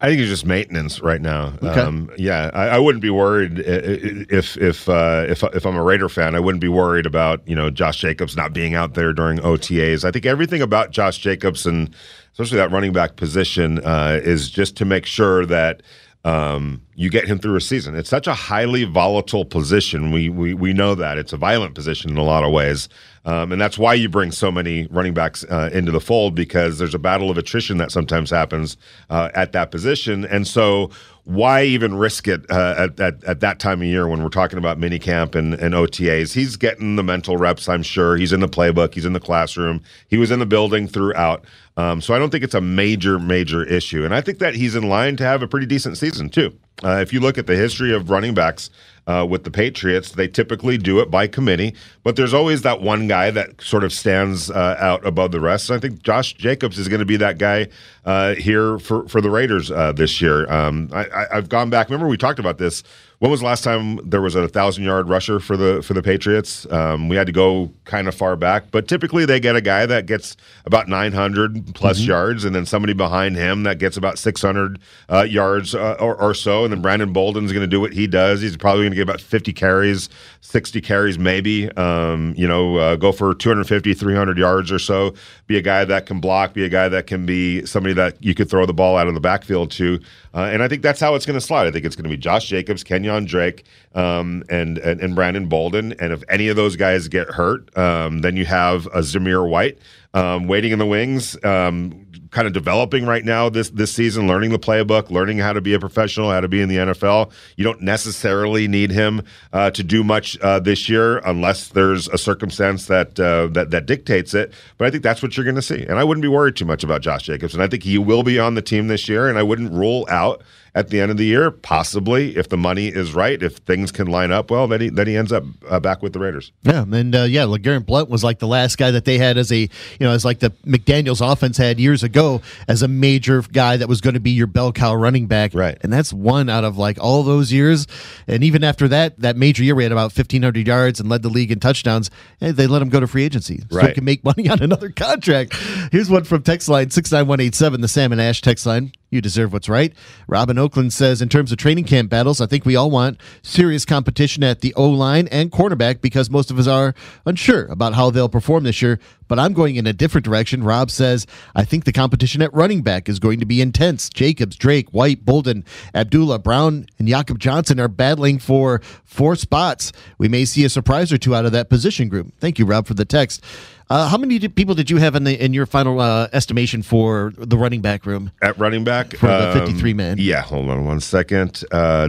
I 0.02 0.08
think 0.08 0.22
it's 0.22 0.30
just 0.30 0.46
maintenance 0.46 1.02
right 1.02 1.22
now. 1.22 1.54
Okay. 1.62 1.82
Um, 1.82 2.10
yeah, 2.18 2.52
I, 2.54 2.70
I 2.70 2.80
wouldn't 2.80 3.02
be 3.02 3.10
worried 3.10 3.60
if 3.60 4.56
if 4.58 4.88
uh, 4.88 5.26
if 5.28 5.44
if 5.44 5.66
I'm 5.66 5.76
a 5.76 5.84
Raider 5.84 6.08
fan. 6.08 6.36
I 6.36 6.40
wouldn't 6.40 6.62
be 6.62 6.70
worried 6.70 7.06
about 7.06 7.46
you 7.46 7.56
know 7.56 7.70
Josh 7.70 7.98
Jacobs 7.98 8.38
not 8.38 8.54
being 8.54 8.76
out 8.76 8.94
there 8.94 9.12
during 9.12 9.40
OTAs. 9.40 10.06
I 10.06 10.12
think 10.12 10.26
everything 10.26 10.62
about 10.62 10.92
Josh 10.92 11.18
Jacobs 11.18 11.66
and 11.66 11.94
especially 12.32 12.58
that 12.58 12.72
running 12.72 12.94
back 12.94 13.18
position 13.18 13.80
uh, 13.80 14.22
is 14.24 14.50
just 14.50 14.78
to 14.78 14.86
make 14.86 15.06
sure 15.06 15.46
that 15.46 15.84
um, 16.26 16.82
you 16.96 17.10
get 17.10 17.26
him 17.28 17.40
through 17.40 17.56
a 17.56 17.62
season. 17.62 17.96
It's 17.96 18.10
such 18.10 18.28
a 18.28 18.34
highly 18.34 18.84
volatile 18.84 19.46
position. 19.46 20.12
We 20.12 20.30
we 20.30 20.54
we 20.54 20.74
know 20.74 20.94
that 20.96 21.18
it's 21.18 21.32
a 21.32 21.38
violent 21.38 21.76
position 21.76 22.12
in 22.12 22.18
a 22.18 22.24
lot 22.24 22.44
of 22.44 22.52
ways. 22.52 22.90
Um, 23.26 23.52
and 23.52 23.62
that's 23.62 23.78
why 23.78 23.94
you 23.94 24.10
bring 24.10 24.32
so 24.32 24.52
many 24.52 24.88
running 24.88 25.14
backs 25.14 25.44
uh, 25.46 25.70
into 25.72 25.92
the 25.92 26.00
fold 26.00 26.36
because 26.36 26.78
there's 26.78 26.96
a 26.96 27.00
battle 27.00 27.30
of 27.30 27.38
attrition 27.38 27.78
that 27.78 27.92
sometimes 27.92 28.30
happens 28.30 28.78
uh, 29.10 29.30
at 29.34 29.52
that 29.52 29.72
position. 29.72 30.26
And 30.26 30.48
so, 30.48 30.90
why 31.30 31.62
even 31.64 31.94
risk 31.94 32.28
it 32.28 32.44
uh, 32.50 32.74
at, 32.76 33.00
at, 33.00 33.24
at 33.24 33.40
that 33.42 33.60
time 33.60 33.82
of 33.82 33.88
year 33.88 34.08
when 34.08 34.24
we're 34.24 34.30
talking 34.30 34.58
about 34.58 34.80
minicamp 34.80 35.36
and, 35.36 35.54
and 35.54 35.76
OTAs? 35.76 36.34
He's 36.34 36.56
getting 36.56 36.96
the 36.96 37.04
mental 37.04 37.38
reps, 37.38 37.70
I'm 37.70 37.84
sure. 37.84 38.18
He's 38.18 38.34
in 38.34 38.40
the 38.40 38.48
playbook, 38.48 38.96
he's 38.96 39.06
in 39.06 39.14
the 39.14 39.20
classroom, 39.20 39.84
he 40.08 40.18
was 40.18 40.32
in 40.32 40.40
the 40.40 40.48
building 40.48 40.88
throughout. 40.88 41.46
Um, 41.78 42.02
so, 42.02 42.16
I 42.16 42.20
don't 42.20 42.32
think 42.32 42.44
it's 42.44 42.56
a 42.56 42.62
major, 42.62 43.20
major 43.20 43.64
issue. 43.64 44.04
And 44.04 44.14
I 44.14 44.22
think 44.22 44.40
that 44.40 44.56
he's 44.56 44.76
in 44.76 44.90
line 44.90 45.18
to 45.18 45.24
have 45.24 45.44
a 45.44 45.48
pretty 45.48 45.68
decent 45.68 45.98
season, 46.00 46.30
too. 46.30 46.58
Uh, 46.84 47.00
if 47.02 47.12
you 47.12 47.20
look 47.20 47.38
at 47.38 47.48
the 47.48 47.56
history 47.56 47.94
of 47.94 48.10
running 48.10 48.34
backs, 48.34 48.70
uh, 49.10 49.26
with 49.26 49.44
the 49.44 49.50
Patriots. 49.52 50.12
They 50.12 50.28
typically 50.28 50.78
do 50.78 51.00
it 51.00 51.10
by 51.10 51.26
committee, 51.26 51.74
but 52.04 52.16
there's 52.16 52.34
always 52.34 52.62
that 52.62 52.80
one 52.80 53.08
guy 53.08 53.32
that 53.32 53.60
sort 53.60 53.84
of 53.84 53.92
stands 53.92 54.52
uh, 54.52 54.76
out 54.80 55.06
above 55.06 55.32
the 55.32 55.40
rest. 55.40 55.70
And 55.70 55.78
I 55.78 55.80
think 55.80 56.04
Josh 56.04 56.34
Jacobs 56.34 56.78
is 56.78 56.88
going 56.88 57.00
to 57.00 57.06
be 57.06 57.18
that 57.18 57.40
guy 57.40 57.70
uh, 58.06 58.36
here 58.36 58.78
for, 58.78 59.08
for 59.10 59.20
the 59.20 59.32
Raiders 59.32 59.72
uh, 59.72 59.94
this 59.94 60.22
year. 60.22 60.50
Um, 60.52 60.92
I, 60.94 61.26
I've 61.32 61.50
gone 61.50 61.72
back. 61.72 61.90
Remember 61.90 62.08
we 62.08 62.18
talked 62.18 62.40
about 62.40 62.60
this. 62.60 62.84
When 63.20 63.30
was 63.32 63.42
the 63.42 63.48
last 63.48 63.66
time 63.66 64.00
there 64.10 64.22
was 64.22 64.36
a 64.36 64.48
thousand 64.48 64.86
yard 64.86 65.10
rusher 65.10 65.42
for 65.42 65.58
the 65.58 65.84
for 65.84 65.94
the 65.94 66.02
Patriots? 66.02 66.66
Um, 66.72 67.10
we 67.10 67.18
had 67.18 67.28
to 67.28 67.34
go 67.34 67.70
kind 67.84 68.08
of 68.08 68.16
far 68.16 68.38
back, 68.38 68.72
but 68.72 68.88
typically 68.88 69.26
they 69.26 69.42
get 69.42 69.58
a 69.58 69.62
guy 69.62 69.86
that 69.86 70.06
gets 70.06 70.38
about 70.66 70.88
900 70.88 71.76
plus 71.76 72.00
yards, 72.00 72.46
and 72.46 72.56
then 72.56 72.66
somebody 72.66 72.94
behind 72.94 73.36
him 73.36 73.64
that 73.64 73.78
gets 73.78 73.98
about 73.98 74.18
600 74.18 74.80
uh, 75.10 75.24
yards 75.24 75.76
uh, 75.76 75.98
or, 76.00 76.16
or 76.16 76.34
so, 76.34 76.64
and 76.64 76.72
then 76.72 76.82
Brandon 76.82 77.12
Bolden's 77.12 77.52
going 77.52 77.62
to 77.62 77.68
do 77.68 77.82
what 77.82 77.92
he 77.92 78.08
does. 78.08 78.42
He's 78.42 78.56
probably 78.56 78.84
going 78.84 78.92
to 78.92 78.96
get 78.96 79.02
about 79.02 79.20
50 79.20 79.52
carries, 79.52 80.08
60 80.40 80.80
carries 80.80 81.20
maybe. 81.20 81.70
Um, 81.74 82.34
you 82.38 82.48
know, 82.48 82.78
uh, 82.78 82.96
go 82.96 83.12
for 83.12 83.34
250, 83.34 83.96
300 83.96 84.38
yards 84.38 84.72
or 84.72 84.80
so. 84.80 85.14
Be 85.46 85.58
a 85.58 85.62
guy 85.62 85.84
that 85.84 86.06
can 86.06 86.22
block. 86.22 86.54
Be 86.54 86.64
a 86.64 86.70
guy 86.70 86.88
that 86.88 87.06
can 87.06 87.26
be 87.26 87.66
somebody 87.66 87.94
that 87.96 88.24
you 88.24 88.34
could 88.34 88.50
throw 88.50 88.66
the 88.66 88.74
ball 88.74 88.96
out 88.96 89.10
of 89.10 89.14
the 89.14 89.20
backfield 89.20 89.72
to. 89.72 90.00
Uh, 90.34 90.50
and 90.52 90.62
I 90.62 90.68
think 90.68 90.84
that's 90.84 91.00
how 91.00 91.16
it's 91.16 91.26
going 91.26 91.38
to 91.38 91.46
slide. 91.46 91.68
I 91.68 91.72
think 91.72 91.86
it's 91.86 91.96
going 91.96 92.04
to 92.04 92.10
be 92.10 92.18
Josh 92.18 92.48
Jacobs, 92.48 92.84
Kenyon 93.10 93.26
Drake, 93.26 93.66
um, 93.96 94.44
and, 94.50 94.78
and 94.78 95.02
and 95.02 95.16
Brandon 95.16 95.48
Bolden. 95.48 95.94
And 96.00 96.14
if 96.14 96.24
any 96.30 96.48
of 96.48 96.56
those 96.56 96.76
guys 96.76 97.08
get 97.08 97.28
hurt, 97.28 97.76
um, 97.78 98.20
then 98.20 98.38
you 98.38 98.46
have 98.46 98.86
a 98.88 99.00
Zamir 99.00 99.50
White 99.50 99.80
um, 100.14 100.48
waiting 100.48 100.72
in 100.72 100.80
the 100.80 100.86
wings, 100.86 101.42
um, 101.44 102.06
kind 102.32 102.48
of 102.48 102.54
developing 102.54 103.06
right 103.06 103.26
now 103.26 103.50
this 103.50 103.70
this 103.70 103.92
season, 103.92 104.28
learning 104.28 104.52
the 104.52 104.60
playbook, 104.60 105.10
learning 105.10 105.40
how 105.40 105.54
to 105.54 105.62
be 105.62 105.74
a 105.74 105.80
professional, 105.80 106.32
how 106.32 106.42
to 106.42 106.48
be 106.48 106.62
in 106.62 106.70
the 106.70 106.78
NFL. 106.78 107.32
You 107.56 107.64
don't 107.64 107.82
necessarily 107.82 108.68
need 108.68 108.92
him 108.92 109.22
uh, 109.54 109.72
to 109.72 109.84
do 109.84 110.04
much 110.04 110.40
uh, 110.40 110.60
this 110.60 110.90
year 110.90 111.20
unless 111.20 111.70
there's 111.70 112.08
a 112.10 112.18
circumstance 112.18 112.86
that 112.88 113.20
uh, 113.20 113.48
that 113.48 113.72
that 113.72 113.86
dictates 113.86 114.34
it. 114.34 114.54
But 114.78 114.88
I 114.88 114.92
think 114.92 115.04
that's 115.04 115.22
what 115.22 115.36
you're 115.36 115.46
going 115.46 115.56
to 115.56 115.62
see, 115.62 115.84
and 115.84 116.00
I 116.00 116.04
wouldn't 116.04 116.22
be 116.22 116.28
worried 116.28 116.56
too 116.56 116.66
much 116.66 116.84
about 116.84 117.02
Josh 117.02 117.24
Jacobs. 117.24 117.54
And 117.54 117.64
I 117.64 117.68
think 117.68 117.84
he 117.84 117.98
will 117.98 118.24
be 118.24 118.40
on 118.40 118.56
the 118.56 118.62
team 118.62 118.88
this 118.88 119.10
year, 119.10 119.28
and 119.28 119.38
I 119.38 119.44
wouldn't 119.44 119.72
rule 119.72 120.06
out 120.10 120.44
at 120.76 120.90
the 120.90 121.02
end 121.02 121.12
of 121.12 121.18
the 121.18 121.26
year, 121.26 121.52
possibly 121.52 122.36
if 122.38 122.50
the 122.50 122.58
money 122.58 122.88
is 122.88 123.14
right, 123.14 123.42
if 123.42 123.58
things 123.58 123.92
can 123.92 124.08
line 124.08 124.32
up 124.32 124.52
well, 124.52 124.68
then 124.68 124.82
he 124.82 124.90
then 124.90 125.08
he 125.08 125.18
ends 125.18 125.32
up 125.32 125.44
uh, 125.70 125.80
back 125.80 126.02
with 126.02 126.14
the 126.14 126.20
Raiders. 126.20 126.52
Yeah, 126.64 126.84
and 126.84 127.16
uh, 127.16 127.24
yeah, 127.24 127.44
LeGarrette 127.44 127.86
Blount 127.86 128.10
was 128.10 128.24
like 128.24 128.40
the 128.40 128.48
last 128.48 128.78
guy 128.78 128.92
that 128.92 129.06
they 129.06 129.18
had 129.18 129.38
as 129.38 129.52
a 129.52 129.60
you 129.60 129.70
know 130.00 130.12
as 130.12 130.24
like 130.24 130.40
the 130.40 130.52
McDaniels' 130.66 131.20
offense 131.26 131.58
had 131.58 131.80
years 131.80 132.04
ago 132.04 132.19
as 132.68 132.82
a 132.82 132.88
major 132.88 133.42
guy 133.42 133.78
that 133.78 133.88
was 133.88 134.02
going 134.02 134.14
to 134.14 134.20
be 134.20 134.32
your 134.32 134.48
bell 134.48 134.72
cow 134.72 134.94
running 134.96 135.28
back. 135.28 135.54
Right. 135.54 135.78
and 135.82 135.92
that's 135.92 136.14
one 136.14 136.50
out 136.50 136.64
of 136.64 136.78
like 136.78 136.98
all 137.02 137.24
those 137.24 137.52
years. 137.52 137.88
And 138.28 138.44
even 138.44 138.64
after 138.64 138.88
that, 138.90 139.20
that 139.20 139.38
major 139.38 139.64
year, 139.64 139.76
we 139.76 139.84
had 139.84 139.92
about 139.92 140.12
fifteen 140.12 140.44
hundred 140.44 140.68
yards 140.68 141.00
and 141.00 141.10
led 141.10 141.22
the 141.22 141.30
league 141.30 141.52
in 141.52 141.60
touchdowns. 141.60 142.10
And 142.42 142.56
they 142.56 142.68
let 142.68 142.82
him 142.82 142.90
go 142.90 143.00
to 143.00 143.08
free 143.08 143.24
agency, 143.24 143.64
so 143.70 143.80
he 143.88 143.94
can 143.94 144.06
make 144.06 144.24
money 144.24 144.50
on 144.54 144.62
another 144.62 144.90
contract. 144.90 145.56
Here's 145.92 146.10
one 146.10 146.24
from 146.24 146.44
text 146.44 146.70
line 146.70 146.90
six 146.90 147.12
nine 147.12 147.28
one 147.28 147.40
eight 147.40 147.56
seven, 147.56 147.82
the 147.82 147.88
Salmon 147.88 148.20
Ash 148.20 148.42
text 148.42 148.66
line. 148.66 148.92
You 149.12 149.22
deserve 149.22 149.52
what's 149.54 149.68
right. 149.68 149.94
Robin 150.28 150.58
Oakland 150.60 150.94
says, 150.94 151.22
in 151.22 151.30
terms 151.30 151.52
of 151.52 151.58
training 151.58 151.86
camp 151.86 152.10
battles, 152.10 152.40
I 152.40 152.46
think 152.46 152.66
we 152.66 152.76
all 152.76 152.92
want 152.92 153.20
serious 153.42 153.84
competition 153.86 154.44
at 154.44 154.62
the 154.62 154.74
O 154.76 154.88
line 154.88 155.28
and 155.30 155.52
cornerback 155.52 156.02
because 156.02 156.30
most 156.30 156.52
of 156.52 156.60
us 156.60 156.68
are 156.68 156.94
unsure 157.26 157.66
about 157.66 157.96
how 157.96 158.12
they'll 158.12 158.30
perform 158.30 158.64
this 158.64 158.82
year. 158.82 159.00
but 159.30 159.40
I'm 159.40 159.54
going 159.54 159.76
in 159.76 159.88
a 159.88 159.94
different 159.94 160.26
direction. 160.26 160.64
Rob 160.64 160.92
says, 160.92 161.26
I 161.56 161.64
think 161.64 161.86
the 161.86 161.94
competition 161.94 162.42
at 162.42 162.54
running 162.54 162.82
back 162.82 163.08
is 163.08 163.20
going 163.20 163.40
to 163.40 163.46
be 163.46 163.62
intense. 163.62 164.10
Jacobs, 164.10 164.56
Drake, 164.56 164.90
White, 164.90 165.24
Bolden, 165.24 165.64
Abdullah, 165.94 166.40
Brown, 166.40 166.88
and 166.98 167.08
Jakob 167.08 167.40
Johnson 167.40 167.80
are 167.80 167.88
battling 167.88 168.40
for 168.40 168.82
four 169.06 169.36
spots. 169.36 169.94
We 170.18 170.28
may 170.28 170.46
see 170.46 170.66
a 170.66 170.70
surprise 170.70 171.14
or 171.14 171.18
two 171.18 171.36
out 171.36 171.46
of 171.46 171.52
that 171.54 171.70
position 171.70 172.10
group. 172.10 172.34
Thank 172.40 172.60
you, 172.60 172.66
Rob, 172.66 172.88
for 172.88 172.96
the 172.96 173.06
text. 173.06 173.44
Uh, 173.90 174.08
how 174.08 174.18
many 174.18 174.40
people 174.50 174.76
did 174.76 174.90
you 174.92 174.98
have 174.98 175.16
in 175.16 175.24
the 175.24 175.44
in 175.44 175.52
your 175.52 175.66
final 175.66 176.00
uh, 176.00 176.28
estimation 176.32 176.84
for 176.84 177.34
the 177.38 177.58
running 177.58 177.82
back 177.82 178.06
room? 178.06 178.32
At 178.42 178.56
running 178.60 178.84
back 178.84 179.16
for 179.16 179.28
um, 179.28 179.42
the 179.42 179.52
fifty-three 179.60 179.96
man. 179.96 180.18
Yeah, 180.20 180.42
hold 180.42 180.70
on 180.70 180.86
one 180.86 181.00
second. 181.00 181.64
Uh, 181.72 182.08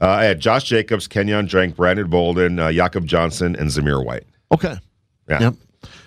I 0.00 0.24
had 0.24 0.40
Josh 0.40 0.64
Jacobs, 0.64 1.08
Kenyon 1.08 1.46
Drake, 1.46 1.76
Brandon 1.76 2.08
Bolden, 2.08 2.58
uh, 2.58 2.70
Jakob 2.70 3.06
Johnson, 3.06 3.56
and 3.56 3.70
Zamir 3.70 4.04
White. 4.04 4.24
Okay. 4.52 4.76
Yeah. 5.28 5.40
Yep. 5.40 5.54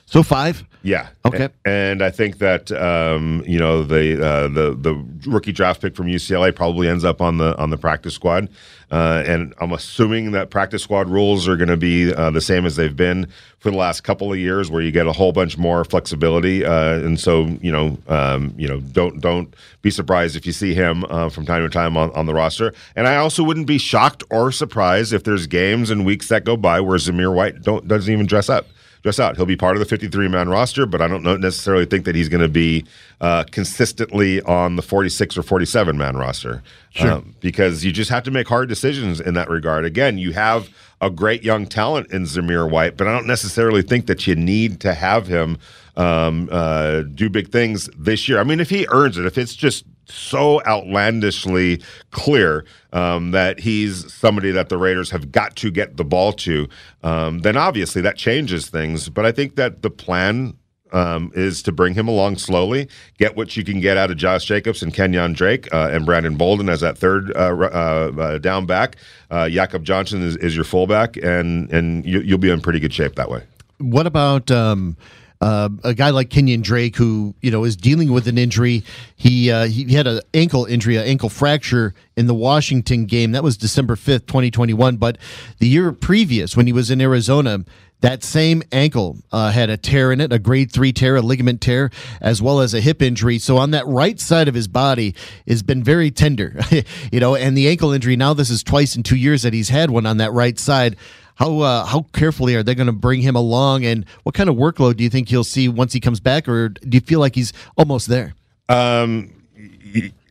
So 0.05 0.21
five. 0.23 0.63
Yeah. 0.83 1.09
Okay. 1.25 1.49
And 1.63 2.01
I 2.01 2.09
think 2.09 2.39
that 2.39 2.71
um, 2.71 3.43
you 3.45 3.59
know 3.59 3.83
the 3.83 4.25
uh, 4.25 4.47
the 4.47 4.73
the 4.73 5.29
rookie 5.29 5.51
draft 5.51 5.81
pick 5.81 5.95
from 5.95 6.07
UCLA 6.07 6.55
probably 6.55 6.87
ends 6.87 7.05
up 7.05 7.21
on 7.21 7.37
the 7.37 7.55
on 7.57 7.69
the 7.69 7.77
practice 7.77 8.15
squad, 8.15 8.49
uh, 8.89 9.23
and 9.27 9.53
I'm 9.61 9.73
assuming 9.73 10.31
that 10.31 10.49
practice 10.49 10.81
squad 10.81 11.07
rules 11.07 11.47
are 11.47 11.55
going 11.55 11.69
to 11.69 11.77
be 11.77 12.11
uh, 12.11 12.31
the 12.31 12.41
same 12.41 12.65
as 12.65 12.77
they've 12.77 12.95
been 12.95 13.27
for 13.59 13.69
the 13.69 13.77
last 13.77 14.01
couple 14.01 14.33
of 14.33 14.39
years, 14.39 14.71
where 14.71 14.81
you 14.81 14.91
get 14.91 15.05
a 15.05 15.11
whole 15.11 15.31
bunch 15.31 15.55
more 15.55 15.85
flexibility. 15.85 16.65
Uh, 16.65 16.95
and 16.95 17.19
so 17.19 17.45
you 17.61 17.71
know 17.71 17.97
um, 18.07 18.51
you 18.57 18.67
know 18.67 18.79
don't 18.79 19.21
don't 19.21 19.53
be 19.83 19.91
surprised 19.91 20.35
if 20.35 20.47
you 20.47 20.51
see 20.51 20.73
him 20.73 21.05
uh, 21.09 21.29
from 21.29 21.45
time 21.45 21.61
to 21.61 21.69
time 21.69 21.95
on, 21.95 22.11
on 22.13 22.25
the 22.25 22.33
roster. 22.33 22.73
And 22.95 23.07
I 23.07 23.17
also 23.17 23.43
wouldn't 23.43 23.67
be 23.67 23.77
shocked 23.77 24.23
or 24.31 24.51
surprised 24.51 25.13
if 25.13 25.25
there's 25.25 25.45
games 25.45 25.91
and 25.91 26.07
weeks 26.07 26.27
that 26.29 26.43
go 26.43 26.57
by 26.57 26.81
where 26.81 26.97
Zamir 26.97 27.33
White 27.33 27.61
don't 27.61 27.87
doesn't 27.87 28.11
even 28.11 28.25
dress 28.25 28.49
up 28.49 28.65
dress 29.03 29.19
out. 29.19 29.35
He'll 29.35 29.45
be 29.45 29.55
part 29.55 29.75
of 29.75 29.79
the 29.79 29.85
53 29.85 30.27
man 30.27 30.49
roster, 30.49 30.85
but 30.85 31.01
I 31.01 31.07
don't 31.07 31.23
know, 31.23 31.35
necessarily 31.35 31.85
think 31.85 32.05
that 32.05 32.15
he's 32.15 32.29
going 32.29 32.41
to 32.41 32.49
be 32.49 32.85
uh, 33.19 33.43
consistently 33.51 34.41
on 34.43 34.75
the 34.75 34.81
46 34.81 35.37
or 35.37 35.43
47 35.43 35.97
man 35.97 36.17
roster. 36.17 36.63
Sure. 36.93 37.23
because 37.39 37.85
you 37.85 37.91
just 37.93 38.09
have 38.09 38.23
to 38.23 38.31
make 38.31 38.49
hard 38.49 38.67
decisions 38.67 39.21
in 39.21 39.33
that 39.35 39.49
regard. 39.49 39.85
Again, 39.85 40.17
you 40.17 40.33
have 40.33 40.69
a 40.99 41.09
great 41.09 41.41
young 41.41 41.65
talent 41.65 42.11
in 42.11 42.23
Zamir 42.23 42.69
White, 42.69 42.97
but 42.97 43.07
I 43.07 43.13
don't 43.13 43.27
necessarily 43.27 43.81
think 43.81 44.07
that 44.07 44.27
you 44.27 44.35
need 44.35 44.81
to 44.81 44.93
have 44.93 45.27
him 45.27 45.57
um, 45.95 46.49
uh, 46.51 47.01
do 47.01 47.29
big 47.29 47.49
things 47.49 47.89
this 47.97 48.27
year. 48.27 48.39
I 48.39 48.43
mean, 48.43 48.59
if 48.59 48.69
he 48.69 48.85
earns 48.89 49.17
it, 49.17 49.25
if 49.25 49.37
it's 49.37 49.55
just 49.55 49.85
so 50.05 50.61
outlandishly 50.65 51.81
clear 52.11 52.65
um, 52.93 53.31
that 53.31 53.59
he's 53.59 54.11
somebody 54.13 54.51
that 54.51 54.69
the 54.69 54.77
Raiders 54.77 55.09
have 55.11 55.31
got 55.31 55.55
to 55.57 55.71
get 55.71 55.97
the 55.97 56.03
ball 56.03 56.33
to, 56.33 56.67
um, 57.03 57.39
then 57.39 57.57
obviously 57.57 58.01
that 58.01 58.17
changes 58.17 58.69
things. 58.69 59.09
But 59.09 59.25
I 59.25 59.31
think 59.31 59.55
that 59.55 59.81
the 59.81 59.89
plan 59.89 60.55
um, 60.91 61.31
is 61.33 61.61
to 61.63 61.71
bring 61.71 61.93
him 61.93 62.07
along 62.07 62.37
slowly, 62.37 62.87
get 63.17 63.35
what 63.35 63.55
you 63.55 63.63
can 63.63 63.79
get 63.79 63.97
out 63.97 64.11
of 64.11 64.17
Josh 64.17 64.45
Jacobs 64.45 64.83
and 64.83 64.93
Kenyon 64.93 65.33
Drake 65.33 65.73
uh, 65.73 65.89
and 65.91 66.05
Brandon 66.05 66.35
Bolden 66.35 66.69
as 66.69 66.81
that 66.81 66.97
third 66.97 67.31
uh, 67.35 67.55
uh, 67.55 68.11
uh, 68.19 68.37
down 68.39 68.65
back. 68.65 68.97
Uh, 69.29 69.49
Jakob 69.49 69.83
Johnson 69.83 70.21
is, 70.21 70.35
is 70.37 70.55
your 70.55 70.65
fullback, 70.65 71.17
and 71.17 71.71
and 71.71 72.05
you, 72.05 72.19
you'll 72.21 72.37
be 72.37 72.49
in 72.49 72.61
pretty 72.61 72.79
good 72.79 72.93
shape 72.93 73.15
that 73.15 73.29
way. 73.29 73.43
What 73.77 74.05
about 74.05 74.51
um, 74.51 74.97
uh, 75.41 75.69
a 75.83 75.93
guy 75.93 76.11
like 76.11 76.29
Kenyon 76.29 76.61
Drake, 76.61 76.95
who 76.95 77.33
you 77.41 77.49
know 77.49 77.63
is 77.63 77.75
dealing 77.75 78.11
with 78.11 78.27
an 78.27 78.37
injury? 78.37 78.83
He 79.15 79.51
uh, 79.51 79.65
he 79.65 79.91
had 79.93 80.05
an 80.07 80.21
ankle 80.33 80.65
injury, 80.65 80.97
an 80.97 81.03
ankle 81.05 81.29
fracture 81.29 81.95
in 82.15 82.27
the 82.27 82.35
Washington 82.35 83.05
game. 83.05 83.31
That 83.31 83.43
was 83.43 83.57
December 83.57 83.95
fifth, 83.95 84.27
twenty 84.27 84.51
twenty 84.51 84.73
one. 84.73 84.97
But 84.97 85.17
the 85.57 85.67
year 85.67 85.91
previous, 85.91 86.55
when 86.55 86.67
he 86.67 86.73
was 86.73 86.91
in 86.91 87.01
Arizona. 87.01 87.65
That 88.01 88.23
same 88.23 88.63
ankle 88.71 89.19
uh, 89.31 89.51
had 89.51 89.69
a 89.69 89.77
tear 89.77 90.11
in 90.11 90.21
it, 90.21 90.33
a 90.33 90.39
grade 90.39 90.71
three 90.71 90.91
tear, 90.91 91.17
a 91.17 91.21
ligament 91.21 91.61
tear, 91.61 91.91
as 92.19 92.41
well 92.41 92.59
as 92.59 92.73
a 92.73 92.81
hip 92.81 92.99
injury. 92.99 93.37
So 93.37 93.57
on 93.57 93.69
that 93.71 93.85
right 93.85 94.19
side 94.19 94.47
of 94.47 94.55
his 94.55 94.67
body 94.67 95.13
has 95.47 95.61
been 95.61 95.83
very 95.83 96.09
tender, 96.09 96.59
you 97.11 97.19
know. 97.19 97.35
And 97.35 97.55
the 97.55 97.69
ankle 97.69 97.91
injury 97.91 98.15
now, 98.15 98.33
this 98.33 98.49
is 98.49 98.63
twice 98.63 98.95
in 98.95 99.03
two 99.03 99.17
years 99.17 99.43
that 99.43 99.53
he's 99.53 99.69
had 99.69 99.91
one 99.91 100.07
on 100.07 100.17
that 100.17 100.31
right 100.33 100.57
side. 100.57 100.97
How 101.41 101.59
uh, 101.61 101.85
how 101.85 102.05
carefully 102.13 102.53
are 102.53 102.61
they 102.61 102.75
going 102.75 102.85
to 102.85 102.93
bring 102.93 103.19
him 103.19 103.35
along, 103.35 103.83
and 103.83 104.05
what 104.21 104.35
kind 104.35 104.47
of 104.47 104.57
workload 104.57 104.97
do 104.97 105.03
you 105.03 105.09
think 105.09 105.27
he'll 105.27 105.43
see 105.43 105.67
once 105.67 105.91
he 105.91 105.99
comes 105.99 106.19
back, 106.19 106.47
or 106.47 106.69
do 106.69 106.95
you 106.95 107.01
feel 107.01 107.19
like 107.19 107.33
he's 107.33 107.51
almost 107.75 108.07
there? 108.09 108.35
Um, 108.69 109.33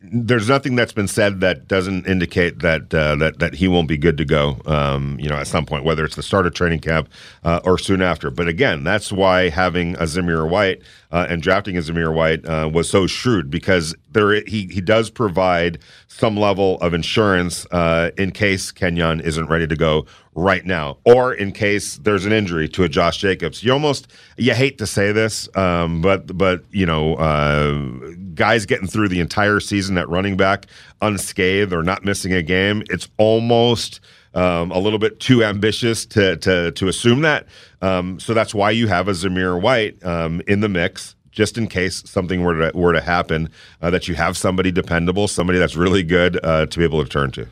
there's 0.01 0.47
nothing 0.47 0.77
that's 0.77 0.93
been 0.93 1.09
said 1.09 1.41
that 1.41 1.67
doesn't 1.67 2.07
indicate 2.07 2.59
that 2.59 2.93
uh, 2.93 3.17
that 3.17 3.39
that 3.39 3.55
he 3.55 3.67
won't 3.67 3.89
be 3.89 3.97
good 3.97 4.17
to 4.19 4.23
go. 4.23 4.61
Um, 4.65 5.19
you 5.19 5.27
know, 5.27 5.35
at 5.35 5.47
some 5.47 5.65
point, 5.65 5.83
whether 5.83 6.05
it's 6.05 6.15
the 6.15 6.23
start 6.23 6.47
of 6.47 6.53
training 6.53 6.79
camp 6.79 7.09
uh, 7.43 7.59
or 7.65 7.77
soon 7.77 8.01
after. 8.01 8.31
But 8.31 8.47
again, 8.47 8.85
that's 8.85 9.11
why 9.11 9.49
having 9.49 9.95
a 9.95 10.03
Zamir 10.03 10.49
White 10.49 10.81
uh, 11.11 11.27
and 11.29 11.41
drafting 11.41 11.75
Zamir 11.75 12.13
White 12.13 12.45
uh, 12.45 12.69
was 12.71 12.89
so 12.89 13.07
shrewd 13.07 13.49
because 13.49 13.95
there 14.11 14.33
he 14.45 14.67
he 14.67 14.81
does 14.81 15.09
provide 15.09 15.79
some 16.07 16.37
level 16.37 16.79
of 16.79 16.93
insurance 16.93 17.65
uh, 17.71 18.11
in 18.17 18.31
case 18.31 18.71
Kenyon 18.71 19.19
isn't 19.21 19.47
ready 19.47 19.67
to 19.67 19.75
go 19.75 20.05
right 20.33 20.65
now, 20.65 20.97
or 21.03 21.33
in 21.33 21.51
case 21.51 21.97
there's 21.97 22.25
an 22.25 22.31
injury 22.31 22.69
to 22.69 22.83
a 22.83 22.89
Josh 22.89 23.17
Jacobs. 23.17 23.63
You 23.63 23.73
almost 23.73 24.07
you 24.37 24.53
hate 24.53 24.77
to 24.77 24.87
say 24.87 25.11
this, 25.11 25.49
um, 25.55 26.01
but 26.01 26.37
but 26.37 26.63
you 26.71 26.85
know, 26.85 27.15
uh, 27.15 28.13
guys 28.33 28.65
getting 28.65 28.87
through 28.87 29.09
the 29.09 29.19
entire 29.19 29.59
season 29.59 29.97
at 29.97 30.07
running 30.09 30.37
back 30.37 30.67
unscathed 31.01 31.73
or 31.73 31.83
not 31.83 32.05
missing 32.05 32.33
a 32.33 32.43
game, 32.43 32.83
it's 32.89 33.09
almost. 33.17 33.99
Um, 34.33 34.71
a 34.71 34.79
little 34.79 34.99
bit 34.99 35.19
too 35.19 35.43
ambitious 35.43 36.05
to 36.07 36.37
to 36.37 36.71
to 36.71 36.87
assume 36.87 37.21
that. 37.21 37.47
Um, 37.81 38.19
so 38.19 38.33
that's 38.33 38.55
why 38.55 38.71
you 38.71 38.87
have 38.87 39.07
a 39.09 39.11
Zamir 39.11 39.59
White 39.59 40.03
um, 40.05 40.41
in 40.47 40.61
the 40.61 40.69
mix 40.69 41.15
just 41.31 41.57
in 41.57 41.67
case 41.67 42.03
something 42.05 42.43
were 42.43 42.71
to 42.71 42.77
were 42.77 42.93
to 42.93 43.01
happen, 43.01 43.49
uh, 43.81 43.89
that 43.89 44.07
you 44.07 44.15
have 44.15 44.37
somebody 44.37 44.71
dependable, 44.71 45.27
somebody 45.27 45.59
that's 45.59 45.75
really 45.75 46.03
good 46.03 46.39
uh, 46.43 46.65
to 46.65 46.77
be 46.77 46.83
able 46.83 47.03
to 47.03 47.09
turn 47.09 47.31
to. 47.31 47.47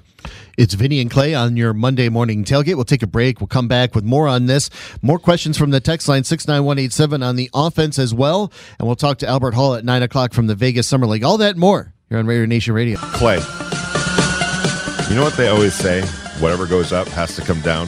It's 0.58 0.74
Vinny 0.74 1.00
and 1.00 1.10
Clay 1.10 1.34
on 1.34 1.56
your 1.56 1.74
Monday 1.74 2.10
morning 2.10 2.44
tailgate. 2.44 2.76
We'll 2.76 2.84
take 2.84 3.02
a 3.02 3.08
break. 3.08 3.40
We'll 3.40 3.48
come 3.48 3.70
back 3.70 3.96
with 3.96 4.04
more 4.04 4.28
on 4.28 4.48
this. 4.48 4.70
More 5.02 5.18
questions 5.18 5.58
from 5.58 5.70
the 5.72 5.80
text 5.80 6.10
line 6.10 6.26
69187 6.26 7.24
on 7.24 7.38
the 7.38 7.50
offense 7.54 7.98
as 7.98 8.14
well. 8.14 8.52
And 8.78 8.86
we'll 8.86 8.98
talk 8.98 9.20
to 9.20 9.28
Albert 9.28 9.54
Hall 9.54 9.76
at 9.76 9.86
9 9.86 10.04
o'clock 10.04 10.34
from 10.34 10.48
the 10.48 10.56
Vegas 10.56 10.86
Summer 10.86 11.08
League. 11.08 11.24
All 11.24 11.38
that 11.38 11.56
more 11.56 11.94
here 12.10 12.18
on 12.18 12.28
Raider 12.28 12.46
Nation 12.46 12.74
Radio. 12.74 12.98
Clay, 13.00 13.38
you 15.10 15.16
know 15.16 15.24
what 15.24 15.38
they 15.38 15.48
always 15.48 15.74
say? 15.74 16.04
Whatever 16.40 16.66
goes 16.66 16.94
up 16.94 17.08
has 17.10 17.36
to 17.36 17.42
come 17.42 17.60
down. 17.62 17.88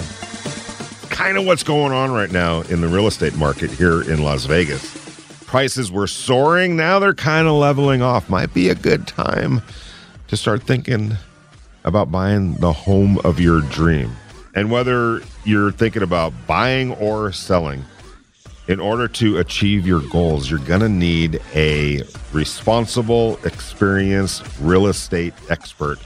Kind 1.10 1.38
of 1.38 1.46
what's 1.46 1.64
going 1.64 1.94
on 1.94 2.12
right 2.12 2.32
now 2.32 2.62
in 2.64 2.82
the 2.82 2.88
real 2.90 3.08
estate 3.08 3.36
market 3.36 3.72
here 3.72 4.02
in 4.02 4.24
Las 4.24 4.46
Vegas. 4.46 4.98
Prices 5.46 5.90
were 5.90 6.08
soaring. 6.08 6.76
Now 6.76 7.00
they're 7.00 7.14
kind 7.14 7.48
of 7.48 7.54
leveling 7.54 8.02
off. 8.02 8.30
Might 8.30 8.54
be 8.54 8.68
a 8.68 8.76
good 8.76 9.08
time 9.08 9.62
to 10.28 10.36
start 10.36 10.64
thinking 10.64 11.16
about 11.86 12.12
buying 12.12 12.56
the 12.56 12.74
home 12.74 13.20
of 13.20 13.40
your 13.40 13.62
dream. 13.62 14.16
And 14.54 14.70
whether 14.70 15.22
you're 15.46 15.72
thinking 15.72 16.04
about 16.04 16.34
buying 16.46 16.92
or 16.96 17.32
selling, 17.32 17.86
in 18.68 18.80
order 18.80 19.08
to 19.08 19.38
achieve 19.38 19.88
your 19.88 20.02
goals, 20.10 20.50
you're 20.50 20.60
going 20.60 20.82
to 20.82 20.90
need 20.90 21.42
a 21.54 22.02
responsible, 22.34 23.40
experienced 23.46 24.44
real 24.60 24.88
estate 24.88 25.34
expert 25.50 26.00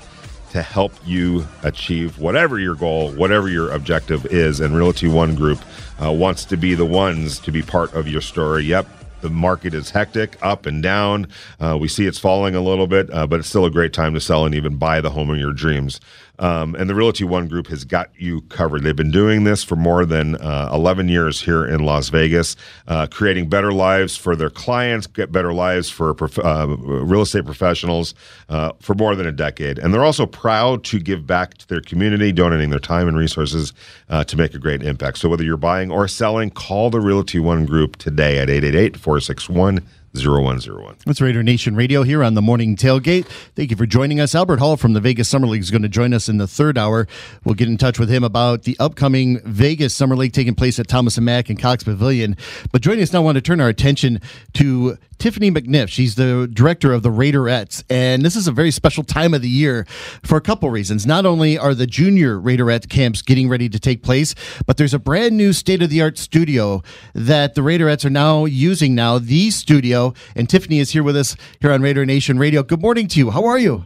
to 0.55 0.61
help 0.61 0.93
you 1.05 1.45
achieve 1.63 2.17
whatever 2.17 2.57
your 2.57 2.75
goal, 2.75 3.11
whatever 3.11 3.49
your 3.49 3.69
objective 3.71 4.25
is. 4.27 4.61
And 4.61 4.73
Realty 4.73 5.05
One 5.05 5.35
Group 5.35 5.59
uh, 6.01 6.13
wants 6.13 6.45
to 6.45 6.55
be 6.55 6.75
the 6.75 6.85
ones 6.85 7.39
to 7.39 7.51
be 7.51 7.61
part 7.61 7.93
of 7.93 8.07
your 8.07 8.21
story. 8.21 8.63
Yep. 8.63 8.87
The 9.19 9.29
market 9.29 9.73
is 9.73 9.89
hectic, 9.89 10.37
up 10.41 10.65
and 10.65 10.81
down. 10.81 11.27
Uh, 11.59 11.77
we 11.77 11.89
see 11.89 12.05
it's 12.05 12.19
falling 12.19 12.55
a 12.55 12.61
little 12.61 12.87
bit, 12.87 13.13
uh, 13.13 13.27
but 13.27 13.41
it's 13.41 13.49
still 13.49 13.65
a 13.65 13.69
great 13.69 13.91
time 13.91 14.13
to 14.13 14.21
sell 14.21 14.45
and 14.45 14.55
even 14.55 14.77
buy 14.77 15.01
the 15.01 15.09
home 15.09 15.29
of 15.29 15.37
your 15.37 15.51
dreams. 15.51 15.99
Um, 16.39 16.75
and 16.75 16.89
the 16.89 16.95
Realty 16.95 17.23
One 17.23 17.47
Group 17.47 17.67
has 17.67 17.85
got 17.85 18.09
you 18.17 18.41
covered. 18.41 18.83
They've 18.83 18.95
been 18.95 19.11
doing 19.11 19.43
this 19.43 19.63
for 19.63 19.75
more 19.75 20.05
than 20.05 20.35
uh, 20.35 20.69
11 20.73 21.09
years 21.09 21.41
here 21.41 21.65
in 21.65 21.81
Las 21.81 22.09
Vegas, 22.09 22.55
uh, 22.87 23.07
creating 23.07 23.49
better 23.49 23.71
lives 23.71 24.17
for 24.17 24.35
their 24.35 24.49
clients, 24.49 25.07
get 25.07 25.31
better 25.31 25.53
lives 25.53 25.89
for 25.89 26.13
prof- 26.13 26.39
uh, 26.39 26.75
real 26.79 27.21
estate 27.21 27.45
professionals 27.45 28.13
uh, 28.49 28.71
for 28.79 28.93
more 28.95 29.15
than 29.15 29.27
a 29.27 29.31
decade. 29.31 29.79
And 29.79 29.93
they're 29.93 30.03
also 30.03 30.25
proud 30.25 30.83
to 30.85 30.99
give 30.99 31.25
back 31.25 31.57
to 31.59 31.67
their 31.67 31.81
community, 31.81 32.31
donating 32.31 32.69
their 32.69 32.79
time 32.79 33.07
and 33.07 33.17
resources 33.17 33.73
uh, 34.09 34.23
to 34.25 34.37
make 34.37 34.53
a 34.53 34.59
great 34.59 34.83
impact. 34.83 35.17
So 35.19 35.29
whether 35.29 35.43
you're 35.43 35.57
buying 35.57 35.91
or 35.91 36.07
selling, 36.07 36.49
call 36.51 36.89
the 36.89 36.99
Realty 36.99 37.39
One 37.39 37.65
Group 37.65 37.97
today 37.97 38.39
at 38.39 38.49
888 38.49 38.97
461 38.97 39.81
0101. 40.23 40.97
That's 41.05 41.21
Raider 41.21 41.43
Nation 41.43 41.75
Radio 41.75 42.03
here 42.03 42.23
on 42.23 42.33
the 42.33 42.41
morning 42.41 42.75
tailgate. 42.75 43.25
Thank 43.55 43.71
you 43.71 43.77
for 43.77 43.85
joining 43.85 44.19
us. 44.19 44.35
Albert 44.35 44.59
Hall 44.59 44.77
from 44.77 44.93
the 44.93 44.99
Vegas 44.99 45.27
Summer 45.27 45.47
League 45.47 45.61
is 45.61 45.71
going 45.71 45.81
to 45.81 45.89
join 45.89 46.13
us 46.13 46.29
in 46.29 46.37
the 46.37 46.47
third 46.47 46.77
hour. 46.77 47.07
We'll 47.43 47.55
get 47.55 47.67
in 47.67 47.77
touch 47.77 47.99
with 47.99 48.09
him 48.09 48.23
about 48.23 48.63
the 48.63 48.77
upcoming 48.79 49.39
Vegas 49.45 49.93
Summer 49.93 50.15
League 50.15 50.33
taking 50.33 50.55
place 50.55 50.79
at 50.79 50.87
Thomas 50.87 51.17
and 51.17 51.25
Mack 51.25 51.49
and 51.49 51.59
Cox 51.59 51.83
Pavilion. 51.83 52.37
But 52.71 52.81
joining 52.81 53.03
us 53.03 53.13
now, 53.13 53.19
I 53.19 53.23
want 53.23 53.35
to 53.35 53.41
turn 53.41 53.61
our 53.61 53.69
attention 53.69 54.21
to 54.53 54.97
Tiffany 55.17 55.49
McNiff. 55.49 55.87
She's 55.89 56.15
the 56.15 56.49
director 56.51 56.91
of 56.91 57.01
the 57.03 57.09
Raiderettes, 57.09 57.83
and 57.89 58.23
this 58.23 58.35
is 58.35 58.47
a 58.47 58.51
very 58.51 58.71
special 58.71 59.03
time 59.03 59.33
of 59.33 59.41
the 59.41 59.49
year 59.49 59.85
for 60.23 60.37
a 60.37 60.41
couple 60.41 60.69
reasons. 60.69 61.05
Not 61.05 61.25
only 61.25 61.57
are 61.57 61.73
the 61.73 61.87
junior 61.87 62.37
Raiderette 62.37 62.89
camps 62.89 63.21
getting 63.21 63.47
ready 63.47 63.69
to 63.69 63.79
take 63.79 64.03
place, 64.03 64.35
but 64.65 64.77
there's 64.77 64.93
a 64.93 64.99
brand 64.99 65.37
new 65.37 65.53
state 65.53 65.81
of 65.81 65.89
the 65.89 66.01
art 66.01 66.17
studio 66.17 66.83
that 67.13 67.55
the 67.55 67.61
Raiderettes 67.61 68.05
are 68.05 68.09
now 68.09 68.45
using 68.45 68.93
now, 68.93 69.17
the 69.17 69.51
studio. 69.51 70.04
And 70.35 70.49
Tiffany 70.49 70.79
is 70.79 70.91
here 70.91 71.03
with 71.03 71.15
us 71.15 71.35
here 71.61 71.71
on 71.71 71.81
Raider 71.81 72.05
Nation 72.05 72.37
Radio. 72.37 72.61
Good 72.63 72.81
morning 72.81 73.07
to 73.07 73.19
you. 73.19 73.31
How 73.31 73.45
are 73.45 73.57
you? 73.57 73.85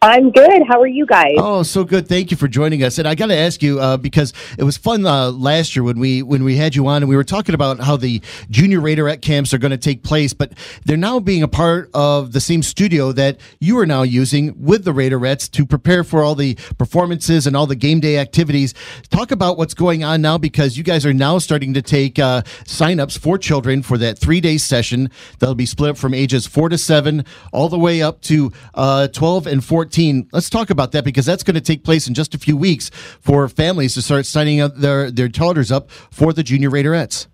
I'm 0.00 0.30
good. 0.30 0.62
How 0.68 0.80
are 0.80 0.86
you 0.86 1.04
guys? 1.06 1.34
Oh, 1.38 1.64
so 1.64 1.82
good. 1.82 2.06
Thank 2.06 2.30
you 2.30 2.36
for 2.36 2.46
joining 2.46 2.84
us. 2.84 2.98
And 2.98 3.08
I 3.08 3.16
got 3.16 3.26
to 3.26 3.36
ask 3.36 3.60
you 3.64 3.80
uh, 3.80 3.96
because 3.96 4.32
it 4.56 4.62
was 4.62 4.76
fun 4.76 5.04
uh, 5.04 5.32
last 5.32 5.74
year 5.74 5.82
when 5.82 5.98
we 5.98 6.22
when 6.22 6.44
we 6.44 6.54
had 6.54 6.76
you 6.76 6.86
on 6.86 7.02
and 7.02 7.08
we 7.08 7.16
were 7.16 7.24
talking 7.24 7.52
about 7.52 7.80
how 7.80 7.96
the 7.96 8.22
junior 8.48 8.78
Raiderette 8.78 9.22
camps 9.22 9.52
are 9.52 9.58
going 9.58 9.72
to 9.72 9.76
take 9.76 10.04
place, 10.04 10.32
but 10.32 10.52
they're 10.84 10.96
now 10.96 11.18
being 11.18 11.42
a 11.42 11.48
part 11.48 11.90
of 11.94 12.30
the 12.30 12.40
same 12.40 12.62
studio 12.62 13.10
that 13.10 13.40
you 13.58 13.76
are 13.76 13.86
now 13.86 14.02
using 14.02 14.54
with 14.56 14.84
the 14.84 14.92
Raiderettes 14.92 15.50
to 15.50 15.66
prepare 15.66 16.04
for 16.04 16.22
all 16.22 16.36
the 16.36 16.54
performances 16.78 17.44
and 17.48 17.56
all 17.56 17.66
the 17.66 17.74
game 17.74 17.98
day 17.98 18.18
activities. 18.18 18.74
Talk 19.10 19.32
about 19.32 19.58
what's 19.58 19.74
going 19.74 20.04
on 20.04 20.22
now 20.22 20.38
because 20.38 20.78
you 20.78 20.84
guys 20.84 21.04
are 21.04 21.12
now 21.12 21.38
starting 21.38 21.74
to 21.74 21.82
take 21.82 22.20
uh, 22.20 22.42
signups 22.62 23.18
for 23.18 23.36
children 23.36 23.82
for 23.82 23.98
that 23.98 24.16
three 24.16 24.40
day 24.40 24.58
session 24.58 25.10
that'll 25.40 25.56
be 25.56 25.66
split 25.66 25.98
from 25.98 26.14
ages 26.14 26.46
four 26.46 26.68
to 26.68 26.78
seven 26.78 27.24
all 27.52 27.68
the 27.68 27.80
way 27.80 28.00
up 28.00 28.20
to 28.20 28.52
uh, 28.76 29.08
12 29.08 29.48
and 29.48 29.64
14 29.88 30.28
Let's 30.32 30.50
talk 30.50 30.68
about 30.68 30.92
that 30.92 31.04
because 31.04 31.24
that's 31.24 31.42
going 31.42 31.54
to 31.54 31.62
take 31.62 31.82
place 31.82 32.06
in 32.06 32.14
just 32.14 32.34
a 32.34 32.38
few 32.38 32.56
weeks 32.58 32.90
for 33.20 33.48
families 33.48 33.94
to 33.94 34.02
start 34.02 34.26
signing 34.26 34.60
up 34.60 34.76
their, 34.76 35.10
their 35.10 35.28
toddlers 35.30 35.72
up 35.72 35.90
for 35.90 36.34
the 36.34 36.42
Junior 36.42 36.68
Raiderettes. 36.70 37.26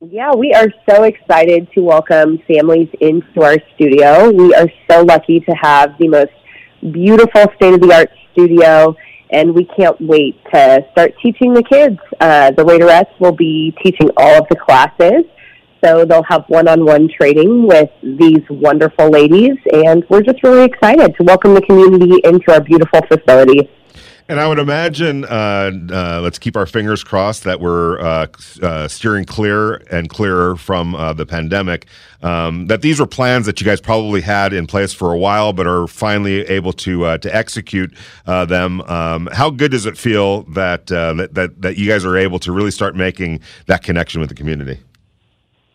Yeah, 0.00 0.34
we 0.34 0.52
are 0.52 0.68
so 0.88 1.04
excited 1.04 1.68
to 1.74 1.82
welcome 1.82 2.40
families 2.48 2.88
into 3.00 3.42
our 3.42 3.58
studio. 3.74 4.30
We 4.30 4.52
are 4.54 4.68
so 4.90 5.02
lucky 5.02 5.40
to 5.40 5.52
have 5.52 5.96
the 6.00 6.08
most 6.08 6.32
beautiful 6.90 7.44
state 7.54 7.74
of 7.74 7.80
the 7.80 7.92
art 7.94 8.10
studio, 8.32 8.96
and 9.30 9.54
we 9.54 9.66
can't 9.76 10.00
wait 10.00 10.42
to 10.52 10.84
start 10.90 11.12
teaching 11.22 11.54
the 11.54 11.62
kids. 11.62 11.98
Uh, 12.18 12.50
the 12.50 12.64
Raiderettes 12.64 13.20
will 13.20 13.36
be 13.36 13.76
teaching 13.84 14.10
all 14.16 14.38
of 14.38 14.46
the 14.48 14.56
classes. 14.56 15.24
So 15.84 16.04
they'll 16.04 16.22
have 16.24 16.44
one 16.48 16.68
on 16.68 16.84
one 16.84 17.08
training 17.08 17.66
with 17.66 17.90
these 18.02 18.42
wonderful 18.50 19.08
ladies, 19.08 19.56
and 19.72 20.04
we're 20.10 20.22
just 20.22 20.42
really 20.42 20.64
excited 20.64 21.14
to 21.16 21.22
welcome 21.22 21.54
the 21.54 21.62
community 21.62 22.20
into 22.24 22.52
our 22.52 22.60
beautiful 22.60 23.00
facility. 23.08 23.70
And 24.30 24.38
I 24.38 24.46
would 24.46 24.60
imagine, 24.60 25.24
uh, 25.24 25.72
uh, 25.90 26.20
let's 26.22 26.38
keep 26.38 26.56
our 26.56 26.64
fingers 26.64 27.02
crossed 27.02 27.42
that 27.42 27.60
we're 27.60 27.98
uh, 27.98 28.28
uh 28.62 28.86
steering 28.86 29.24
clear 29.24 29.82
and 29.90 30.08
clearer 30.08 30.54
from 30.54 30.94
uh, 30.94 31.12
the 31.14 31.26
pandemic. 31.26 31.86
Um, 32.22 32.68
that 32.68 32.80
these 32.80 33.00
were 33.00 33.06
plans 33.06 33.46
that 33.46 33.60
you 33.60 33.64
guys 33.64 33.80
probably 33.80 34.20
had 34.20 34.52
in 34.52 34.68
place 34.68 34.92
for 34.92 35.12
a 35.12 35.18
while, 35.18 35.52
but 35.52 35.66
are 35.66 35.88
finally 35.88 36.42
able 36.42 36.72
to 36.74 37.06
uh, 37.06 37.18
to 37.18 37.34
execute 37.34 37.92
them. 38.24 38.82
Um, 38.82 39.28
how 39.32 39.50
good 39.50 39.72
does 39.72 39.84
it 39.84 39.98
feel 39.98 40.42
that 40.42 40.86
that 40.86 41.54
that 41.58 41.76
you 41.76 41.88
guys 41.88 42.04
are 42.04 42.16
able 42.16 42.38
to 42.38 42.52
really 42.52 42.70
start 42.70 42.94
making 42.94 43.40
that 43.66 43.82
connection 43.82 44.20
with 44.20 44.28
the 44.28 44.36
community? 44.36 44.78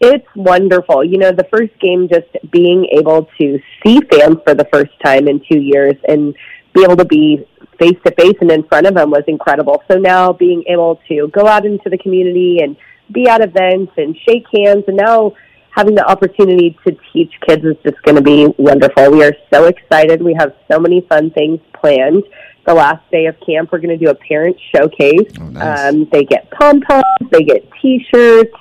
It's 0.02 0.28
wonderful. 0.36 1.04
You 1.04 1.18
know, 1.18 1.32
the 1.32 1.48
first 1.52 1.78
game, 1.80 2.10
just 2.10 2.28
being 2.52 2.88
able 2.92 3.30
to 3.40 3.60
see 3.84 4.02
fans 4.12 4.38
for 4.44 4.54
the 4.54 4.68
first 4.72 4.92
time 5.04 5.28
in 5.28 5.42
two 5.50 5.60
years 5.60 5.96
and 6.08 6.36
be 6.74 6.84
able 6.84 6.98
to 6.98 7.06
be 7.06 7.46
face 7.80 7.98
to 8.06 8.14
face 8.16 8.36
and 8.42 8.52
in 8.52 8.64
front 8.64 8.88
of 8.88 8.96
them 8.96 9.12
was 9.12 9.24
incredible. 9.28 9.82
So 9.90 9.98
now 9.98 10.34
being 10.34 10.64
able 10.68 11.00
to 11.08 11.30
go 11.30 11.48
out 11.48 11.66
into 11.66 11.90
the 11.90 11.98
community 11.98 12.60
and 12.62 12.76
be 13.12 13.28
at 13.28 13.42
events 13.42 13.94
and 13.98 14.18
shake 14.28 14.46
hands 14.54 14.84
and 14.88 14.98
now 14.98 15.34
having 15.72 15.96
the 15.96 16.06
opportunity 16.06 16.78
to 16.86 16.98
teach 17.12 17.34
kids 17.48 17.64
is 17.64 17.76
just 17.84 18.02
going 18.04 18.16
to 18.16 18.22
be 18.22 18.48
wonderful. 18.58 19.12
We 19.12 19.24
are 19.24 19.34
so 19.54 19.66
excited. 19.66 20.22
We 20.22 20.36
have 20.40 20.54
so 20.72 20.80
many 20.80 21.02
fun 21.10 21.32
things 21.32 21.60
planned. 21.74 22.24
The 22.66 22.74
last 22.74 23.04
day 23.12 23.28
of 23.28 23.36
camp, 23.46 23.72
we're 23.72 23.80
going 23.80 23.98
to 23.98 24.04
do 24.04 24.10
a 24.10 24.16
parent 24.16 24.58
showcase. 24.74 25.32
Oh, 25.40 25.50
nice. 25.50 25.94
um, 25.94 26.10
they 26.12 26.24
get 26.24 26.50
pom 26.52 26.82
poms, 26.82 27.04
they 27.30 27.44
get 27.44 27.70
T-shirts, 27.80 28.56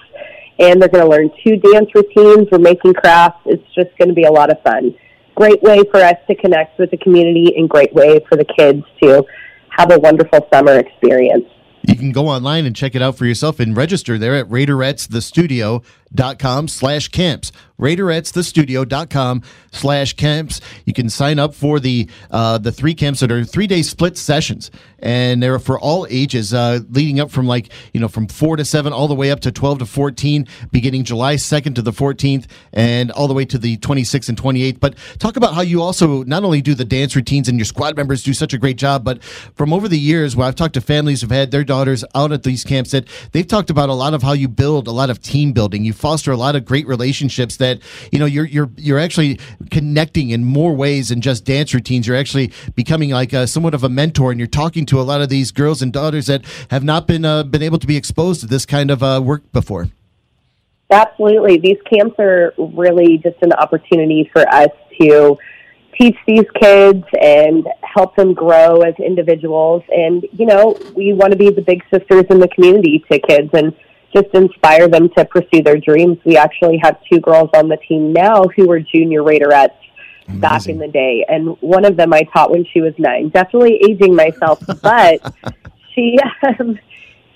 and 0.58 0.80
they're 0.80 0.88
going 0.88 1.04
to 1.04 1.10
learn 1.10 1.30
two 1.44 1.56
dance 1.56 1.90
routines. 1.94 2.48
We're 2.50 2.58
making 2.58 2.94
crafts. 2.94 3.40
It's 3.46 3.64
just 3.74 3.96
going 3.98 4.08
to 4.08 4.14
be 4.14 4.24
a 4.24 4.32
lot 4.32 4.50
of 4.50 4.60
fun. 4.62 4.94
Great 5.34 5.62
way 5.62 5.82
for 5.90 6.00
us 6.00 6.16
to 6.28 6.34
connect 6.36 6.78
with 6.78 6.90
the 6.90 6.96
community 6.98 7.54
and 7.56 7.68
great 7.68 7.92
way 7.92 8.20
for 8.28 8.36
the 8.36 8.44
kids 8.44 8.84
to 9.02 9.24
have 9.70 9.90
a 9.92 9.98
wonderful 9.98 10.46
summer 10.52 10.78
experience. 10.78 11.46
You 11.86 11.96
can 11.96 12.12
go 12.12 12.28
online 12.28 12.64
and 12.64 12.74
check 12.74 12.94
it 12.94 13.02
out 13.02 13.18
for 13.18 13.26
yourself 13.26 13.60
and 13.60 13.76
register 13.76 14.16
there 14.16 14.34
at 14.36 14.48
RaiderettesTheStudio.com 16.12 16.68
slash 16.68 17.08
camps 17.08 17.52
raiderettesthestudio.com 17.78 19.42
slash 19.72 20.12
camps. 20.14 20.60
You 20.84 20.92
can 20.92 21.08
sign 21.08 21.38
up 21.38 21.54
for 21.54 21.80
the 21.80 22.08
uh, 22.30 22.58
the 22.58 22.72
three 22.72 22.94
camps 22.94 23.20
that 23.20 23.32
are 23.32 23.44
three 23.44 23.66
day 23.66 23.82
split 23.82 24.16
sessions, 24.16 24.70
and 24.98 25.42
they're 25.42 25.58
for 25.58 25.78
all 25.78 26.06
ages, 26.08 26.54
uh, 26.54 26.80
leading 26.90 27.20
up 27.20 27.30
from 27.30 27.46
like 27.46 27.70
you 27.92 28.00
know 28.00 28.08
from 28.08 28.26
four 28.28 28.56
to 28.56 28.64
seven 28.64 28.92
all 28.92 29.08
the 29.08 29.14
way 29.14 29.30
up 29.30 29.40
to 29.40 29.52
twelve 29.52 29.78
to 29.78 29.86
fourteen, 29.86 30.46
beginning 30.70 31.04
July 31.04 31.36
second 31.36 31.74
to 31.74 31.82
the 31.82 31.92
fourteenth, 31.92 32.46
and 32.72 33.10
all 33.10 33.28
the 33.28 33.34
way 33.34 33.44
to 33.44 33.58
the 33.58 33.76
twenty 33.78 34.04
sixth 34.04 34.28
and 34.28 34.38
twenty 34.38 34.62
eighth. 34.62 34.80
But 34.80 34.94
talk 35.18 35.36
about 35.36 35.54
how 35.54 35.62
you 35.62 35.82
also 35.82 36.22
not 36.24 36.44
only 36.44 36.62
do 36.62 36.74
the 36.74 36.84
dance 36.84 37.16
routines 37.16 37.48
and 37.48 37.58
your 37.58 37.64
squad 37.64 37.96
members 37.96 38.22
do 38.22 38.32
such 38.32 38.54
a 38.54 38.58
great 38.58 38.76
job, 38.76 39.04
but 39.04 39.22
from 39.22 39.72
over 39.72 39.88
the 39.88 39.98
years 39.98 40.36
where 40.36 40.46
I've 40.46 40.54
talked 40.54 40.74
to 40.74 40.80
families 40.80 41.20
who've 41.22 41.30
had 41.30 41.50
their 41.50 41.64
daughters 41.64 42.04
out 42.14 42.32
at 42.32 42.44
these 42.44 42.64
camps, 42.64 42.92
that 42.92 43.06
they've 43.32 43.46
talked 43.46 43.70
about 43.70 43.88
a 43.88 43.94
lot 43.94 44.14
of 44.14 44.22
how 44.22 44.32
you 44.32 44.48
build 44.48 44.86
a 44.86 44.92
lot 44.92 45.10
of 45.10 45.20
team 45.20 45.52
building, 45.52 45.84
you 45.84 45.92
foster 45.94 46.32
a 46.32 46.36
lot 46.36 46.56
of 46.56 46.64
great 46.64 46.86
relationships 46.86 47.56
that 47.56 47.80
you 48.12 48.18
know 48.18 48.26
you're 48.26 48.44
you're 48.44 48.70
you're 48.76 48.98
actually 48.98 49.38
connecting 49.70 50.30
in 50.30 50.44
more 50.44 50.74
ways 50.74 51.08
than 51.08 51.20
just 51.20 51.44
dance 51.44 51.72
routines. 51.74 52.06
You're 52.06 52.16
actually 52.16 52.52
becoming 52.74 53.10
like 53.10 53.32
a, 53.32 53.46
somewhat 53.46 53.74
of 53.74 53.84
a 53.84 53.88
mentor, 53.88 54.30
and 54.30 54.38
you're 54.38 54.46
talking 54.46 54.86
to 54.86 55.00
a 55.00 55.02
lot 55.02 55.20
of 55.20 55.28
these 55.28 55.50
girls 55.50 55.82
and 55.82 55.92
daughters 55.92 56.26
that 56.26 56.44
have 56.70 56.84
not 56.84 57.06
been 57.06 57.24
uh, 57.24 57.42
been 57.42 57.62
able 57.62 57.78
to 57.78 57.86
be 57.86 57.96
exposed 57.96 58.40
to 58.40 58.46
this 58.46 58.66
kind 58.66 58.90
of 58.90 59.02
uh, 59.02 59.20
work 59.24 59.50
before. 59.52 59.88
Absolutely, 60.90 61.58
these 61.58 61.78
camps 61.92 62.16
are 62.18 62.52
really 62.58 63.18
just 63.18 63.36
an 63.42 63.52
opportunity 63.52 64.30
for 64.32 64.46
us 64.48 64.68
to 65.00 65.38
teach 66.00 66.16
these 66.26 66.44
kids 66.60 67.04
and 67.20 67.66
help 67.82 68.16
them 68.16 68.34
grow 68.34 68.80
as 68.80 68.94
individuals. 68.98 69.82
And, 69.90 70.26
you 70.32 70.46
know, 70.46 70.78
we 70.94 71.12
want 71.12 71.32
to 71.32 71.38
be 71.38 71.50
the 71.50 71.62
big 71.62 71.82
sisters 71.92 72.24
in 72.30 72.40
the 72.40 72.48
community 72.48 73.04
to 73.10 73.18
kids. 73.18 73.50
And 73.52 73.74
just 74.14 74.28
inspire 74.34 74.88
them 74.88 75.08
to 75.16 75.24
pursue 75.24 75.62
their 75.62 75.78
dreams. 75.78 76.18
We 76.24 76.36
actually 76.36 76.78
have 76.82 76.98
two 77.10 77.20
girls 77.20 77.50
on 77.54 77.68
the 77.68 77.76
team 77.76 78.12
now 78.12 78.44
who 78.56 78.68
were 78.68 78.80
junior 78.80 79.22
Raiderettes 79.22 79.70
Amazing. 80.26 80.40
back 80.40 80.66
in 80.66 80.78
the 80.78 80.88
day, 80.88 81.24
and 81.28 81.56
one 81.60 81.84
of 81.84 81.96
them 81.96 82.12
I 82.12 82.22
taught 82.22 82.50
when 82.50 82.64
she 82.72 82.80
was 82.80 82.94
nine. 82.98 83.28
Definitely 83.30 83.80
aging 83.88 84.14
myself, 84.14 84.62
but 84.82 85.34
she 85.94 86.18
um, 86.58 86.78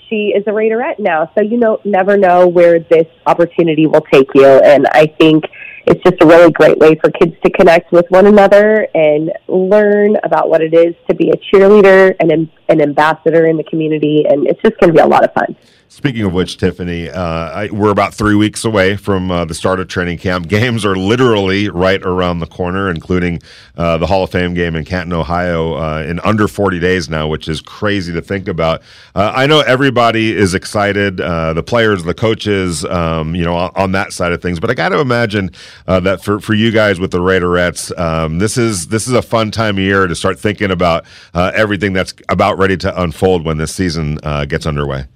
she 0.08 0.32
is 0.34 0.44
a 0.46 0.50
Raiderette 0.50 0.98
now. 0.98 1.30
So 1.34 1.42
you 1.42 1.58
know, 1.58 1.80
never 1.84 2.16
know 2.16 2.48
where 2.48 2.78
this 2.78 3.06
opportunity 3.26 3.86
will 3.86 4.06
take 4.12 4.28
you, 4.34 4.46
and 4.46 4.86
I 4.92 5.06
think 5.06 5.44
it's 5.86 6.02
just 6.02 6.22
a 6.22 6.26
really 6.26 6.50
great 6.52 6.78
way 6.78 6.94
for 6.96 7.10
kids 7.10 7.34
to 7.44 7.50
connect 7.50 7.92
with 7.92 8.04
one 8.10 8.26
another 8.26 8.86
and 8.94 9.32
learn 9.48 10.16
about 10.22 10.50
what 10.50 10.60
it 10.60 10.74
is 10.74 10.94
to 11.08 11.14
be 11.14 11.30
a 11.30 11.36
cheerleader 11.36 12.14
and 12.20 12.30
an 12.68 12.80
ambassador 12.80 13.46
in 13.46 13.56
the 13.56 13.64
community, 13.64 14.24
and 14.28 14.46
it's 14.46 14.60
just 14.60 14.78
going 14.80 14.92
to 14.92 14.94
be 14.94 15.00
a 15.00 15.06
lot 15.06 15.24
of 15.24 15.32
fun. 15.32 15.56
Speaking 15.90 16.24
of 16.24 16.34
which, 16.34 16.58
Tiffany, 16.58 17.08
uh, 17.08 17.22
I, 17.22 17.70
we're 17.72 17.90
about 17.90 18.12
three 18.12 18.34
weeks 18.34 18.62
away 18.62 18.96
from 18.96 19.30
uh, 19.30 19.46
the 19.46 19.54
start 19.54 19.80
of 19.80 19.88
training 19.88 20.18
camp. 20.18 20.46
Games 20.58 20.84
are 20.84 20.94
literally 20.94 21.70
right 21.70 22.02
around 22.02 22.40
the 22.40 22.46
corner, 22.46 22.90
including 22.90 23.40
uh, 23.74 23.96
the 23.96 24.06
Hall 24.06 24.22
of 24.22 24.30
Fame 24.30 24.52
game 24.52 24.76
in 24.76 24.84
Canton, 24.84 25.14
Ohio, 25.14 25.76
uh, 25.76 26.04
in 26.06 26.20
under 26.20 26.46
40 26.46 26.78
days 26.78 27.08
now, 27.08 27.26
which 27.26 27.48
is 27.48 27.62
crazy 27.62 28.12
to 28.12 28.20
think 28.20 28.48
about. 28.48 28.82
Uh, 29.14 29.32
I 29.34 29.46
know 29.46 29.60
everybody 29.60 30.36
is 30.36 30.54
excited, 30.54 31.22
uh, 31.22 31.54
the 31.54 31.62
players, 31.62 32.04
the 32.04 32.12
coaches, 32.12 32.84
um, 32.84 33.34
you 33.34 33.44
know, 33.44 33.54
on, 33.54 33.92
that 33.92 34.12
side 34.12 34.32
of 34.32 34.42
things. 34.42 34.60
But 34.60 34.68
I 34.68 34.74
got 34.74 34.90
to 34.90 35.00
imagine 35.00 35.50
that 35.86 36.22
for, 36.22 36.38
for 36.38 36.52
you 36.52 36.70
guys 36.70 37.00
with 37.00 37.12
the 37.12 37.18
Raiderettes, 37.18 37.98
um, 37.98 38.38
this 38.38 38.58
is 38.58 38.88
this 38.88 39.08
is 39.08 39.14
a 39.14 39.22
fun 39.22 39.50
time 39.50 39.78
of 39.78 39.82
year 39.82 40.06
to 40.06 40.14
start 40.14 40.38
thinking 40.38 40.70
about 40.70 41.06
everything 41.34 41.94
that's 41.94 42.12
about 42.28 42.58
ready 42.58 42.76
to 42.76 43.02
unfold 43.02 43.46
when 43.46 43.56
this 43.56 43.74
season 43.74 44.16
gets 44.46 44.66
underway. 44.66 45.06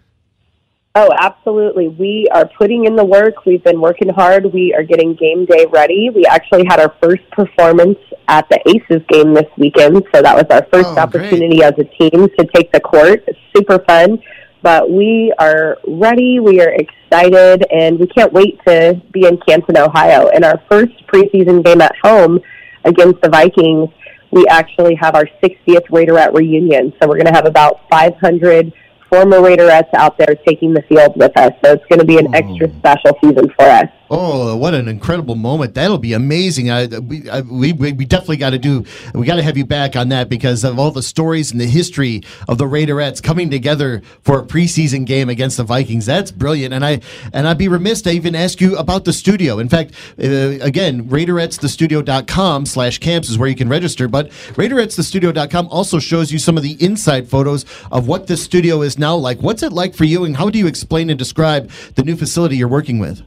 Oh, 0.95 1.11
absolutely. 1.19 1.89
We 1.89 2.29
are 2.35 2.47
putting 2.59 2.85
in 2.85 2.97
the 2.97 3.05
work. 3.05 3.47
We've 3.47 3.65
been 3.65 3.81
working 3.81 4.11
hard. 4.11 4.53
We 4.53 4.75
are 4.75 4.83
getting 4.83 5.15
game 5.15 5.47
day 5.47 5.65
ready. 5.71 6.11
We 6.15 6.27
actually 6.27 6.67
had 6.67 6.81
our 6.81 6.95
first 7.03 7.23
performance 7.31 7.99
at 8.29 8.47
the 8.51 8.61
Aces 8.69 9.03
game 9.09 9.33
this 9.33 9.49
weekend, 9.57 10.05
so 10.15 10.21
that 10.21 10.37
was 10.37 10.45
our 10.51 10.67
first 10.71 10.91
oh, 10.91 10.99
opportunity 10.99 11.59
great. 11.59 11.63
as 11.63 11.79
a 11.79 11.85
team 11.85 12.29
to 12.39 12.47
take 12.55 12.73
the 12.73 12.81
court. 12.81 13.25
It's 13.27 13.39
super 13.57 13.79
fun. 13.87 14.23
But 14.61 14.91
we 14.91 15.33
are 15.39 15.79
ready, 15.89 16.41
we 16.41 16.61
are 16.61 16.71
excited, 16.71 17.65
and 17.73 17.99
we 17.99 18.07
can't 18.07 18.33
wait 18.33 18.61
to 18.67 19.01
be 19.13 19.27
in 19.27 19.39
Canton, 19.49 19.79
Ohio. 19.79 20.29
In 20.29 20.45
our 20.45 20.63
first 20.71 20.93
preseason 21.07 21.65
game 21.65 21.81
at 21.81 21.97
home 22.03 22.39
against 22.85 23.21
the 23.23 23.31
Vikings, 23.31 23.89
we 24.31 24.47
actually 24.49 24.95
have 24.97 25.15
our 25.15 25.27
60th 25.43 25.87
Raiderette 25.89 26.35
reunion. 26.35 26.93
So 27.01 27.09
we're 27.09 27.17
going 27.17 27.27
to 27.27 27.35
have 27.35 27.47
about 27.47 27.81
500 27.91 28.73
former 29.13 29.39
Raiderettes 29.41 29.93
out 29.95 30.17
there 30.17 30.35
taking 30.47 30.73
the 30.73 30.83
field 30.83 31.13
with 31.17 31.37
us. 31.37 31.53
So 31.63 31.73
it's 31.73 31.85
going 31.87 31.99
to 31.99 32.07
be 32.07 32.19
an 32.19 32.27
hmm. 32.27 32.35
extra 32.35 32.69
special 32.79 33.19
season 33.23 33.53
for 33.57 33.67
us. 33.67 33.89
Oh, 34.15 34.55
what 34.57 34.75
an 34.75 34.89
incredible 34.89 35.37
moment! 35.37 35.75
That'll 35.75 35.97
be 35.97 36.13
amazing. 36.13 36.71
I, 36.71 36.87
we, 36.87 37.31
I, 37.31 37.41
we, 37.41 37.73
we 37.73 38.05
definitely 38.05 38.37
got 38.37 38.51
to 38.51 38.59
do. 38.59 38.85
We 39.15 39.25
got 39.25 39.37
to 39.37 39.43
have 39.43 39.57
you 39.57 39.65
back 39.65 39.97
on 39.97 40.11
that 40.11 40.29
because 40.29 40.65
of 40.65 40.79
all 40.79 40.91
the 40.91 41.03
stories 41.03 41.51
and 41.51 41.59
the 41.59 41.67
history 41.67 42.21
of 42.47 42.59
the 42.59 42.67
Raiderettes 42.67 43.23
coming 43.23 43.49
together 43.49 44.03
for 44.21 44.39
a 44.39 44.43
preseason 44.43 45.07
game 45.07 45.31
against 45.31 45.57
the 45.57 45.65
Vikings. 45.65 46.05
That's 46.05 46.31
brilliant. 46.31 46.75
And 46.75 46.85
I 46.85 47.01
and 47.33 47.49
I'd 47.49 47.57
be 47.57 47.69
remiss 47.69 48.03
to 48.03 48.11
even 48.11 48.35
ask 48.35 48.61
you 48.61 48.77
about 48.77 49.07
the 49.07 49.15
studio. 49.15 49.59
In 49.59 49.71
fact, 49.71 49.95
uh, 50.23 50.61
again, 50.61 51.09
RaiderettesThestudio.com 51.09 52.67
slash 52.67 52.99
camps 52.99 53.31
is 53.31 53.39
where 53.39 53.49
you 53.49 53.57
can 53.57 53.71
register. 53.71 54.09
But 54.09 54.29
RaiderettesThestudio.com 54.29 55.69
also 55.69 55.99
shows 55.99 56.31
you 56.31 56.39
some 56.39 56.59
of 56.59 56.63
the 56.63 56.77
inside 56.85 57.31
photos 57.31 57.65
of 57.91 58.09
what 58.09 58.27
this 58.27 58.45
studio 58.45 58.83
is 58.83 58.99
now 58.99 59.17
like. 59.17 59.39
What's 59.41 59.63
it 59.63 59.73
like 59.73 59.95
for 59.95 60.05
you, 60.05 60.27
and 60.27 60.37
how 60.37 60.51
do 60.51 60.59
you 60.59 60.67
explain 60.67 61.09
and 61.09 61.19
describe 61.19 61.71
the 61.95 62.03
new 62.03 62.17
facility 62.17 62.59
you're 62.59 62.69
working 62.69 62.99
with? 62.99 63.23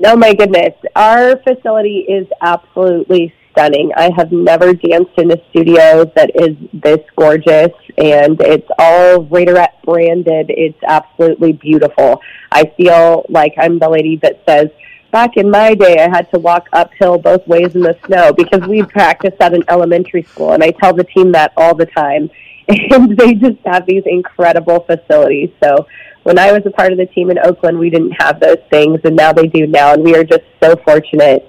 No, 0.00 0.14
my 0.14 0.32
goodness. 0.32 0.74
Our 0.94 1.36
facility 1.42 2.06
is 2.08 2.28
absolutely 2.40 3.34
stunning. 3.50 3.90
I 3.96 4.10
have 4.16 4.30
never 4.30 4.72
danced 4.72 5.18
in 5.18 5.32
a 5.32 5.36
studio 5.50 6.04
that 6.14 6.30
is 6.36 6.56
this 6.72 7.00
gorgeous, 7.16 7.72
and 7.96 8.40
it's 8.40 8.68
all 8.78 9.24
Raiderette 9.24 9.82
branded. 9.84 10.50
It's 10.50 10.78
absolutely 10.86 11.52
beautiful. 11.52 12.20
I 12.52 12.72
feel 12.76 13.26
like 13.28 13.54
I'm 13.58 13.80
the 13.80 13.88
lady 13.88 14.16
that 14.22 14.40
says, 14.48 14.68
back 15.10 15.36
in 15.36 15.50
my 15.50 15.74
day, 15.74 15.96
I 15.98 16.08
had 16.08 16.30
to 16.30 16.38
walk 16.38 16.68
uphill 16.72 17.18
both 17.18 17.44
ways 17.48 17.74
in 17.74 17.80
the 17.80 17.98
snow 18.06 18.32
because 18.32 18.68
we 18.68 18.84
practiced 18.84 19.40
at 19.40 19.52
an 19.52 19.64
elementary 19.68 20.22
school, 20.22 20.52
and 20.52 20.62
I 20.62 20.70
tell 20.70 20.94
the 20.94 21.04
team 21.04 21.32
that 21.32 21.52
all 21.56 21.74
the 21.74 21.86
time. 21.86 22.30
And 22.70 23.16
they 23.16 23.32
just 23.32 23.56
have 23.64 23.86
these 23.86 24.02
incredible 24.04 24.80
facilities. 24.80 25.48
So 25.64 25.86
when 26.28 26.38
I 26.38 26.52
was 26.52 26.60
a 26.66 26.70
part 26.70 26.92
of 26.92 26.98
the 26.98 27.06
team 27.06 27.30
in 27.30 27.38
Oakland, 27.38 27.78
we 27.78 27.88
didn't 27.88 28.10
have 28.20 28.38
those 28.38 28.58
things, 28.68 29.00
and 29.04 29.16
now 29.16 29.32
they 29.32 29.46
do 29.46 29.66
now. 29.66 29.94
And 29.94 30.04
we 30.04 30.14
are 30.14 30.22
just 30.22 30.42
so 30.62 30.76
fortunate 30.84 31.48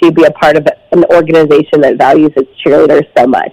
to 0.00 0.12
be 0.12 0.22
a 0.22 0.30
part 0.30 0.56
of 0.56 0.68
an 0.92 1.04
organization 1.06 1.80
that 1.80 1.96
values 1.98 2.30
its 2.36 2.48
cheerleaders 2.64 3.08
so 3.18 3.26
much. 3.26 3.52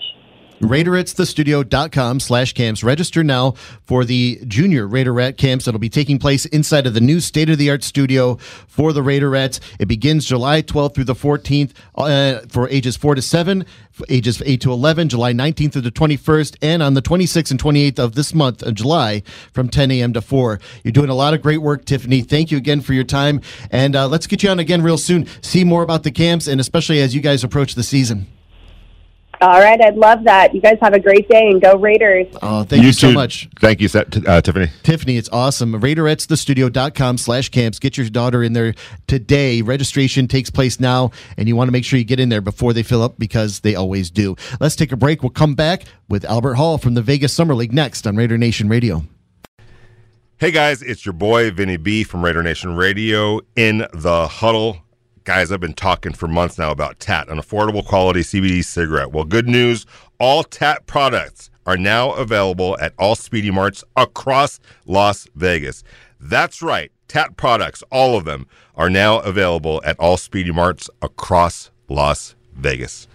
RaiderettesThestudio.com 0.61 2.19
slash 2.19 2.53
camps. 2.53 2.83
Register 2.83 3.23
now 3.23 3.51
for 3.85 4.05
the 4.05 4.39
junior 4.47 4.87
Raiderette 4.87 5.37
camps 5.37 5.65
that'll 5.65 5.79
be 5.79 5.89
taking 5.89 6.19
place 6.19 6.45
inside 6.45 6.87
of 6.87 6.93
the 6.93 7.01
new 7.01 7.19
state 7.19 7.49
of 7.49 7.57
the 7.57 7.69
art 7.69 7.83
studio 7.83 8.35
for 8.67 8.93
the 8.93 9.01
Raiderettes. 9.01 9.59
It 9.79 9.87
begins 9.87 10.25
July 10.25 10.61
12th 10.61 10.95
through 10.95 11.03
the 11.05 11.15
14th 11.15 11.71
uh, 11.95 12.39
for 12.49 12.67
ages 12.69 12.97
4 12.97 13.15
to 13.15 13.21
7, 13.21 13.65
ages 14.09 14.41
8 14.45 14.61
to 14.61 14.71
11, 14.71 15.09
July 15.09 15.33
19th 15.33 15.73
through 15.73 15.81
the 15.81 15.91
21st, 15.91 16.57
and 16.61 16.81
on 16.81 16.93
the 16.93 17.01
26th 17.01 17.51
and 17.51 17.61
28th 17.61 17.99
of 17.99 18.15
this 18.15 18.33
month 18.33 18.63
of 18.63 18.73
July 18.73 19.23
from 19.53 19.69
10 19.69 19.91
a.m. 19.91 20.13
to 20.13 20.21
4. 20.21 20.59
You're 20.83 20.91
doing 20.91 21.09
a 21.09 21.15
lot 21.15 21.33
of 21.33 21.41
great 21.41 21.61
work, 21.61 21.85
Tiffany. 21.85 22.21
Thank 22.21 22.51
you 22.51 22.57
again 22.57 22.81
for 22.81 22.93
your 22.93 23.03
time. 23.03 23.41
And 23.71 23.95
uh, 23.95 24.07
let's 24.07 24.27
get 24.27 24.43
you 24.43 24.49
on 24.49 24.59
again 24.59 24.81
real 24.81 24.97
soon. 24.97 25.27
See 25.41 25.63
more 25.63 25.83
about 25.83 26.03
the 26.03 26.11
camps, 26.11 26.47
and 26.47 26.59
especially 26.59 27.01
as 27.01 27.13
you 27.15 27.21
guys 27.21 27.43
approach 27.43 27.75
the 27.75 27.83
season. 27.83 28.27
All 29.39 29.59
right, 29.59 29.79
I'd 29.79 29.95
love 29.95 30.23
that. 30.23 30.55
You 30.55 30.61
guys 30.61 30.77
have 30.81 30.93
a 30.93 30.99
great 30.99 31.29
day 31.29 31.49
and 31.49 31.61
go 31.61 31.77
Raiders. 31.77 32.27
Oh, 32.41 32.63
thank 32.63 32.83
you, 32.83 32.91
so 32.91 33.11
much. 33.11 33.47
Thank 33.59 33.81
you, 33.81 33.89
uh, 33.93 34.41
Tiffany. 34.41 34.67
Tiffany, 34.81 35.17
it's 35.17 35.29
awesome. 35.29 35.73
RaiderettesThestudio.com 35.73 37.19
slash 37.19 37.49
camps. 37.49 37.77
Get 37.77 37.97
your 37.97 38.09
daughter 38.09 38.41
in 38.41 38.53
there 38.53 38.73
today. 39.05 39.61
Registration 39.61 40.27
takes 40.27 40.49
place 40.49 40.79
now, 40.79 41.11
and 41.37 41.47
you 41.47 41.55
want 41.55 41.67
to 41.67 41.71
make 41.71 41.85
sure 41.85 41.99
you 41.99 42.05
get 42.05 42.19
in 42.19 42.29
there 42.29 42.41
before 42.41 42.73
they 42.73 42.81
fill 42.81 43.03
up 43.03 43.19
because 43.19 43.59
they 43.59 43.75
always 43.75 44.09
do. 44.09 44.35
Let's 44.59 44.75
take 44.75 44.91
a 44.91 44.97
break. 44.97 45.21
We'll 45.21 45.29
come 45.29 45.53
back 45.53 45.83
with 46.09 46.25
Albert 46.25 46.55
Hall 46.55 46.79
from 46.79 46.95
the 46.95 47.03
Vegas 47.03 47.31
Summer 47.33 47.53
League 47.53 47.73
next 47.73 48.07
on 48.07 48.15
Raider 48.15 48.39
Nation 48.39 48.69
Radio. 48.69 49.03
Hey 50.39 50.51
guys, 50.51 50.83
it's 50.83 51.03
your 51.03 51.13
boy 51.13 51.49
Vinny 51.49 51.77
B 51.77 52.03
from 52.03 52.23
Raider 52.23 52.43
Nation 52.43 52.75
Radio 52.75 53.41
in 53.55 53.87
the 53.91 54.27
huddle. 54.27 54.77
Guys, 55.27 55.51
I've 55.51 55.59
been 55.59 55.73
talking 55.73 56.13
for 56.13 56.29
months 56.29 56.57
now 56.57 56.71
about 56.71 57.01
TAT, 57.01 57.27
an 57.27 57.37
affordable 57.37 57.85
quality 57.85 58.21
CBD 58.21 58.63
cigarette. 58.63 59.11
Well, 59.11 59.25
good 59.25 59.45
news 59.45 59.85
all 60.21 60.41
TAT 60.41 60.87
products 60.87 61.49
are 61.65 61.75
now 61.75 62.13
available 62.13 62.77
at 62.79 62.93
all 62.97 63.13
Speedy 63.13 63.51
Marts 63.51 63.83
across 63.97 64.61
Las 64.85 65.27
Vegas. 65.35 65.83
That's 66.17 66.61
right, 66.61 66.93
TAT 67.09 67.35
products, 67.35 67.83
all 67.91 68.15
of 68.15 68.23
them, 68.23 68.47
are 68.75 68.89
now 68.89 69.19
available 69.19 69.81
at 69.83 69.99
all 69.99 70.15
Speedy 70.15 70.53
Marts 70.53 70.89
across 71.01 71.71
Las 71.89 72.33
Vegas. 72.53 73.09